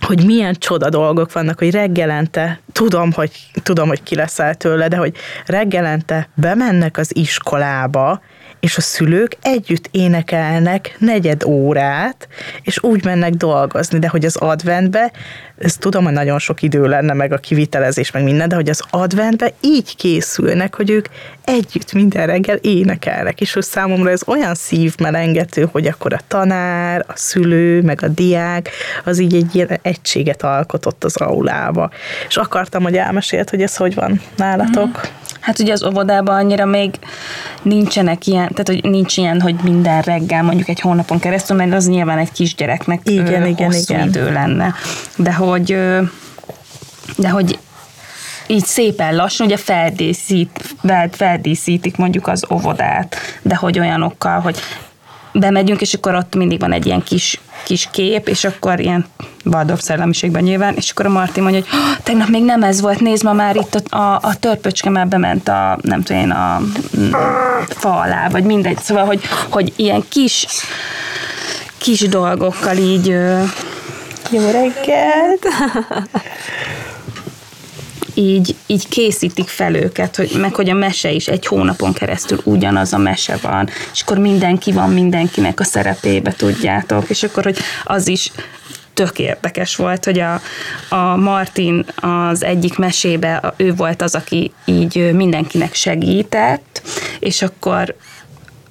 hogy 0.01 0.25
milyen 0.25 0.55
csoda 0.55 0.89
dolgok 0.89 1.33
vannak, 1.33 1.59
hogy 1.59 1.71
reggelente, 1.71 2.61
tudom, 2.73 3.13
hogy, 3.13 3.31
tudom, 3.63 3.89
hogy 3.89 4.03
ki 4.03 4.15
leszel 4.15 4.55
tőle, 4.55 4.89
de 4.89 4.97
hogy 4.97 5.17
reggelente 5.47 6.29
bemennek 6.35 6.99
az 6.99 7.17
iskolába, 7.17 8.21
és 8.61 8.77
a 8.77 8.81
szülők 8.81 9.37
együtt 9.43 9.89
énekelnek 9.91 10.97
negyed 10.99 11.45
órát, 11.45 12.29
és 12.63 12.83
úgy 12.83 13.05
mennek 13.05 13.33
dolgozni, 13.33 13.99
de 13.99 14.09
hogy 14.09 14.25
az 14.25 14.37
adventbe, 14.37 15.13
ezt 15.59 15.81
tudom, 15.81 16.05
hogy 16.05 16.13
nagyon 16.13 16.39
sok 16.39 16.63
idő 16.63 16.87
lenne, 16.87 17.13
meg 17.13 17.33
a 17.33 17.37
kivitelezés, 17.37 18.11
meg 18.11 18.23
minden, 18.23 18.49
de 18.49 18.55
hogy 18.55 18.69
az 18.69 18.83
adventbe 18.91 19.53
így 19.61 19.97
készülnek, 19.97 20.75
hogy 20.75 20.91
ők 20.91 21.07
együtt 21.45 21.93
minden 21.93 22.27
reggel 22.27 22.57
énekelnek, 22.57 23.41
és 23.41 23.53
hogy 23.53 23.63
számomra 23.63 24.11
ez 24.11 24.23
olyan 24.27 24.55
szívmelengető, 24.55 25.69
hogy 25.73 25.87
akkor 25.87 26.13
a 26.13 26.21
tanár, 26.29 27.05
a 27.09 27.17
szülő, 27.17 27.83
meg 27.83 28.03
a 28.03 28.09
diák, 28.09 28.71
az 29.05 29.19
így 29.19 29.35
egy 29.35 29.55
ilyen 29.55 29.79
egységet 29.83 30.43
alkotott 30.43 31.05
az 31.05 31.17
aulába. 31.17 31.91
És 32.29 32.37
akartam, 32.37 32.83
hogy 32.83 32.97
elmesélt, 32.97 33.51
hogy 33.51 33.63
ez 33.63 33.77
hogy 33.77 33.95
van 33.95 34.21
nálatok. 34.37 34.89
Mm. 34.89 35.25
Hát 35.47 35.59
ugye 35.59 35.73
az 35.73 35.85
óvodában 35.85 36.35
annyira 36.35 36.65
még 36.65 36.95
nincsenek 37.63 38.27
ilyen, 38.27 38.49
tehát 38.49 38.67
hogy 38.69 38.91
nincs 38.91 39.17
ilyen, 39.17 39.41
hogy 39.41 39.55
minden 39.63 40.03
reggel 40.03 40.43
mondjuk 40.43 40.69
egy 40.69 40.81
hónapon 40.81 41.19
keresztül, 41.19 41.57
mert 41.57 41.73
az 41.73 41.89
nyilván 41.89 42.19
egy 42.19 42.33
kisgyereknek 42.33 43.01
igen, 43.05 43.43
ö, 43.43 43.47
igen, 43.47 43.67
hosszú 43.67 43.95
igen. 43.95 44.09
idő 44.09 44.33
lenne. 44.33 44.75
De 45.17 45.35
hogy, 45.35 45.79
de 47.17 47.29
hogy 47.29 47.59
így 48.47 48.65
szépen 48.65 49.17
lassan 49.17 49.47
ugye 49.47 49.57
feldíszít, 49.57 50.75
feldíszítik 51.11 51.97
mondjuk 51.97 52.27
az 52.27 52.45
óvodát, 52.51 53.17
de 53.43 53.55
hogy 53.55 53.79
olyanokkal, 53.79 54.41
hogy 54.41 54.59
bemegyünk, 55.33 55.81
és 55.81 55.95
akkor 55.95 56.15
ott 56.15 56.35
mindig 56.35 56.61
van 56.61 56.73
egy 56.73 56.87
ilyen 56.87 57.03
kis, 57.03 57.41
kis 57.67 57.89
kép, 57.93 58.29
és 58.29 58.45
akkor 58.45 58.81
ilyen 58.81 59.07
Waldorf 59.45 59.81
szellemiségben 59.81 60.43
nyilván, 60.43 60.75
és 60.75 60.91
akkor 60.91 61.07
a 61.07 61.09
Marti 61.09 61.41
mondja, 61.41 61.61
hogy 61.61 61.79
oh, 61.79 62.03
tegnap 62.03 62.29
még 62.29 62.45
nem 62.45 62.63
ez 62.63 62.81
volt, 62.81 63.01
nézd 63.01 63.25
ma 63.25 63.33
már 63.33 63.57
itt 63.57 63.75
a, 63.75 63.97
a, 63.97 64.19
a 64.23 64.39
törpöcske 64.39 64.91
már 64.91 65.09
bement 65.09 65.49
a, 65.49 65.79
nem 65.83 66.03
tudom 66.03 66.23
én, 66.23 66.31
a, 66.31 66.55
a 66.57 66.63
fa 67.69 68.01
alá, 68.01 68.29
vagy 68.29 68.45
mindegy, 68.45 68.79
szóval, 68.79 69.05
hogy, 69.05 69.21
hogy 69.51 69.73
ilyen 69.77 70.05
kis 70.09 70.47
kis 71.79 72.01
dolgokkal 72.01 72.77
így 72.77 73.07
jó 74.31 74.51
reggelt! 74.51 75.47
így, 78.17 78.55
így 78.67 78.89
készítik 78.89 79.49
fel 79.49 79.75
őket, 79.75 80.17
hogy, 80.17 80.31
meg 80.41 80.55
hogy 80.55 80.71
a 80.71 80.75
mese 80.75 81.11
is 81.11 81.29
egy 81.29 81.47
hónapon 81.47 81.93
keresztül 81.93 82.41
ugyanaz 82.45 82.93
a 82.93 82.99
mese 82.99 83.39
van, 83.43 83.69
és 83.93 84.01
akkor 84.01 84.19
mindenki 84.19 84.73
van 84.73 84.91
mindenkinek 84.91 85.61
a 85.61 85.65
szerepébe, 85.65 86.33
tudjátok, 86.33 87.09
és 87.09 87.23
akkor, 87.23 87.45
hogy 87.45 87.59
az 87.85 88.09
is 88.09 88.31
tök 88.95 89.19
érdekes 89.19 89.77
volt, 89.77 90.05
hogy 90.05 90.19
a, 90.19 90.41
a 90.89 91.17
Martin 91.17 91.85
az 91.97 92.45
egyik 92.45 92.79
mesébe, 92.79 93.55
ő 93.57 93.75
volt 93.75 94.03
az, 94.03 94.15
aki 94.15 94.53
így 94.65 95.13
mindenkinek 95.13 95.75
segített, 95.75 96.83
és 97.19 97.43
akkor 97.43 97.95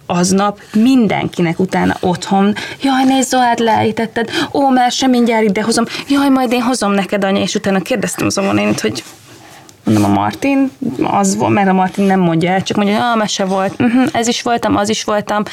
aznap 0.06 0.62
mindenkinek 0.74 1.60
utána 1.60 1.98
otthon, 2.00 2.56
jaj, 2.82 3.04
nézd, 3.04 3.30
Zoád, 3.30 3.60
leállítetted, 3.60 4.30
ó, 4.54 4.70
mert 4.70 4.93
sem 4.93 5.10
mindjárt 5.10 5.43
ide 5.43 5.62
hozom, 5.62 5.86
jaj, 6.08 6.30
majd 6.30 6.52
én 6.52 6.62
hozom 6.62 6.91
neked, 6.91 7.24
anya, 7.24 7.41
és 7.41 7.56
utána 7.56 7.80
kérdeztem 7.80 8.28
az 8.28 8.38
én, 8.58 8.74
hogy 8.82 9.04
mondom 9.86 10.04
a 10.04 10.14
Martin, 10.14 10.72
az 11.02 11.36
volt, 11.36 11.54
mert 11.54 11.70
a 11.70 11.74
Martin 11.74 12.06
nem 12.06 12.20
mondja 12.20 12.52
el, 12.52 12.64
csak 12.64 12.78
mondja, 12.78 12.96
hogy 12.96 13.12
a 13.14 13.16
mese 13.16 13.46
volt, 13.46 13.74
uh-huh, 13.80 14.08
ez 14.12 14.28
is 14.28 14.42
voltam, 14.42 14.76
az 14.76 14.90
is 14.90 15.04
voltam, 15.04 15.44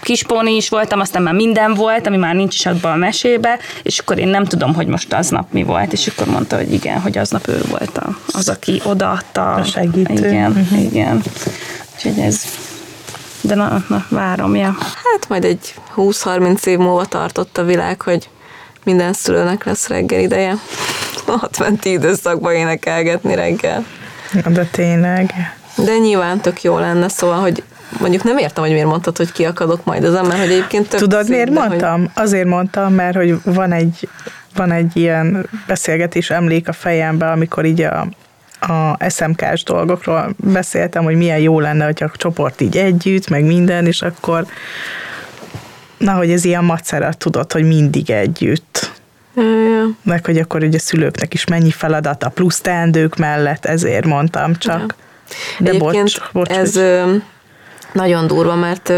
kispóni 0.00 0.56
is 0.56 0.68
voltam, 0.68 1.00
aztán 1.00 1.22
már 1.22 1.34
minden 1.34 1.74
volt, 1.74 2.06
ami 2.06 2.16
már 2.16 2.34
nincs 2.34 2.54
is 2.54 2.66
abban 2.66 2.92
a 2.92 2.96
mesébe, 2.96 3.58
és 3.82 3.98
akkor 3.98 4.18
én 4.18 4.28
nem 4.28 4.44
tudom, 4.44 4.74
hogy 4.74 4.86
most 4.86 5.12
aznap 5.12 5.52
mi 5.52 5.62
volt, 5.62 5.92
és 5.92 6.06
akkor 6.06 6.26
mondta, 6.26 6.56
hogy 6.56 6.72
igen, 6.72 7.00
hogy 7.00 7.18
aznap 7.18 7.48
ő 7.48 7.60
volt 7.70 7.98
a, 7.98 8.18
az, 8.32 8.48
aki 8.48 8.80
odaadta. 8.84 9.52
A 9.52 9.64
segítő. 9.64 10.28
Igen, 10.28 10.50
uh-huh. 10.50 10.82
igen. 10.82 11.22
Úgyhogy 11.94 12.18
ez 12.18 12.44
de 13.46 13.54
na, 13.54 13.84
na, 13.88 14.06
várom, 14.08 14.54
ja. 14.56 14.76
Hát 14.80 15.28
majd 15.28 15.44
egy 15.44 15.74
20-30 15.96 16.66
év 16.66 16.78
múlva 16.78 17.04
tartott 17.04 17.58
a 17.58 17.64
világ, 17.64 18.02
hogy 18.02 18.28
minden 18.86 19.12
szülőnek 19.12 19.64
lesz 19.64 19.88
reggel 19.88 20.20
ideje. 20.20 20.54
adventi 21.26 21.90
időszakban 21.90 22.52
énekelgetni 22.52 23.34
reggel. 23.34 23.84
De 24.46 24.64
tényleg. 24.64 25.32
De 25.76 25.96
nyilván 25.96 26.40
tök 26.40 26.62
jó 26.62 26.78
lenne, 26.78 27.08
szóval, 27.08 27.40
hogy 27.40 27.62
mondjuk 28.00 28.22
nem 28.22 28.38
értem, 28.38 28.62
hogy 28.64 28.72
miért 28.72 28.86
mondtad, 28.86 29.16
hogy 29.16 29.32
kiakadok 29.32 29.84
majd 29.84 30.04
ezen, 30.04 30.24
mert 30.24 30.40
hogy 30.40 30.50
egyébként 30.50 30.88
tök 30.88 31.00
Tudod, 31.00 31.24
szép, 31.24 31.30
miért 31.30 31.50
mondtam? 31.50 32.00
Hogy... 32.00 32.10
Azért 32.14 32.46
mondtam, 32.46 32.94
mert 32.94 33.16
hogy 33.16 33.34
van 33.44 33.72
egy, 33.72 34.08
van 34.54 34.72
egy 34.72 34.96
ilyen 34.96 35.48
beszélgetés 35.66 36.30
emlék 36.30 36.68
a 36.68 36.72
fejemben, 36.72 37.28
amikor 37.28 37.64
így 37.64 37.80
a, 37.80 38.08
a 38.60 39.08
SMK-s 39.10 39.62
dolgokról 39.62 40.34
beszéltem, 40.36 41.04
hogy 41.04 41.16
milyen 41.16 41.38
jó 41.38 41.60
lenne, 41.60 41.84
hogy 41.84 42.02
a 42.02 42.10
csoport 42.16 42.60
így 42.60 42.76
együtt, 42.76 43.28
meg 43.28 43.44
minden, 43.44 43.86
és 43.86 44.02
akkor 44.02 44.46
na, 45.98 46.12
hogy 46.12 46.30
ez 46.30 46.44
ilyen 46.44 46.64
macera, 46.64 47.12
tudod, 47.12 47.52
hogy 47.52 47.64
mindig 47.64 48.10
együtt. 48.10 48.94
Ja. 49.36 49.88
Meg 50.02 50.24
hogy 50.24 50.38
akkor 50.38 50.62
ugye 50.62 50.76
a 50.76 50.80
szülőknek 50.80 51.34
is 51.34 51.44
mennyi 51.44 51.70
feladat 51.70 52.22
a 52.22 52.28
plusz 52.28 52.60
teendők 52.60 53.16
mellett, 53.16 53.64
ezért 53.64 54.04
mondtam 54.04 54.56
csak. 54.56 54.78
Ja. 54.78 54.86
De 55.58 55.70
Egyébként 55.70 56.02
bocs, 56.02 56.20
bocs, 56.32 56.48
ez, 56.48 56.76
ö, 56.76 57.14
nagyon 57.92 58.26
durva, 58.26 58.54
mert 58.54 58.92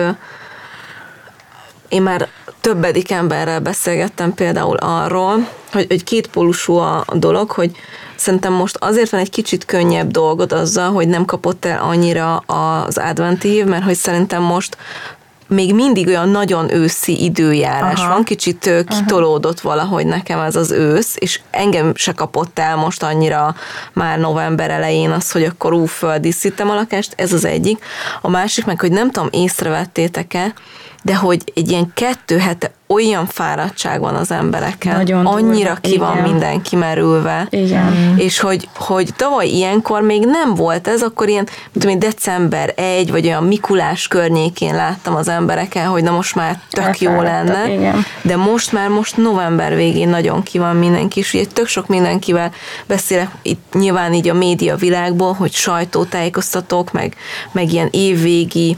én 1.88 2.02
már 2.02 2.28
többedik 2.60 3.10
emberrel 3.10 3.60
beszélgettem 3.60 4.34
például 4.34 4.76
arról, 4.76 5.48
hogy, 5.72 5.86
hogy 5.88 6.04
kétpólusú 6.04 6.74
a 6.74 7.04
dolog, 7.12 7.50
hogy 7.50 7.70
szerintem 8.16 8.52
most 8.52 8.76
azért 8.80 9.10
van 9.10 9.20
egy 9.20 9.30
kicsit 9.30 9.64
könnyebb 9.64 10.10
dolgod 10.10 10.52
azzal, 10.52 10.92
hogy 10.92 11.08
nem 11.08 11.24
kapott 11.24 11.64
el 11.64 11.82
annyira 11.82 12.36
az 12.36 12.98
adventív, 12.98 13.64
mert 13.64 13.84
hogy 13.84 13.94
szerintem 13.94 14.42
most 14.42 14.76
még 15.48 15.74
mindig 15.74 16.06
olyan 16.06 16.28
nagyon 16.28 16.74
őszi 16.74 17.24
időjárás 17.24 17.98
Aha. 17.98 18.12
van, 18.12 18.24
kicsit 18.24 18.70
kitolódott 18.88 19.58
Aha. 19.58 19.68
valahogy 19.68 20.06
nekem 20.06 20.40
ez 20.40 20.56
az 20.56 20.70
ősz, 20.70 21.16
és 21.18 21.40
engem 21.50 21.92
se 21.94 22.12
kapott 22.12 22.58
el 22.58 22.76
most 22.76 23.02
annyira 23.02 23.54
már 23.92 24.18
november 24.18 24.70
elején 24.70 25.10
az, 25.10 25.30
hogy 25.30 25.44
akkor 25.44 25.72
ú, 25.72 25.84
földíszítem 25.84 26.70
a 26.70 26.74
lakást, 26.74 27.12
ez 27.16 27.32
az 27.32 27.44
egyik. 27.44 27.84
A 28.20 28.28
másik 28.30 28.64
meg, 28.64 28.80
hogy 28.80 28.92
nem 28.92 29.10
tudom, 29.10 29.28
észrevettétek-e, 29.32 30.52
de 31.02 31.16
hogy 31.16 31.42
egy 31.54 31.70
ilyen 31.70 31.90
kettő 31.94 32.38
hete 32.38 32.70
olyan 32.86 33.26
fáradtság 33.26 34.00
van 34.00 34.14
az 34.14 34.30
embereken, 34.30 34.96
Nagyon 34.96 35.26
annyira 35.26 35.68
durva. 35.68 35.80
ki 35.80 35.98
van 35.98 36.16
Igen. 36.16 36.30
minden 36.30 36.62
kimerülve, 36.62 37.46
Igen. 37.50 38.14
és 38.18 38.40
hogy, 38.40 38.68
hogy 38.74 39.08
tavaly 39.16 39.46
ilyenkor 39.46 40.02
még 40.02 40.24
nem 40.26 40.54
volt 40.54 40.88
ez, 40.88 41.02
akkor 41.02 41.28
ilyen, 41.28 41.48
tudom 41.72 41.90
én, 41.90 41.98
december 41.98 42.72
1, 42.76 43.10
vagy 43.10 43.26
olyan 43.26 43.44
Mikulás 43.44 44.08
környékén 44.08 44.74
láttam 44.74 45.14
az 45.14 45.28
embereken, 45.28 45.86
hogy 45.86 46.02
na 46.02 46.10
most 46.10 46.34
már 46.34 46.60
tök 46.70 47.00
jó 47.00 47.20
lenne, 47.22 47.72
Igen. 47.72 48.04
de 48.22 48.36
most 48.36 48.72
már 48.72 48.88
most 48.88 49.16
november 49.16 49.74
végén 49.74 50.08
nagyon 50.08 50.42
ki 50.42 50.58
van 50.58 50.76
mindenki, 50.76 51.18
és 51.18 51.34
ugye 51.34 51.44
tök 51.52 51.66
sok 51.66 51.86
mindenkivel 51.86 52.52
beszélek, 52.86 53.30
itt 53.42 53.72
nyilván 53.72 54.12
így 54.14 54.28
a 54.28 54.34
média 54.34 54.76
világból, 54.76 55.32
hogy 55.32 55.52
sajtótájékoztatók, 55.52 56.92
meg, 56.92 57.16
meg 57.52 57.72
ilyen 57.72 57.88
évvégi 57.90 58.76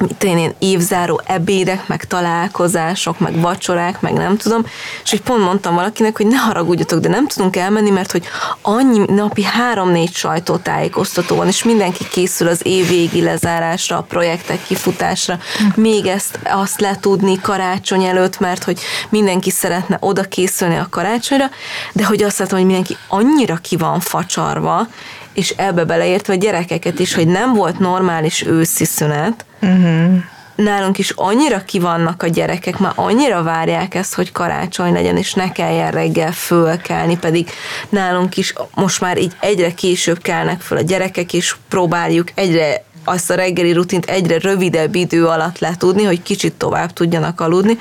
mit 0.00 0.24
én, 0.24 0.38
én 0.38 0.54
évzáró 0.58 1.20
ebédek, 1.24 1.88
meg 1.88 2.04
találkozások, 2.04 3.18
meg 3.18 3.40
vacsorák, 3.40 4.00
meg 4.00 4.12
nem 4.12 4.36
tudom, 4.36 4.64
és 5.04 5.10
hogy 5.10 5.20
pont 5.20 5.44
mondtam 5.44 5.74
valakinek, 5.74 6.16
hogy 6.16 6.26
ne 6.26 6.36
haragudjatok, 6.36 7.00
de 7.00 7.08
nem 7.08 7.26
tudunk 7.26 7.56
elmenni, 7.56 7.90
mert 7.90 8.12
hogy 8.12 8.24
annyi 8.62 9.04
napi 9.06 9.42
három-négy 9.42 10.14
sajtótájékoztató 10.14 11.36
van, 11.36 11.46
és 11.46 11.64
mindenki 11.64 12.08
készül 12.08 12.48
az 12.48 12.60
évvégi 12.62 13.22
lezárásra, 13.22 13.96
a 13.96 14.02
projektek 14.02 14.64
kifutásra, 14.66 15.38
még 15.74 16.06
ezt 16.06 16.38
azt 16.44 16.80
letudni 16.80 17.40
karácsony 17.40 18.04
előtt, 18.04 18.38
mert 18.38 18.64
hogy 18.64 18.80
mindenki 19.08 19.50
szeretne 19.50 19.96
oda 20.00 20.22
készülni 20.22 20.76
a 20.76 20.86
karácsonyra, 20.90 21.50
de 21.92 22.04
hogy 22.04 22.22
azt 22.22 22.38
látom, 22.38 22.58
hogy 22.58 22.66
mindenki 22.66 22.96
annyira 23.08 23.56
ki 23.56 23.76
van 23.76 24.00
facsarva, 24.00 24.86
és 25.32 25.54
ebbe 25.56 25.84
beleértve 25.84 26.32
a 26.32 26.36
gyerekeket 26.36 26.98
is, 26.98 27.14
hogy 27.14 27.26
nem 27.26 27.54
volt 27.54 27.78
normális 27.78 28.46
őszi 28.46 28.84
szünet, 28.84 29.44
uh-huh. 29.62 30.14
nálunk 30.54 30.98
is 30.98 31.10
annyira 31.10 31.64
kivannak 31.64 32.22
a 32.22 32.26
gyerekek, 32.26 32.78
már 32.78 32.92
annyira 32.94 33.42
várják 33.42 33.94
ezt, 33.94 34.14
hogy 34.14 34.32
karácsony 34.32 34.92
legyen, 34.92 35.16
és 35.16 35.34
ne 35.34 35.52
kelljen 35.52 35.90
reggel 35.90 36.32
fölkelni, 36.32 37.18
pedig 37.18 37.50
nálunk 37.88 38.36
is 38.36 38.54
most 38.74 39.00
már 39.00 39.18
így 39.18 39.32
egyre 39.40 39.74
később 39.74 40.22
kelnek 40.22 40.60
föl 40.60 40.78
a 40.78 40.82
gyerekek, 40.82 41.32
és 41.32 41.56
próbáljuk 41.68 42.28
egyre 42.34 42.84
azt 43.04 43.30
a 43.30 43.34
reggeli 43.34 43.72
rutint 43.72 44.04
egyre 44.04 44.38
rövidebb 44.38 44.94
idő 44.94 45.26
alatt 45.26 45.58
letudni, 45.58 46.04
hogy 46.04 46.22
kicsit 46.22 46.52
tovább 46.52 46.92
tudjanak 46.92 47.40
aludni, 47.40 47.78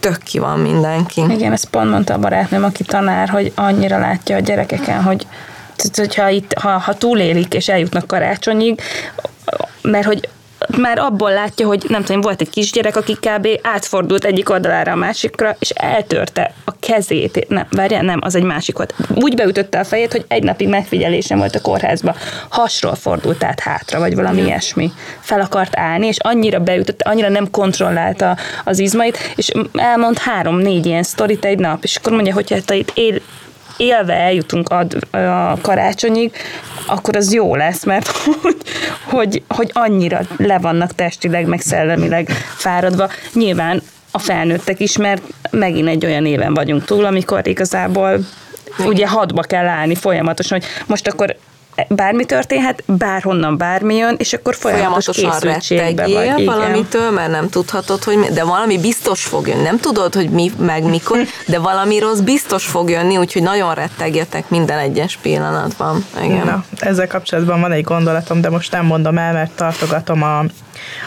tök 0.00 0.18
ki 0.18 0.38
van 0.38 0.58
mindenki. 0.58 1.20
Igen, 1.28 1.52
ezt 1.52 1.68
pont 1.70 1.90
mondta 1.90 2.14
a 2.14 2.18
barátnőm, 2.18 2.64
aki 2.64 2.84
tanár, 2.84 3.28
hogy 3.28 3.52
annyira 3.54 3.98
látja 3.98 4.36
a 4.36 4.40
gyerekeken, 4.40 5.02
hogy 5.02 5.26
hogyha 5.96 6.28
itt, 6.28 6.52
ha, 6.52 6.68
ha 6.68 6.94
túlélik 6.94 7.54
és 7.54 7.68
eljutnak 7.68 8.06
karácsonyig, 8.06 8.80
mert 9.82 10.06
hogy 10.06 10.28
már 10.76 10.98
abból 10.98 11.32
látja, 11.32 11.66
hogy 11.66 11.84
nem 11.88 12.04
tudom, 12.04 12.20
volt 12.20 12.40
egy 12.40 12.50
kisgyerek, 12.50 12.96
aki 12.96 13.14
kb. 13.14 13.48
átfordult 13.62 14.24
egyik 14.24 14.50
oldalára 14.50 14.92
a 14.92 14.96
másikra, 14.96 15.56
és 15.58 15.70
eltörte 15.70 16.54
a 16.64 16.72
kezét. 16.80 17.48
Nem, 17.48 17.66
várjál, 17.70 18.02
nem, 18.02 18.18
az 18.22 18.34
egy 18.34 18.42
másik 18.42 18.76
volt. 18.76 18.94
Úgy 19.14 19.34
beütötte 19.34 19.78
a 19.78 19.84
fejét, 19.84 20.12
hogy 20.12 20.24
egy 20.28 20.42
napig 20.42 20.68
megfigyelésem 20.68 21.38
volt 21.38 21.54
a 21.54 21.60
kórházba. 21.60 22.16
Hasról 22.48 22.94
fordult 22.94 23.44
át 23.44 23.60
hátra, 23.60 23.98
vagy 23.98 24.14
valami 24.14 24.42
ilyesmi. 24.42 24.92
Fel 25.20 25.40
akart 25.40 25.76
állni, 25.78 26.06
és 26.06 26.16
annyira 26.18 26.58
beütötte, 26.58 27.10
annyira 27.10 27.28
nem 27.28 27.50
kontrollálta 27.50 28.36
az 28.64 28.78
izmait, 28.78 29.18
és 29.36 29.52
elmond 29.72 30.18
három-négy 30.18 30.86
ilyen 30.86 31.02
sztorit 31.02 31.44
egy 31.44 31.58
nap, 31.58 31.84
és 31.84 31.96
akkor 31.96 32.12
mondja, 32.12 32.34
hogy 32.34 32.50
hát 32.50 32.70
itt 32.70 32.92
él, 32.94 33.20
élve 33.80 34.14
eljutunk 34.14 34.68
a, 34.68 34.86
a 35.16 35.58
karácsonyig, 35.60 36.32
akkor 36.86 37.16
az 37.16 37.32
jó 37.32 37.54
lesz, 37.54 37.84
mert 37.84 38.08
hogy, 38.42 38.56
hogy, 39.04 39.42
hogy 39.48 39.70
annyira 39.72 40.20
le 40.36 40.58
vannak 40.58 40.94
testileg, 40.94 41.46
meg 41.46 41.60
szellemileg 41.60 42.28
fáradva. 42.56 43.08
Nyilván 43.34 43.82
a 44.10 44.18
felnőttek 44.18 44.80
is, 44.80 44.96
mert 44.96 45.22
megint 45.50 45.88
egy 45.88 46.06
olyan 46.06 46.26
éven 46.26 46.54
vagyunk 46.54 46.84
túl, 46.84 47.04
amikor 47.04 47.46
igazából 47.46 48.18
ugye 48.78 49.08
hadba 49.08 49.42
kell 49.42 49.66
állni 49.66 49.94
folyamatosan, 49.94 50.58
hogy 50.58 50.68
most 50.86 51.08
akkor 51.08 51.36
bármi 51.88 52.24
történhet, 52.24 52.82
bárhonnan 52.86 53.56
bármi 53.56 53.94
jön, 53.94 54.14
és 54.18 54.32
akkor 54.32 54.54
folyamatos 54.54 55.20
vagy. 55.20 55.66
Igen. 55.68 56.44
valamitől, 56.44 57.10
mert 57.10 57.30
nem 57.30 57.48
tudhatod, 57.48 58.04
hogy 58.04 58.16
mi, 58.16 58.26
de 58.30 58.44
valami 58.44 58.78
biztos 58.78 59.24
fog 59.24 59.48
jönni. 59.48 59.62
Nem 59.62 59.78
tudod, 59.78 60.14
hogy 60.14 60.30
mi, 60.30 60.52
meg 60.58 60.84
mikor, 60.84 61.18
de 61.46 61.58
valami 61.58 61.98
rossz 61.98 62.18
biztos 62.18 62.64
fog 62.64 62.90
jönni, 62.90 63.16
úgyhogy 63.16 63.42
nagyon 63.42 63.74
rettegjetek 63.74 64.48
minden 64.48 64.78
egyes 64.78 65.18
pillanatban. 65.22 66.04
Igen. 66.22 66.46
Na, 66.46 66.64
ezzel 66.78 67.06
kapcsolatban 67.06 67.60
van 67.60 67.72
egy 67.72 67.84
gondolatom, 67.84 68.40
de 68.40 68.50
most 68.50 68.72
nem 68.72 68.86
mondom 68.86 69.18
el, 69.18 69.32
mert 69.32 69.50
tartogatom 69.50 70.22
a 70.22 70.42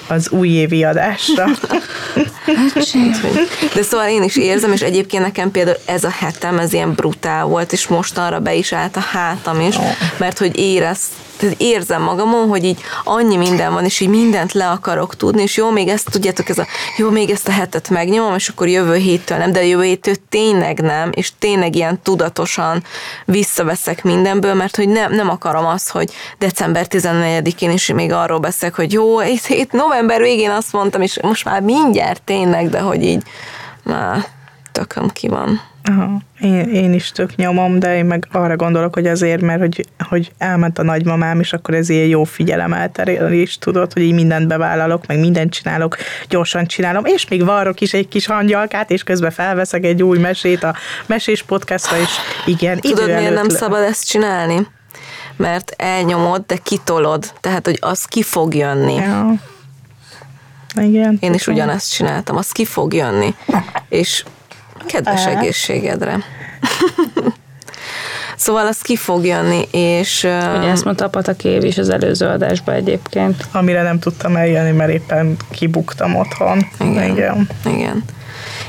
az 0.07 0.29
újévi 0.29 0.83
adásra. 0.83 1.45
De 3.73 3.81
szóval 3.81 4.07
én 4.07 4.23
is 4.23 4.37
érzem, 4.37 4.71
és 4.71 4.81
egyébként 4.81 5.23
nekem 5.23 5.51
például 5.51 5.77
ez 5.85 6.03
a 6.03 6.09
hetem, 6.09 6.59
ez 6.59 6.73
ilyen 6.73 6.93
brutál 6.93 7.45
volt, 7.45 7.71
és 7.71 7.87
mostanra 7.87 8.39
be 8.39 8.53
is 8.53 8.73
állt 8.73 8.95
a 8.95 8.99
hátam 8.99 9.59
is, 9.59 9.75
mert 10.17 10.37
hogy 10.37 10.59
érez, 10.59 10.99
tehát 11.37 11.55
érzem 11.57 12.01
magamon, 12.01 12.47
hogy 12.47 12.63
így 12.63 12.81
annyi 13.03 13.35
minden 13.35 13.73
van, 13.73 13.85
és 13.85 13.99
így 13.99 14.09
mindent 14.09 14.51
le 14.51 14.69
akarok 14.69 15.15
tudni, 15.15 15.41
és 15.41 15.57
jó, 15.57 15.69
még 15.69 15.87
ezt 15.87 16.09
tudjátok, 16.11 16.49
ez 16.49 16.57
a 16.57 16.65
jó, 16.97 17.09
még 17.09 17.29
ezt 17.29 17.47
a 17.47 17.51
hetet 17.51 17.89
megnyomom, 17.89 18.35
és 18.35 18.47
akkor 18.47 18.67
jövő 18.67 18.95
héttől 18.95 19.37
nem, 19.37 19.51
de 19.51 19.65
jövő 19.65 19.83
héttől 19.83 20.15
tényleg 20.29 20.81
nem, 20.81 21.09
és 21.13 21.31
tényleg 21.39 21.75
ilyen 21.75 22.01
tudatosan 22.01 22.83
visszaveszek 23.25 24.03
mindenből, 24.03 24.53
mert 24.53 24.75
hogy 24.75 24.89
nem, 24.89 25.13
nem 25.13 25.29
akarom 25.29 25.65
azt, 25.65 25.89
hogy 25.89 26.11
december 26.37 26.85
14-én 26.89 27.71
is 27.71 27.87
még 27.87 28.11
arról 28.11 28.39
beszélek, 28.39 28.75
hogy 28.75 28.91
jó, 28.91 29.21
itt, 29.21 29.47
itt 29.47 29.71
november 29.71 30.21
végén 30.21 30.49
azt 30.49 30.71
mondtam, 30.71 31.01
és 31.01 31.19
most 31.21 31.45
már 31.45 31.61
mindjárt 31.61 32.21
tényleg, 32.21 32.69
de 32.69 32.79
hogy 32.79 33.03
így 33.03 33.23
már 33.83 34.25
tököm 34.73 35.07
ki 35.07 35.27
van. 35.27 35.61
Aha. 35.83 36.17
Én, 36.41 36.59
én 36.59 36.93
is 36.93 37.11
tök 37.11 37.35
nyomom, 37.35 37.79
de 37.79 37.95
én 37.95 38.05
meg 38.05 38.27
arra 38.31 38.55
gondolok, 38.55 38.93
hogy 38.93 39.07
azért, 39.07 39.41
mert 39.41 39.59
hogy, 39.59 39.85
hogy 40.09 40.31
elment 40.37 40.79
a 40.79 40.83
nagymamám, 40.83 41.39
és 41.39 41.53
akkor 41.53 41.73
ez 41.73 41.89
ilyen 41.89 42.07
jó 42.07 42.23
figyelemelterélés, 42.23 43.57
tudod, 43.57 43.93
hogy 43.93 44.01
így 44.01 44.13
mindent 44.13 44.47
bevállalok, 44.47 45.07
meg 45.07 45.19
mindent 45.19 45.53
csinálok, 45.53 45.97
gyorsan 46.29 46.65
csinálom, 46.65 47.05
és 47.05 47.27
még 47.27 47.45
varrok 47.45 47.81
is 47.81 47.93
egy 47.93 48.07
kis 48.07 48.25
hangyalkát, 48.25 48.91
és 48.91 49.03
közben 49.03 49.31
felveszek 49.31 49.83
egy 49.83 50.03
új 50.03 50.17
mesét 50.17 50.63
a 50.63 50.75
mesés 51.05 51.43
podcastra, 51.43 51.97
és 51.97 52.09
igen. 52.45 52.79
Tudod, 52.79 53.07
miért 53.07 53.33
nem 53.33 53.49
szabad 53.49 53.81
ezt 53.81 54.07
csinálni? 54.07 54.67
Mert 55.35 55.73
elnyomod, 55.77 56.43
de 56.47 56.57
kitolod, 56.63 57.33
tehát, 57.39 57.65
hogy 57.65 57.77
az 57.81 58.03
ki 58.03 58.23
fog 58.23 58.55
jönni. 58.55 58.93
Ja. 58.93 59.33
Igen. 60.81 61.17
Én 61.19 61.33
is 61.33 61.47
ugyanezt 61.47 61.93
csináltam, 61.93 62.37
az 62.37 62.51
ki 62.51 62.65
fog 62.65 62.93
jönni. 62.93 63.35
És 63.89 64.23
Kedves 64.85 65.25
egészségedre. 65.25 66.17
Szóval 68.35 68.67
az 68.67 68.81
ki 68.81 68.95
fog 68.95 69.25
jönni, 69.25 69.67
és... 69.71 70.23
Ugye 70.57 70.69
ezt 70.69 70.83
mondta 70.85 71.05
a 71.05 71.09
Patakév 71.09 71.63
is 71.63 71.77
az 71.77 71.89
előző 71.89 72.27
adásban 72.27 72.75
egyébként. 72.75 73.47
Amire 73.51 73.81
nem 73.81 73.99
tudtam 73.99 74.35
eljönni, 74.35 74.71
mert 74.71 74.91
éppen 74.91 75.37
kibuktam 75.51 76.15
otthon. 76.15 76.67
Igen. 76.79 77.11
Igen. 77.11 77.49
Igen. 77.65 78.03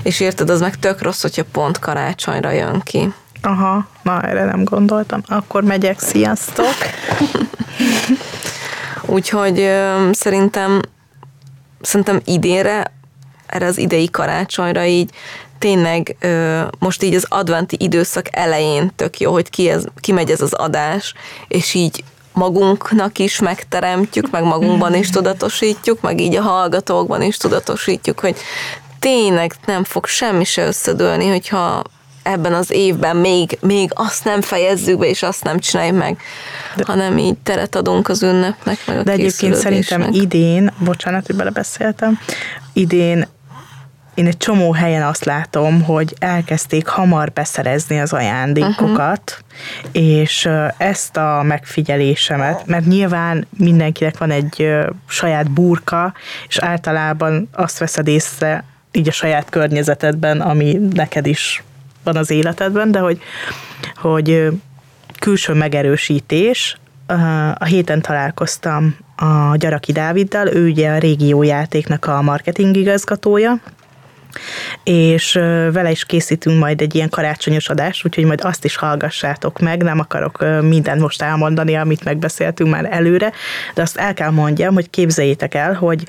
És 0.03 0.21
érted, 0.21 0.51
az 0.51 0.61
meg 0.61 0.79
tök 0.79 1.03
rossz, 1.03 1.23
hogyha 1.23 1.43
pont 1.53 1.79
karácsonyra 1.79 2.51
jön 2.51 2.81
ki. 2.81 3.13
Aha, 3.43 3.87
na 4.03 4.23
erre 4.23 4.45
nem 4.45 4.65
gondoltam. 4.65 5.23
Akkor 5.27 5.63
megyek, 5.63 6.01
sziasztok! 6.01 6.75
Úgyhogy 9.07 9.61
ö, 9.61 10.09
szerintem 10.13 10.81
szerintem 11.81 12.21
idénre, 12.25 12.93
erre 13.47 13.67
az 13.67 13.79
idei 13.79 14.11
karácsonyra 14.11 14.85
így 14.85 15.11
tényleg 15.65 16.17
most 16.79 17.03
így 17.03 17.15
az 17.15 17.27
adventi 17.29 17.77
időszak 17.81 18.27
elején 18.31 18.91
tök 18.97 19.21
jó, 19.21 19.33
hogy 19.33 19.51
ki 19.51 19.69
ez, 19.69 19.85
kimegy 20.01 20.31
ez 20.31 20.41
az 20.41 20.53
adás, 20.53 21.15
és 21.49 21.75
így 21.75 22.05
magunknak 22.33 23.19
is 23.19 23.41
megteremtjük, 23.41 24.31
meg 24.31 24.43
magunkban 24.43 24.95
is 24.95 25.11
tudatosítjuk, 25.11 26.01
meg 26.01 26.21
így 26.21 26.37
a 26.37 26.43
hallgatókban 26.43 27.23
is 27.23 27.37
tudatosítjuk, 27.37 28.21
hogy 28.21 28.37
tényleg 28.99 29.55
nem 29.67 29.85
fog 29.85 30.07
semmi 30.07 30.45
se 30.45 30.67
összedőlni, 30.67 31.29
hogyha 31.29 31.83
ebben 32.23 32.55
az 32.55 32.71
évben 32.71 33.17
még, 33.17 33.59
még 33.61 33.91
azt 33.95 34.25
nem 34.25 34.41
fejezzük 34.41 34.99
be, 34.99 35.07
és 35.07 35.23
azt 35.23 35.45
nem 35.45 35.59
csináljuk 35.59 35.99
meg, 35.99 36.19
de, 36.77 36.83
hanem 36.87 37.19
így 37.19 37.39
teret 37.43 37.75
adunk 37.75 38.09
az 38.09 38.23
ünnepnek, 38.23 38.79
meg 38.87 38.99
a 38.99 39.03
De 39.03 39.13
egyébként 39.13 39.55
szerintem 39.55 40.09
idén, 40.13 40.73
bocsánat, 40.79 41.27
hogy 41.27 41.37
belebeszéltem, 41.37 42.19
idén 42.73 43.29
én 44.15 44.27
egy 44.27 44.37
csomó 44.37 44.73
helyen 44.73 45.03
azt 45.03 45.25
látom, 45.25 45.83
hogy 45.83 46.15
elkezdték 46.19 46.87
hamar 46.87 47.33
beszerezni 47.33 48.01
az 48.01 48.13
ajándékokat, 48.13 49.39
uh-huh. 49.39 50.03
és 50.03 50.49
ezt 50.77 51.17
a 51.17 51.43
megfigyelésemet, 51.43 52.67
mert 52.67 52.87
nyilván 52.87 53.47
mindenkinek 53.59 54.19
van 54.19 54.31
egy 54.31 54.75
saját 55.07 55.51
burka, 55.51 56.15
és 56.49 56.59
általában 56.59 57.49
azt 57.53 57.79
veszed 57.79 58.07
észre 58.07 58.65
így 58.93 59.09
a 59.09 59.13
saját 59.13 59.51
környezetedben, 59.51 60.41
ami 60.41 60.79
neked 60.93 61.27
is 61.27 61.63
van 62.03 62.17
az 62.17 62.31
életedben, 62.31 62.91
de 62.91 62.99
hogy, 62.99 63.21
hogy 63.97 64.49
külső 65.19 65.53
megerősítés, 65.53 66.79
a 67.55 67.65
héten 67.65 68.01
találkoztam 68.01 68.97
a 69.17 69.57
Gyaraki 69.57 69.93
Dáviddal, 69.93 70.47
ő 70.49 70.69
ugye 70.69 70.91
a 70.91 70.99
régiójátéknak 70.99 72.07
a 72.07 72.23
marketing 72.23 72.77
igazgatója, 72.77 73.61
és 74.83 75.33
vele 75.73 75.91
is 75.91 76.05
készítünk 76.05 76.59
majd 76.59 76.81
egy 76.81 76.95
ilyen 76.95 77.09
karácsonyos 77.09 77.69
adást, 77.69 78.07
úgyhogy 78.07 78.25
majd 78.25 78.41
azt 78.45 78.65
is 78.65 78.77
hallgassátok 78.77 79.59
meg, 79.59 79.83
nem 79.83 79.99
akarok 79.99 80.45
mindent 80.61 81.01
most 81.01 81.23
elmondani, 81.23 81.75
amit 81.75 82.05
megbeszéltünk 82.05 82.71
már 82.71 82.89
előre, 82.91 83.33
de 83.75 83.83
azt 83.83 83.97
el 83.97 84.15
kell 84.15 84.31
mondjam, 84.31 84.75
hogy 84.75 84.91
képzeljétek 84.91 85.55
el, 85.55 85.75
hogy 85.75 86.05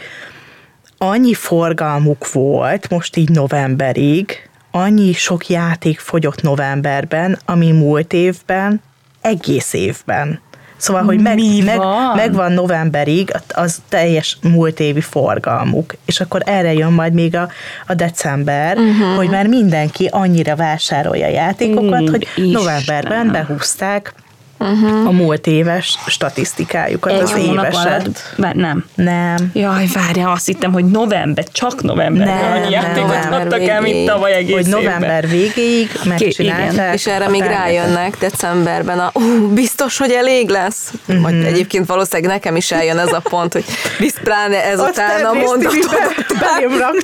annyi 0.97 1.33
forgalmuk 1.33 2.31
volt 2.31 2.89
most 2.89 3.15
így 3.15 3.29
novemberig, 3.29 4.49
annyi 4.71 5.13
sok 5.13 5.47
játék 5.47 5.99
fogyott 5.99 6.41
novemberben, 6.41 7.39
ami 7.45 7.71
múlt 7.71 8.13
évben, 8.13 8.81
egész 9.21 9.73
évben. 9.73 10.39
Szóval, 10.77 11.03
hogy 11.03 11.19
meg, 11.19 11.35
Mi 11.35 11.61
meg, 11.65 11.77
van? 11.77 12.15
megvan 12.15 12.51
novemberig 12.51 13.33
az 13.53 13.81
teljes 13.89 14.37
múlt 14.41 14.79
évi 14.79 15.01
forgalmuk, 15.01 15.93
és 16.05 16.19
akkor 16.19 16.41
erre 16.45 16.73
jön 16.73 16.91
majd 16.91 17.13
még 17.13 17.35
a, 17.35 17.49
a 17.87 17.93
december, 17.93 18.77
uh-huh. 18.77 19.15
hogy 19.15 19.29
már 19.29 19.47
mindenki 19.47 20.09
annyira 20.11 20.55
vásárolja 20.55 21.25
a 21.25 21.29
játékokat, 21.29 22.01
Úgy 22.01 22.09
hogy 22.09 22.51
novemberben 22.51 23.31
behúzták 23.31 24.13
uh-huh. 24.57 25.07
a 25.07 25.11
múlt 25.11 25.47
éves 25.47 25.97
statisztikájukat, 26.07 27.11
Egy 27.11 27.21
az 27.21 27.35
éveset. 27.37 28.31
Alatt, 28.37 28.55
nem. 28.55 28.85
Nem. 28.95 29.49
Jaj, 29.53 29.85
várja, 29.93 30.31
azt 30.31 30.45
hittem, 30.45 30.71
hogy 30.71 30.85
november, 30.85 31.43
csak 31.51 31.81
novemberben 31.81 32.51
nem, 32.51 32.61
annyi 32.61 32.71
játékot 32.71 33.25
adtak 33.31 33.67
el, 33.67 33.81
mint 33.81 34.05
tavaly 34.05 34.33
egész 34.33 34.53
Hogy 34.53 34.65
november 34.65 35.23
évben. 35.23 35.29
végéig 35.29 35.89
megcsinálták. 36.03 36.93
És 36.93 37.07
erre 37.07 37.29
még 37.29 37.41
rájönnek 37.41 38.17
decemberben, 38.17 38.99
a, 38.99 39.11
uh, 39.13 39.23
biztos, 39.53 39.97
hogy 39.97 40.11
elég 40.11 40.49
lesz. 40.49 40.93
Uh-huh. 41.07 41.21
Majd 41.21 41.43
egyébként 41.43 41.85
valószínűleg 41.85 42.31
nekem 42.31 42.55
is 42.55 42.71
eljön 42.71 42.97
ez 42.97 43.13
a 43.13 43.21
pont, 43.29 43.53
hogy 43.53 43.65
bizt 43.99 44.19
pláne 44.19 44.63
ezután 44.65 45.25
a 45.25 45.33
mondatot. 45.33 46.23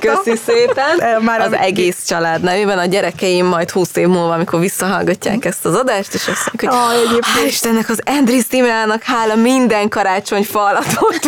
Köszi 0.00 0.38
szépen. 0.46 1.22
Már 1.22 1.40
az 1.40 1.52
egész 1.52 2.04
család 2.06 2.42
nevében 2.42 2.78
a 2.78 2.84
gyerekeim 2.84 3.46
majd 3.46 3.70
20 3.70 3.96
év 3.96 4.06
múlva, 4.06 4.32
amikor 4.32 4.60
visszahallgatják 4.60 5.44
ezt 5.44 5.64
az 5.64 5.74
adást, 5.74 6.14
és 6.14 6.28
azt 6.28 6.50
mondják, 6.52 6.72
hogy 6.72 7.18
oh, 7.18 7.41
Hál' 7.42 7.48
Istennek, 7.48 7.88
az 7.88 8.00
Andris 8.04 8.46
Timának 8.46 9.02
hála 9.02 9.34
minden 9.34 9.88
karácsony 9.88 10.44
falatot 10.44 11.20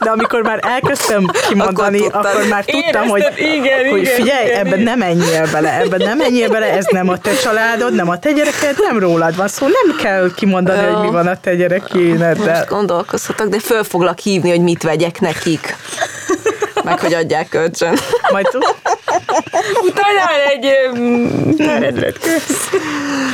De 0.00 0.10
amikor 0.10 0.42
már 0.42 0.60
elkezdtem 0.62 1.26
kimondani, 1.48 2.06
akkor, 2.06 2.26
akkor 2.26 2.46
már 2.48 2.64
tudtam, 2.64 3.08
hogy, 3.08 3.24
igen, 3.36 3.90
hogy 3.90 4.00
igen, 4.00 4.14
figyelj, 4.14 4.46
igen, 4.46 4.66
ebben 4.66 4.80
nem 4.80 4.98
menjél 4.98 5.48
bele, 5.52 5.80
ebben 5.80 6.00
nem 6.04 6.16
menjél 6.16 6.48
bele, 6.48 6.66
ez 6.66 6.86
nem 6.90 7.08
a 7.08 7.18
te 7.18 7.34
családod, 7.34 7.94
nem 7.94 8.08
a 8.08 8.18
te 8.18 8.32
gyereked, 8.32 8.76
nem 8.78 8.98
rólad 8.98 9.36
van 9.36 9.48
szó, 9.48 9.66
nem 9.66 9.96
kell 9.96 10.30
kimondani, 10.36 10.82
Jó. 10.82 10.92
hogy 10.92 11.04
mi 11.04 11.10
van 11.10 11.26
a 11.26 11.36
te 11.40 11.54
gyerekéneddel. 11.54 12.56
Most 12.56 12.68
gondolkozhatok, 12.68 13.48
de 13.48 13.58
föl 13.58 13.84
foglak 13.84 14.18
hívni, 14.18 14.50
hogy 14.50 14.62
mit 14.62 14.82
vegyek 14.82 15.20
nekik 15.20 15.76
meg 16.84 17.00
hogy 17.00 17.14
adják 17.14 17.48
kölcsön. 17.48 17.98
Majd 18.32 18.46
Utána 19.82 20.30
egy 20.50 20.66
rendlet 21.58 22.18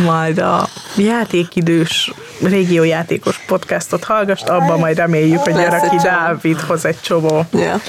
Majd 0.04 0.38
a 0.38 0.68
játékidős 0.96 2.12
régiójátékos 2.42 3.38
podcastot 3.46 4.04
hallgast, 4.04 4.48
abban 4.48 4.78
majd 4.78 4.96
reméljük, 4.96 5.40
hogy 5.40 5.52
Gyaraki 5.52 5.96
Dávid 5.96 6.60
hoz 6.60 6.84
egy 6.84 7.00
csomó 7.00 7.44
ja. 7.52 7.80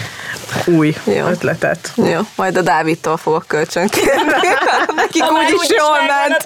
Új 0.65 0.95
Jó. 1.03 1.25
ötletet. 1.25 1.91
Jó, 1.95 2.19
majd 2.35 2.57
a 2.57 2.61
Dávidtól 2.61 3.17
fogok 3.17 3.43
kölcsön 3.47 3.87
kérni. 3.87 4.31
Nekik 4.95 5.23
úgyis 5.31 5.69
jól 5.69 5.97
ment. 6.07 6.43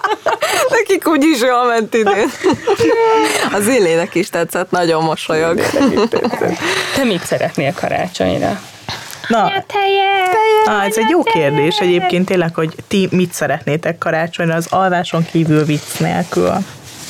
Nekik 0.76 1.08
úgyis 1.08 1.40
jól 1.40 1.64
ment 1.64 1.94
idén. 1.94 2.30
Az 3.58 3.66
Illének 3.66 4.14
is 4.14 4.28
tetszett, 4.28 4.70
nagyon 4.70 5.02
mosolyog. 5.02 5.60
Te 6.94 7.04
mit 7.04 7.24
szeretnél 7.24 7.72
karácsonyra? 7.74 8.60
Na, 9.28 9.52
ah, 10.64 10.84
ez 10.84 10.96
egy 10.96 11.08
jó 11.08 11.22
kérdés 11.22 11.78
egyébként 11.78 12.26
tényleg, 12.26 12.54
hogy 12.54 12.74
ti 12.88 13.08
mit 13.10 13.32
szeretnétek 13.32 13.98
karácsonyra, 13.98 14.54
az 14.54 14.66
alváson 14.70 15.26
kívül 15.30 15.64
vicc 15.64 15.98
nélkül. 15.98 16.52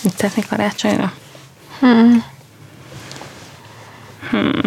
Mit 0.03 0.17
szeretnék 0.17 0.49
karácsonyra? 0.49 1.13
Hmm. 1.79 2.25
Hmm. 4.31 4.61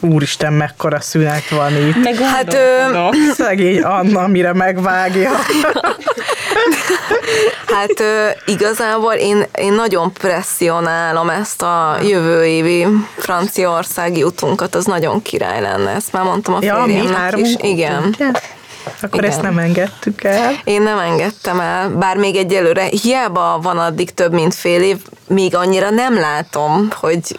Úristen, 0.00 0.52
mekkora 0.52 1.00
szünet 1.00 1.48
van 1.48 1.76
itt. 1.76 2.02
Meg 2.02 2.16
hát 2.16 2.54
ö... 2.54 3.08
Szegény 3.36 3.82
Anna, 3.82 4.26
mire 4.26 4.52
megvágja. 4.52 5.30
hát 7.74 8.00
ö, 8.00 8.28
igazából 8.46 9.12
én, 9.12 9.46
én 9.58 9.72
nagyon 9.72 10.12
presszionálom 10.12 11.30
ezt 11.30 11.62
a 11.62 11.98
jövő 12.02 12.44
évi 12.44 12.86
franciaországi 13.16 14.22
utunkat, 14.22 14.74
az 14.74 14.84
nagyon 14.84 15.22
király 15.22 15.60
lenne, 15.60 15.90
ezt 15.90 16.12
már 16.12 16.24
mondtam 16.24 16.54
a 16.54 16.58
ja, 16.60 16.82
férjemnek 16.84 17.36
is. 17.36 17.54
Igen. 17.60 18.02
Ugye? 18.02 18.30
Akkor 19.02 19.18
Igen. 19.18 19.30
ezt 19.30 19.42
nem 19.42 19.58
engedtük 19.58 20.24
el. 20.24 20.60
Én 20.64 20.82
nem 20.82 20.98
engedtem 20.98 21.60
el, 21.60 21.88
bár 21.88 22.16
még 22.16 22.36
egyelőre 22.36 22.84
hiába 22.84 23.58
van 23.62 23.78
addig 23.78 24.14
több 24.14 24.32
mint 24.32 24.54
fél 24.54 24.82
év, 24.82 24.96
még 25.26 25.56
annyira 25.56 25.90
nem 25.90 26.14
látom, 26.14 26.88
hogy 26.92 27.38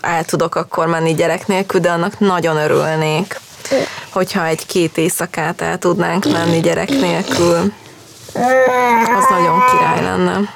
el 0.00 0.24
tudok 0.24 0.54
akkor 0.54 0.86
menni 0.86 1.14
gyerek 1.14 1.46
nélkül, 1.46 1.80
de 1.80 1.90
annak 1.90 2.18
nagyon 2.18 2.56
örülnék, 2.56 3.40
hogyha 4.08 4.46
egy-két 4.46 4.98
éjszakát 4.98 5.60
el 5.60 5.78
tudnánk 5.78 6.24
menni 6.32 6.60
gyerek 6.60 6.88
nélkül. 6.88 7.72
Az 9.16 9.24
nagyon 9.30 9.62
király 9.70 10.02
lenne. 10.02 10.54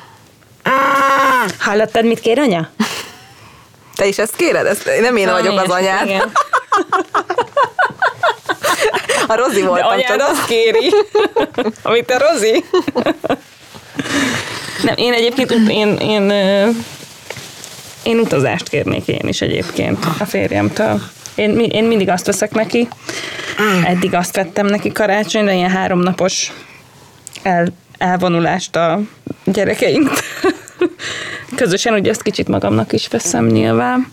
Hallottad, 1.59 2.05
mit 2.05 2.21
kér 2.21 2.39
anya? 2.39 2.69
Te 3.95 4.07
is 4.07 4.19
ezt 4.19 4.37
kéred? 4.37 4.67
Ezt, 4.67 4.91
nem 5.01 5.17
én 5.17 5.27
Na, 5.27 5.33
vagyok 5.33 5.61
az 5.61 5.71
anyád. 5.71 6.07
Igen. 6.07 6.33
A 9.27 9.37
Rozi 9.37 9.63
voltam. 9.63 9.89
De 9.89 9.95
anyád 9.95 10.21
azt 10.21 10.45
kéri, 10.47 10.95
amit 11.83 12.11
a 12.11 12.19
Rozi. 12.19 12.65
Nem, 14.83 14.95
én 14.97 15.13
egyébként 15.13 15.51
én, 15.69 15.97
én 15.97 16.33
én 18.05 18.19
utazást 18.19 18.69
kérnék 18.69 19.09
én 19.09 19.29
is 19.29 19.41
egyébként 19.41 20.05
a 20.19 20.25
férjemtől. 20.25 21.01
Én, 21.35 21.59
én 21.59 21.85
mindig 21.85 22.09
azt 22.09 22.27
veszek 22.27 22.53
neki, 22.53 22.89
eddig 23.85 24.15
azt 24.15 24.37
vettem 24.37 24.67
neki 24.67 24.93
karácsonyra, 24.93 25.53
ilyen 25.53 25.71
háromnapos 25.71 26.53
el, 27.43 27.67
elvonulást 27.99 28.77
a 28.77 29.01
gyerekeink. 29.45 30.11
Közösen, 31.57 31.95
ugye 31.95 32.11
ezt 32.11 32.23
kicsit 32.23 32.49
magamnak 32.49 32.93
is 32.93 33.09
veszem 33.09 33.47
nyilván. 33.47 34.13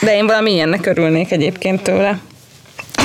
De 0.00 0.14
én 0.14 0.26
valami 0.26 0.52
ilyennek 0.52 0.86
örülnék 0.86 1.32
egyébként 1.32 1.82
tőle 1.82 2.18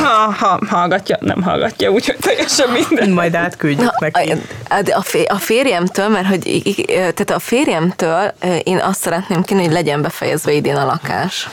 ha, 0.02 0.32
ha 0.40 0.60
hallgatja, 0.68 1.18
nem 1.20 1.42
hallgatja, 1.42 1.92
úgyhogy 1.92 2.18
teljesen 2.22 2.70
minden. 2.70 3.10
Majd 3.10 3.36
átküldjük 3.36 4.00
neki. 4.00 4.34
A, 4.70 5.04
a 5.28 5.38
férjemtől, 5.38 6.08
mert 6.08 6.28
hogy 6.28 6.64
tehát 6.88 7.30
a 7.30 7.40
férjemtől 7.40 8.34
én 8.64 8.78
azt 8.78 9.00
szeretném 9.00 9.44
kérni, 9.44 9.64
hogy 9.64 9.74
legyen 9.74 10.02
befejezve 10.02 10.52
idén 10.52 10.76
a 10.76 10.86
lakás. 10.86 11.50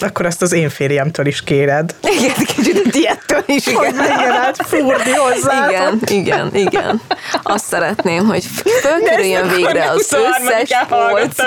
Akkor 0.00 0.26
ezt 0.26 0.42
az 0.42 0.52
én 0.52 0.68
férjemtől 0.68 1.26
is 1.26 1.42
kéred. 1.44 1.94
Igen, 2.02 2.34
kicsit 2.34 2.94
ilyettől 2.94 3.42
is, 3.46 3.66
igen. 3.66 3.78
Hogy 3.78 3.94
menjen 3.94 4.32
át 4.32 4.56
fúrni 4.66 5.10
hozzá. 5.10 5.68
Igen, 5.68 6.00
igen, 6.06 6.54
igen. 6.54 7.00
Azt 7.42 7.64
szeretném, 7.64 8.26
hogy 8.26 8.44
fölkerüljön 8.80 9.48
végre 9.48 9.90
az 9.90 10.12
összes 10.12 10.70
polc. 10.88 11.38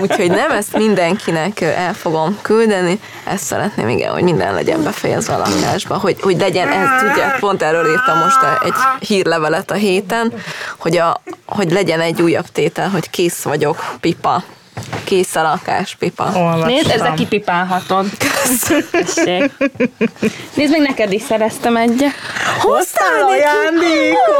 Úgyhogy 0.00 0.30
nem 0.30 0.50
ezt 0.50 0.76
mindenkinek 0.76 1.60
el 1.60 1.94
fogom 1.94 2.38
küldeni, 2.42 3.00
ezt 3.24 3.44
szeretném, 3.44 3.88
igen, 3.88 4.12
hogy 4.12 4.22
minden 4.22 4.54
legyen 4.54 4.82
befejezve 4.82 5.34
a 5.34 5.38
lakásba, 5.38 5.96
hogy, 5.96 6.20
hogy 6.20 6.38
legyen, 6.38 6.68
ez 6.68 6.88
tudja, 7.00 7.36
pont 7.40 7.62
erről 7.62 7.90
írtam 7.90 8.18
most 8.18 8.38
egy 8.64 9.06
hírlevelet 9.08 9.70
a 9.70 9.74
héten, 9.74 10.32
hogy, 10.76 10.96
a, 10.96 11.22
hogy 11.46 11.72
legyen 11.72 12.00
egy 12.00 12.22
újabb 12.22 12.46
tétel, 12.52 12.88
hogy 12.88 13.10
kész 13.10 13.42
vagyok, 13.42 13.84
pipa, 14.00 14.42
Kész 15.04 15.34
a 15.36 15.42
lakáspipa. 15.42 16.24
Olvastam. 16.34 16.68
Nézd, 16.68 16.90
ezzel 16.90 17.14
kipipálhatod. 17.14 18.06
Tessék. 18.90 19.52
Nézd, 20.54 20.70
meg 20.70 20.80
neked 20.80 21.12
is 21.12 21.22
szereztem 21.22 21.76
egyet. 21.76 22.12
Hoztál 22.60 23.22
ajándékot! 23.22 24.34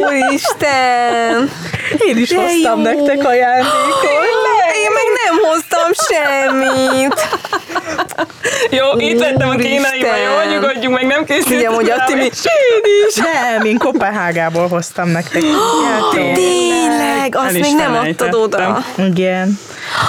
Úristen! 0.00 1.50
Én 1.98 2.16
is 2.16 2.28
De 2.28 2.36
hoztam 2.36 2.80
jó. 2.80 2.84
nektek 2.90 3.26
ajándékot. 3.26 4.04
Én 4.84 4.90
meg 4.92 5.06
nem 5.24 5.36
hoztam 5.44 5.90
semmit. 6.08 7.28
Jó, 8.70 8.84
itt 8.98 9.18
vettem 9.18 9.48
a 9.48 9.54
kínaiba, 9.54 10.16
jó, 10.16 10.52
nyugodjunk 10.52 10.94
meg, 10.96 11.06
nem 11.06 11.24
készítünk. 11.24 11.60
Igen, 11.60 11.72
hogy 11.74 11.90
Atti 11.90 12.14
mi... 12.14 12.22
Én 12.22 12.30
is. 13.08 13.14
Nem, 13.14 13.64
én 13.64 13.78
Kopenhágából 13.78 14.68
hoztam 14.68 15.08
nektek. 15.08 15.42
Tényleg, 16.34 17.34
azt 17.34 17.52
még 17.52 17.74
nem 17.76 17.94
adtad 17.94 18.34
oda. 18.34 18.84
Igen. 18.96 19.58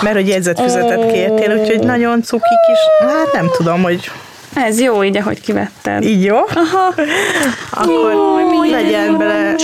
Mert 0.01 0.15
hogy 0.15 0.27
jegyzetfüzetet 0.27 1.11
kértél, 1.11 1.57
úgyhogy 1.57 1.79
nagyon 1.79 2.23
cuki 2.23 2.43
kis, 2.67 3.07
hát 3.09 3.33
nem 3.33 3.49
tudom, 3.57 3.81
hogy 3.83 4.11
Ez 4.53 4.79
jó 4.79 5.03
így, 5.03 5.17
ahogy 5.17 5.41
kivetted. 5.41 6.03
így 6.03 6.23
jó. 6.23 6.37
Aha. 6.37 6.93
Akkor 7.71 8.13
legyen 8.71 9.17
bele 9.17 9.55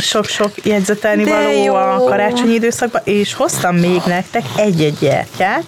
sok-sok 0.00 0.50
jegyzetelni 0.62 1.24
De 1.24 1.30
való 1.30 1.64
jó. 1.64 1.74
a 1.74 2.04
karácsonyi 2.08 2.54
időszakban, 2.54 3.00
és 3.04 3.34
hoztam 3.34 3.76
még 3.76 4.00
nektek 4.06 4.42
egy-egy 4.56 4.98
gyertyát, 5.00 5.64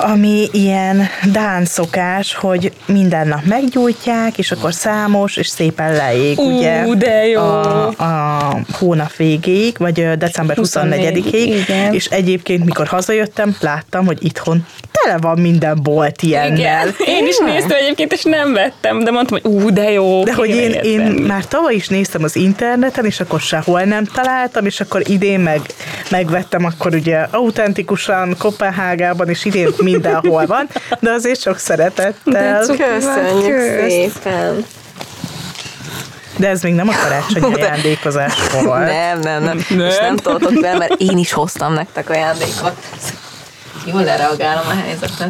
ami 0.00 0.48
ilyen 0.52 1.08
dán 1.32 1.64
szokás, 1.64 2.34
hogy 2.34 2.72
minden 2.86 3.28
nap 3.28 3.44
meggyújtják, 3.44 4.38
és 4.38 4.52
akkor 4.52 4.74
számos, 4.74 5.36
és 5.36 5.46
szépen 5.46 5.92
leég, 5.92 6.38
Ú, 6.38 6.56
ugye? 6.56 6.84
de 6.96 7.26
jó. 7.26 7.40
A, 7.40 7.86
a 7.86 8.58
hónap 8.72 9.16
végéig, 9.16 9.76
vagy 9.78 10.16
december 10.18 10.56
24-ig, 10.60 11.22
24-ig, 11.24 11.64
igen. 11.68 11.94
és 11.94 12.06
egyébként, 12.06 12.64
mikor 12.64 12.86
hazajöttem, 12.86 13.56
láttam, 13.60 14.06
hogy 14.06 14.24
itthon 14.24 14.66
tele 15.02 15.18
van 15.18 15.38
minden 15.38 15.78
bolt 15.82 16.22
ilyennel. 16.22 16.56
Igen. 16.56 16.94
Én 17.06 17.26
is 17.26 17.38
néztem 17.38 17.76
egyébként, 17.80 18.12
és 18.12 18.22
nem 18.22 18.52
vettem, 18.52 19.04
de 19.04 19.10
mondtam, 19.10 19.38
hogy 19.42 19.52
ú, 19.52 19.70
de 19.70 19.90
jó. 19.90 20.24
De 20.24 20.34
hogy 20.34 20.48
én, 20.48 20.72
én 20.72 21.00
már 21.00 21.44
tavaly 21.44 21.74
is 21.74 21.88
néztem 21.88 22.22
az 22.22 22.36
interneten, 22.36 23.04
és 23.04 23.20
akkor 23.20 23.40
sehol 23.40 23.82
nem 23.82 24.04
találtam, 24.04 24.66
és 24.66 24.80
akkor 24.80 25.02
idén 25.06 25.40
meg, 25.40 25.60
megvettem 26.10 26.64
akkor 26.64 26.94
ugye 26.94 27.26
autentikusan 27.30 28.34
Kopenhágában, 28.38 29.28
és 29.28 29.44
idén 29.44 29.68
mindenhol 29.92 30.46
van, 30.46 30.68
de 31.00 31.10
azért 31.10 31.40
sok 31.40 31.58
szeretettel. 31.58 32.14
De 32.24 32.58
Köszönjük 32.66 33.56
Kösz. 33.56 33.92
szépen. 33.92 34.64
De 36.36 36.48
ez 36.48 36.62
még 36.62 36.74
nem 36.74 36.88
a 36.88 36.92
karácsonyi 37.02 37.54
ajándékozás 37.54 38.34
volt. 38.62 38.86
Nem, 38.86 39.20
nem, 39.20 39.42
nem. 39.42 39.64
Nem. 39.68 39.86
És 39.86 39.98
nem 39.98 40.16
toltok 40.16 40.60
be, 40.60 40.76
mert 40.76 40.94
én 41.00 41.18
is 41.18 41.32
hoztam 41.32 41.72
nektek 41.72 42.10
ajándékot. 42.10 42.76
Jól 43.84 44.02
lereagálom 44.02 44.66
a 44.66 44.74
helyzetet. 44.84 45.28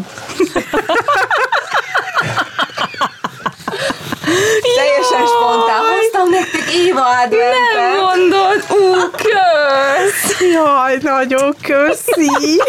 Teljesen 4.76 5.26
spontán 5.26 5.82
hoztam 5.96 6.30
nektek 6.30 6.70
Éva 6.74 7.00
Nem 7.00 7.18
adventet. 7.24 8.00
mondod, 8.00 8.64
ú, 8.70 9.10
kösz! 9.16 10.40
Jaj, 10.52 10.98
nagyon 11.02 11.56
köszi! 11.62 12.60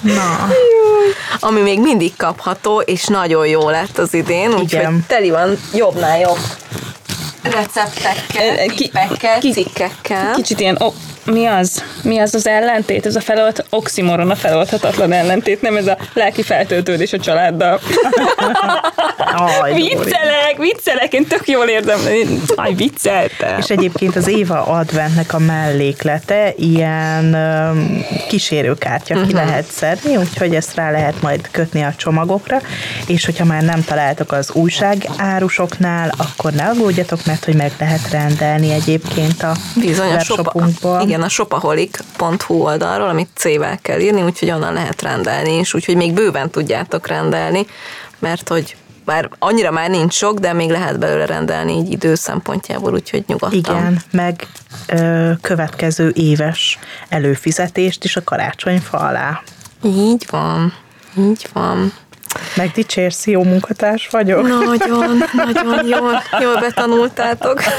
Na, 0.00 0.48
Ami 1.40 1.60
még 1.60 1.80
mindig 1.80 2.16
kapható, 2.16 2.80
és 2.80 3.04
nagyon 3.06 3.46
jó 3.46 3.68
lett 3.70 3.98
az 3.98 4.14
idén, 4.14 4.54
úgyhogy 4.54 4.86
teli 5.06 5.30
van 5.30 5.58
jobbnál 5.74 6.18
jobb 6.18 6.38
receptekkel, 7.42 8.56
ki- 8.68 8.74
tippekkel, 8.76 9.38
ki- 9.38 9.52
cikkekkel. 9.52 10.32
Kicsit 10.34 10.60
ilyen, 10.60 10.76
oh, 10.80 10.94
mi 11.24 11.46
az? 11.46 11.84
Mi 12.02 12.18
az 12.18 12.34
az 12.34 12.46
ellentét? 12.46 13.06
Ez 13.06 13.16
a 13.16 13.20
felolt, 13.20 13.64
oximoron 13.70 14.30
a 14.30 14.34
feloldhatatlan 14.34 15.12
ellentét, 15.12 15.62
nem 15.62 15.76
ez 15.76 15.86
a 15.86 15.96
lelki 16.14 16.42
feltöltődés 16.42 17.12
a 17.12 17.18
családdal. 17.18 17.80
aj, 19.60 19.74
viccelek, 19.74 20.56
viccelek, 20.58 21.12
én 21.12 21.26
tök 21.26 21.48
jól 21.48 21.66
érzem. 21.66 22.00
Aj, 22.54 22.74
vicceltem. 22.74 23.58
És 23.58 23.70
egyébként 23.70 24.16
az 24.16 24.28
Éva 24.28 24.62
adventnek 24.62 25.34
a 25.34 25.38
melléklete 25.38 26.52
ilyen 26.56 27.34
öm, 27.34 28.04
kísérőkártya 28.28 29.26
ki 29.26 29.32
lehet 29.32 29.70
szedni, 29.70 30.16
úgyhogy 30.16 30.54
ezt 30.54 30.74
rá 30.74 30.90
lehet 30.90 31.22
majd 31.22 31.48
kötni 31.50 31.82
a 31.82 31.94
csomagokra, 31.96 32.60
és 33.06 33.24
hogyha 33.24 33.44
már 33.44 33.62
nem 33.62 33.84
találtok 33.84 34.32
az 34.32 34.50
újságárusoknál, 34.52 36.12
akkor 36.16 36.52
ne 36.52 36.64
aggódjatok, 36.64 37.24
mert 37.26 37.44
hogy 37.44 37.54
meg 37.54 37.72
lehet 37.78 38.10
rendelni 38.10 38.72
egyébként 38.72 39.42
a 39.42 39.52
Bizony, 39.74 40.08
webshopunkból. 40.08 41.00
Igen, 41.12 41.24
a 41.24 41.28
shopaholic.hu 41.28 42.54
oldalról, 42.54 43.08
amit 43.08 43.28
C-vel 43.34 43.78
kell 43.82 44.00
írni, 44.00 44.22
úgyhogy 44.22 44.50
onnan 44.50 44.72
lehet 44.72 45.02
rendelni 45.02 45.58
is, 45.58 45.74
úgyhogy 45.74 45.96
még 45.96 46.12
bőven 46.12 46.50
tudjátok 46.50 47.06
rendelni, 47.06 47.66
mert 48.18 48.48
hogy 48.48 48.76
bár 49.04 49.30
annyira 49.38 49.70
már 49.70 49.90
nincs 49.90 50.14
sok, 50.14 50.38
de 50.38 50.52
még 50.52 50.70
lehet 50.70 50.98
belőle 50.98 51.26
rendelni 51.26 51.72
így 51.72 51.92
idő 51.92 52.14
szempontjából, 52.14 52.92
úgyhogy 52.92 53.24
nyugodtan. 53.26 53.58
Igen, 53.58 54.02
meg 54.10 54.46
ö, 54.86 55.30
következő 55.40 56.12
éves 56.14 56.78
előfizetést 57.08 58.04
is 58.04 58.16
a 58.16 58.24
karácsonyfa 58.24 58.98
alá. 58.98 59.42
Így 59.84 60.26
van, 60.30 60.74
így 61.18 61.46
van. 61.52 61.92
Megdicsérsz, 62.56 63.26
jó 63.26 63.42
munkatárs 63.42 64.08
vagyok? 64.08 64.42
Nagyon, 64.42 65.22
nagyon 65.32 65.86
jól, 65.86 66.22
jól 66.40 66.60
betanultátok. 66.60 67.60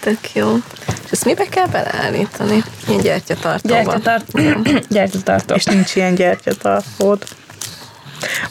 Tök 0.00 0.32
jó. 0.34 0.56
És 1.04 1.10
ezt 1.10 1.24
mibe 1.24 1.44
kell 1.48 1.66
beleállítani? 1.66 2.62
Ilyen 2.88 3.00
gyertyatartóba. 3.00 3.74
Gyertyatart- 3.74 4.32
Gyertyatartó. 4.88 5.54
És 5.54 5.64
nincs 5.64 5.94
ilyen 5.96 6.14
gyertyatartód. 6.14 7.24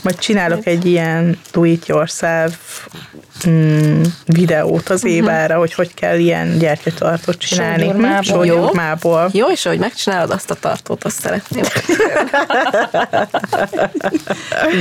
Majd 0.02 0.20
csinálok 0.20 0.66
egy 0.66 0.86
ilyen 0.86 1.40
do-it-yourself 1.52 2.88
mm, 3.50 4.02
videót 4.26 4.90
az 4.90 5.06
évára, 5.06 5.58
hogy 5.58 5.74
hogy 5.74 5.94
kell 5.94 6.18
ilyen 6.18 6.58
gyertyatartót 6.58 7.38
csinálni. 7.38 7.82
Sógyurmából. 7.84 8.24
Sógyurmából. 8.24 9.30
Jó, 9.34 9.48
és 9.48 9.66
ahogy 9.66 9.80
megcsinálod 9.80 10.32
azt 10.32 10.50
a 10.52 10.56
tartót, 10.56 11.04
azt 11.04 11.20
szeretném. 11.20 11.64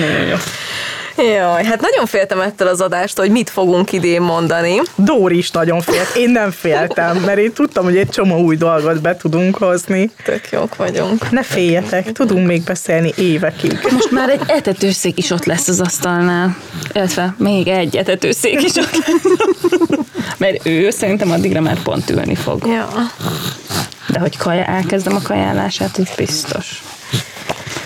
Nagyon 0.01 0.27
jó. 0.27 0.37
Jaj, 1.23 1.65
hát 1.65 1.81
nagyon 1.81 2.07
féltem 2.07 2.41
ettől 2.41 2.69
az 2.69 2.81
adástól, 2.81 3.25
hogy 3.25 3.35
mit 3.35 3.51
fogunk 3.51 3.93
idén 3.93 4.21
mondani. 4.21 4.81
Dóri 4.95 5.37
is 5.37 5.51
nagyon 5.51 5.81
félt. 5.81 6.17
Én 6.17 6.31
nem 6.31 6.51
féltem, 6.51 7.17
mert 7.17 7.39
én 7.39 7.53
tudtam, 7.53 7.85
hogy 7.85 7.97
egy 7.97 8.09
csomó 8.09 8.39
új 8.43 8.57
dolgot 8.57 9.01
be 9.01 9.17
tudunk 9.17 9.57
hozni. 9.57 10.11
Tök 10.25 10.49
jók 10.51 10.77
vagyunk. 10.77 11.31
Ne 11.31 11.43
féljetek, 11.43 12.13
tudunk 12.13 12.47
még 12.47 12.63
beszélni 12.63 13.13
évekig. 13.17 13.79
Most 13.91 14.11
már 14.11 14.29
egy 14.29 14.43
etetőszék 14.47 15.19
is 15.19 15.31
ott 15.31 15.45
lesz 15.45 15.69
az 15.69 15.81
asztalnál. 15.81 16.57
Illetve 16.93 17.35
még 17.39 17.69
egy 17.69 17.97
etetőszék 17.97 18.63
is 18.63 18.77
ott 18.77 18.93
lesz. 19.07 19.23
Mert 20.37 20.67
ő 20.67 20.91
szerintem 20.91 21.31
addigra 21.31 21.61
már 21.61 21.83
pont 21.83 22.11
ülni 22.11 22.35
fog. 22.35 22.67
Ja. 22.67 22.89
De 24.09 24.19
hogy 24.19 24.37
kaja, 24.37 24.65
elkezdem 24.65 25.15
a 25.15 25.23
kajálását, 25.23 25.99
úgy 25.99 26.11
biztos. 26.17 26.83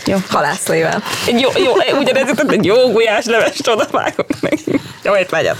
Jó. 0.07 0.17
Halászlével. 0.29 1.03
Egy 1.27 1.41
jó, 1.41 1.51
jó, 1.65 1.99
ugyanez 1.99 2.29
jutott, 2.29 2.51
egy 2.51 2.65
jó 2.65 2.91
gulyás 2.91 3.25
levest 3.25 3.69
oda 3.69 3.87
vágok 3.91 4.41
neki. 4.41 4.81
Jó, 5.03 5.17
itt 5.17 5.31
megyek. 5.31 5.57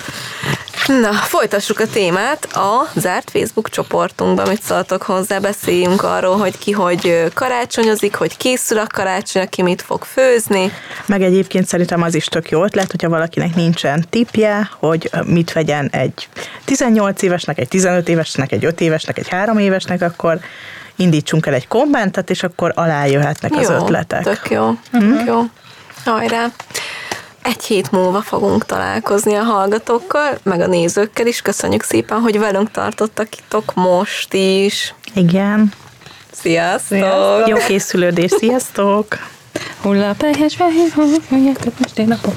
Na, 0.87 1.13
folytassuk 1.13 1.81
a 1.81 1.87
témát 1.87 2.45
a 2.45 2.91
zárt 2.95 3.31
Facebook 3.31 3.69
csoportunkban, 3.69 4.49
mit 4.49 4.63
szóltok 4.63 5.03
hozzá, 5.03 5.39
beszéljünk 5.39 6.03
arról, 6.03 6.37
hogy 6.37 6.59
ki 6.59 6.71
hogy 6.71 7.25
karácsonyozik, 7.35 8.15
hogy 8.15 8.37
készül 8.37 8.79
a 8.79 8.87
karácsony, 8.87 9.49
ki 9.49 9.63
mit 9.63 9.83
fog 9.83 10.05
főzni. 10.05 10.73
Meg 11.07 11.23
egyébként 11.23 11.67
szerintem 11.67 12.03
az 12.03 12.15
is 12.15 12.25
tök 12.25 12.51
jó 12.51 12.65
ötlet, 12.65 12.91
hogyha 12.91 13.09
valakinek 13.09 13.55
nincsen 13.55 14.05
tipje, 14.11 14.71
hogy 14.79 15.11
mit 15.25 15.53
vegyen 15.53 15.89
egy 15.93 16.29
18 16.65 17.23
évesnek, 17.23 17.59
egy 17.59 17.69
15 17.69 18.09
évesnek, 18.09 18.53
egy 18.53 18.65
5 18.65 18.81
évesnek, 18.81 19.19
egy 19.19 19.29
3 19.29 19.59
évesnek, 19.59 20.03
akkor 20.03 20.39
indítsunk 20.97 21.47
el 21.47 21.55
egy 21.55 21.69
kommentet, 21.69 22.31
és 22.31 22.43
akkor 22.43 22.73
alá 22.75 23.07
jöhetnek 23.07 23.53
az 23.55 23.69
jó, 23.69 23.75
ötletek. 23.75 24.23
tök 24.23 24.51
jó, 24.51 24.71
tök 24.91 25.27
jó. 25.27 25.43
Hajrá! 26.05 26.47
Egy 27.43 27.65
hét 27.65 27.91
múlva 27.91 28.21
fogunk 28.21 28.67
találkozni 28.67 29.35
a 29.35 29.43
hallgatókkal, 29.43 30.39
meg 30.43 30.61
a 30.61 30.67
nézőkkel 30.67 31.27
is. 31.27 31.43
Köszönjük 31.43 31.83
szépen, 31.83 32.21
hogy 32.21 32.39
velünk 32.39 32.71
tartottakitok 32.71 33.75
most 33.75 34.35
is. 34.35 34.95
Igen. 35.15 35.73
Sziasztok! 36.33 37.49
Jó 37.49 37.57
készülődés, 37.57 38.31
sziasztok! 38.31 39.07
Hullapelyhes 39.83 40.55
fehér, 40.55 40.93
hogy 40.95 41.21
most 41.79 41.99
én 41.99 42.07
napom. 42.07 42.35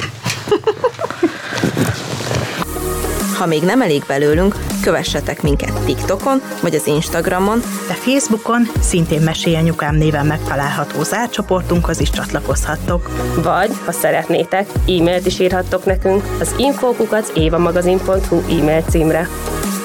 Ha 3.38 3.46
még 3.46 3.64
nem 3.64 3.82
elég 3.82 4.04
belőlünk, 4.08 4.56
kövessetek 4.82 5.42
minket 5.42 5.80
TikTokon 5.86 6.42
vagy 6.62 6.76
az 6.76 6.88
Instagramon, 6.88 7.60
De 7.88 7.94
Facebookon 7.94 8.68
szintén 8.80 9.22
Mesélj 9.22 9.56
Anyukám 9.56 9.96
néven 9.96 10.26
megtalálható 10.26 11.04
zárt 11.04 11.32
csoportunkhoz 11.32 12.00
is 12.00 12.10
csatlakozhattok. 12.10 13.10
Vagy, 13.44 13.72
ha 13.86 13.92
szeretnétek, 13.92 14.70
e-mailt 14.88 15.26
is 15.26 15.40
írhattok 15.40 15.86
nekünk 15.86 16.24
az 16.40 16.54
infókukac 16.58 17.32
évamagazin.hu 17.36 18.38
e-mail 18.60 18.82
címre. 18.82 19.28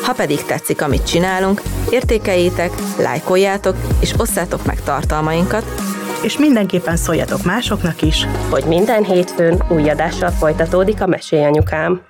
Ha 0.02 0.10
Ha 0.10 0.16
pedig 0.16 0.44
tetszik, 0.44 0.82
amit 0.82 1.06
csinálunk, 1.06 1.62
értékeljétek, 1.90 2.70
lájkoljátok 2.98 3.76
és 4.00 4.12
osszátok 4.16 4.66
meg 4.66 4.82
tartalmainkat, 4.82 5.64
És 6.22 6.38
mindenképpen 6.38 6.96
szóljatok 6.96 7.42
másoknak 7.44 8.02
is. 8.02 8.26
hogy 8.50 8.64
minden 8.64 9.04
hétfőn 9.04 9.62
új 9.68 9.88
adással 9.88 10.30
folytatódik 10.30 11.02
a 11.02 11.06
Mesélyanyukám. 11.06 12.09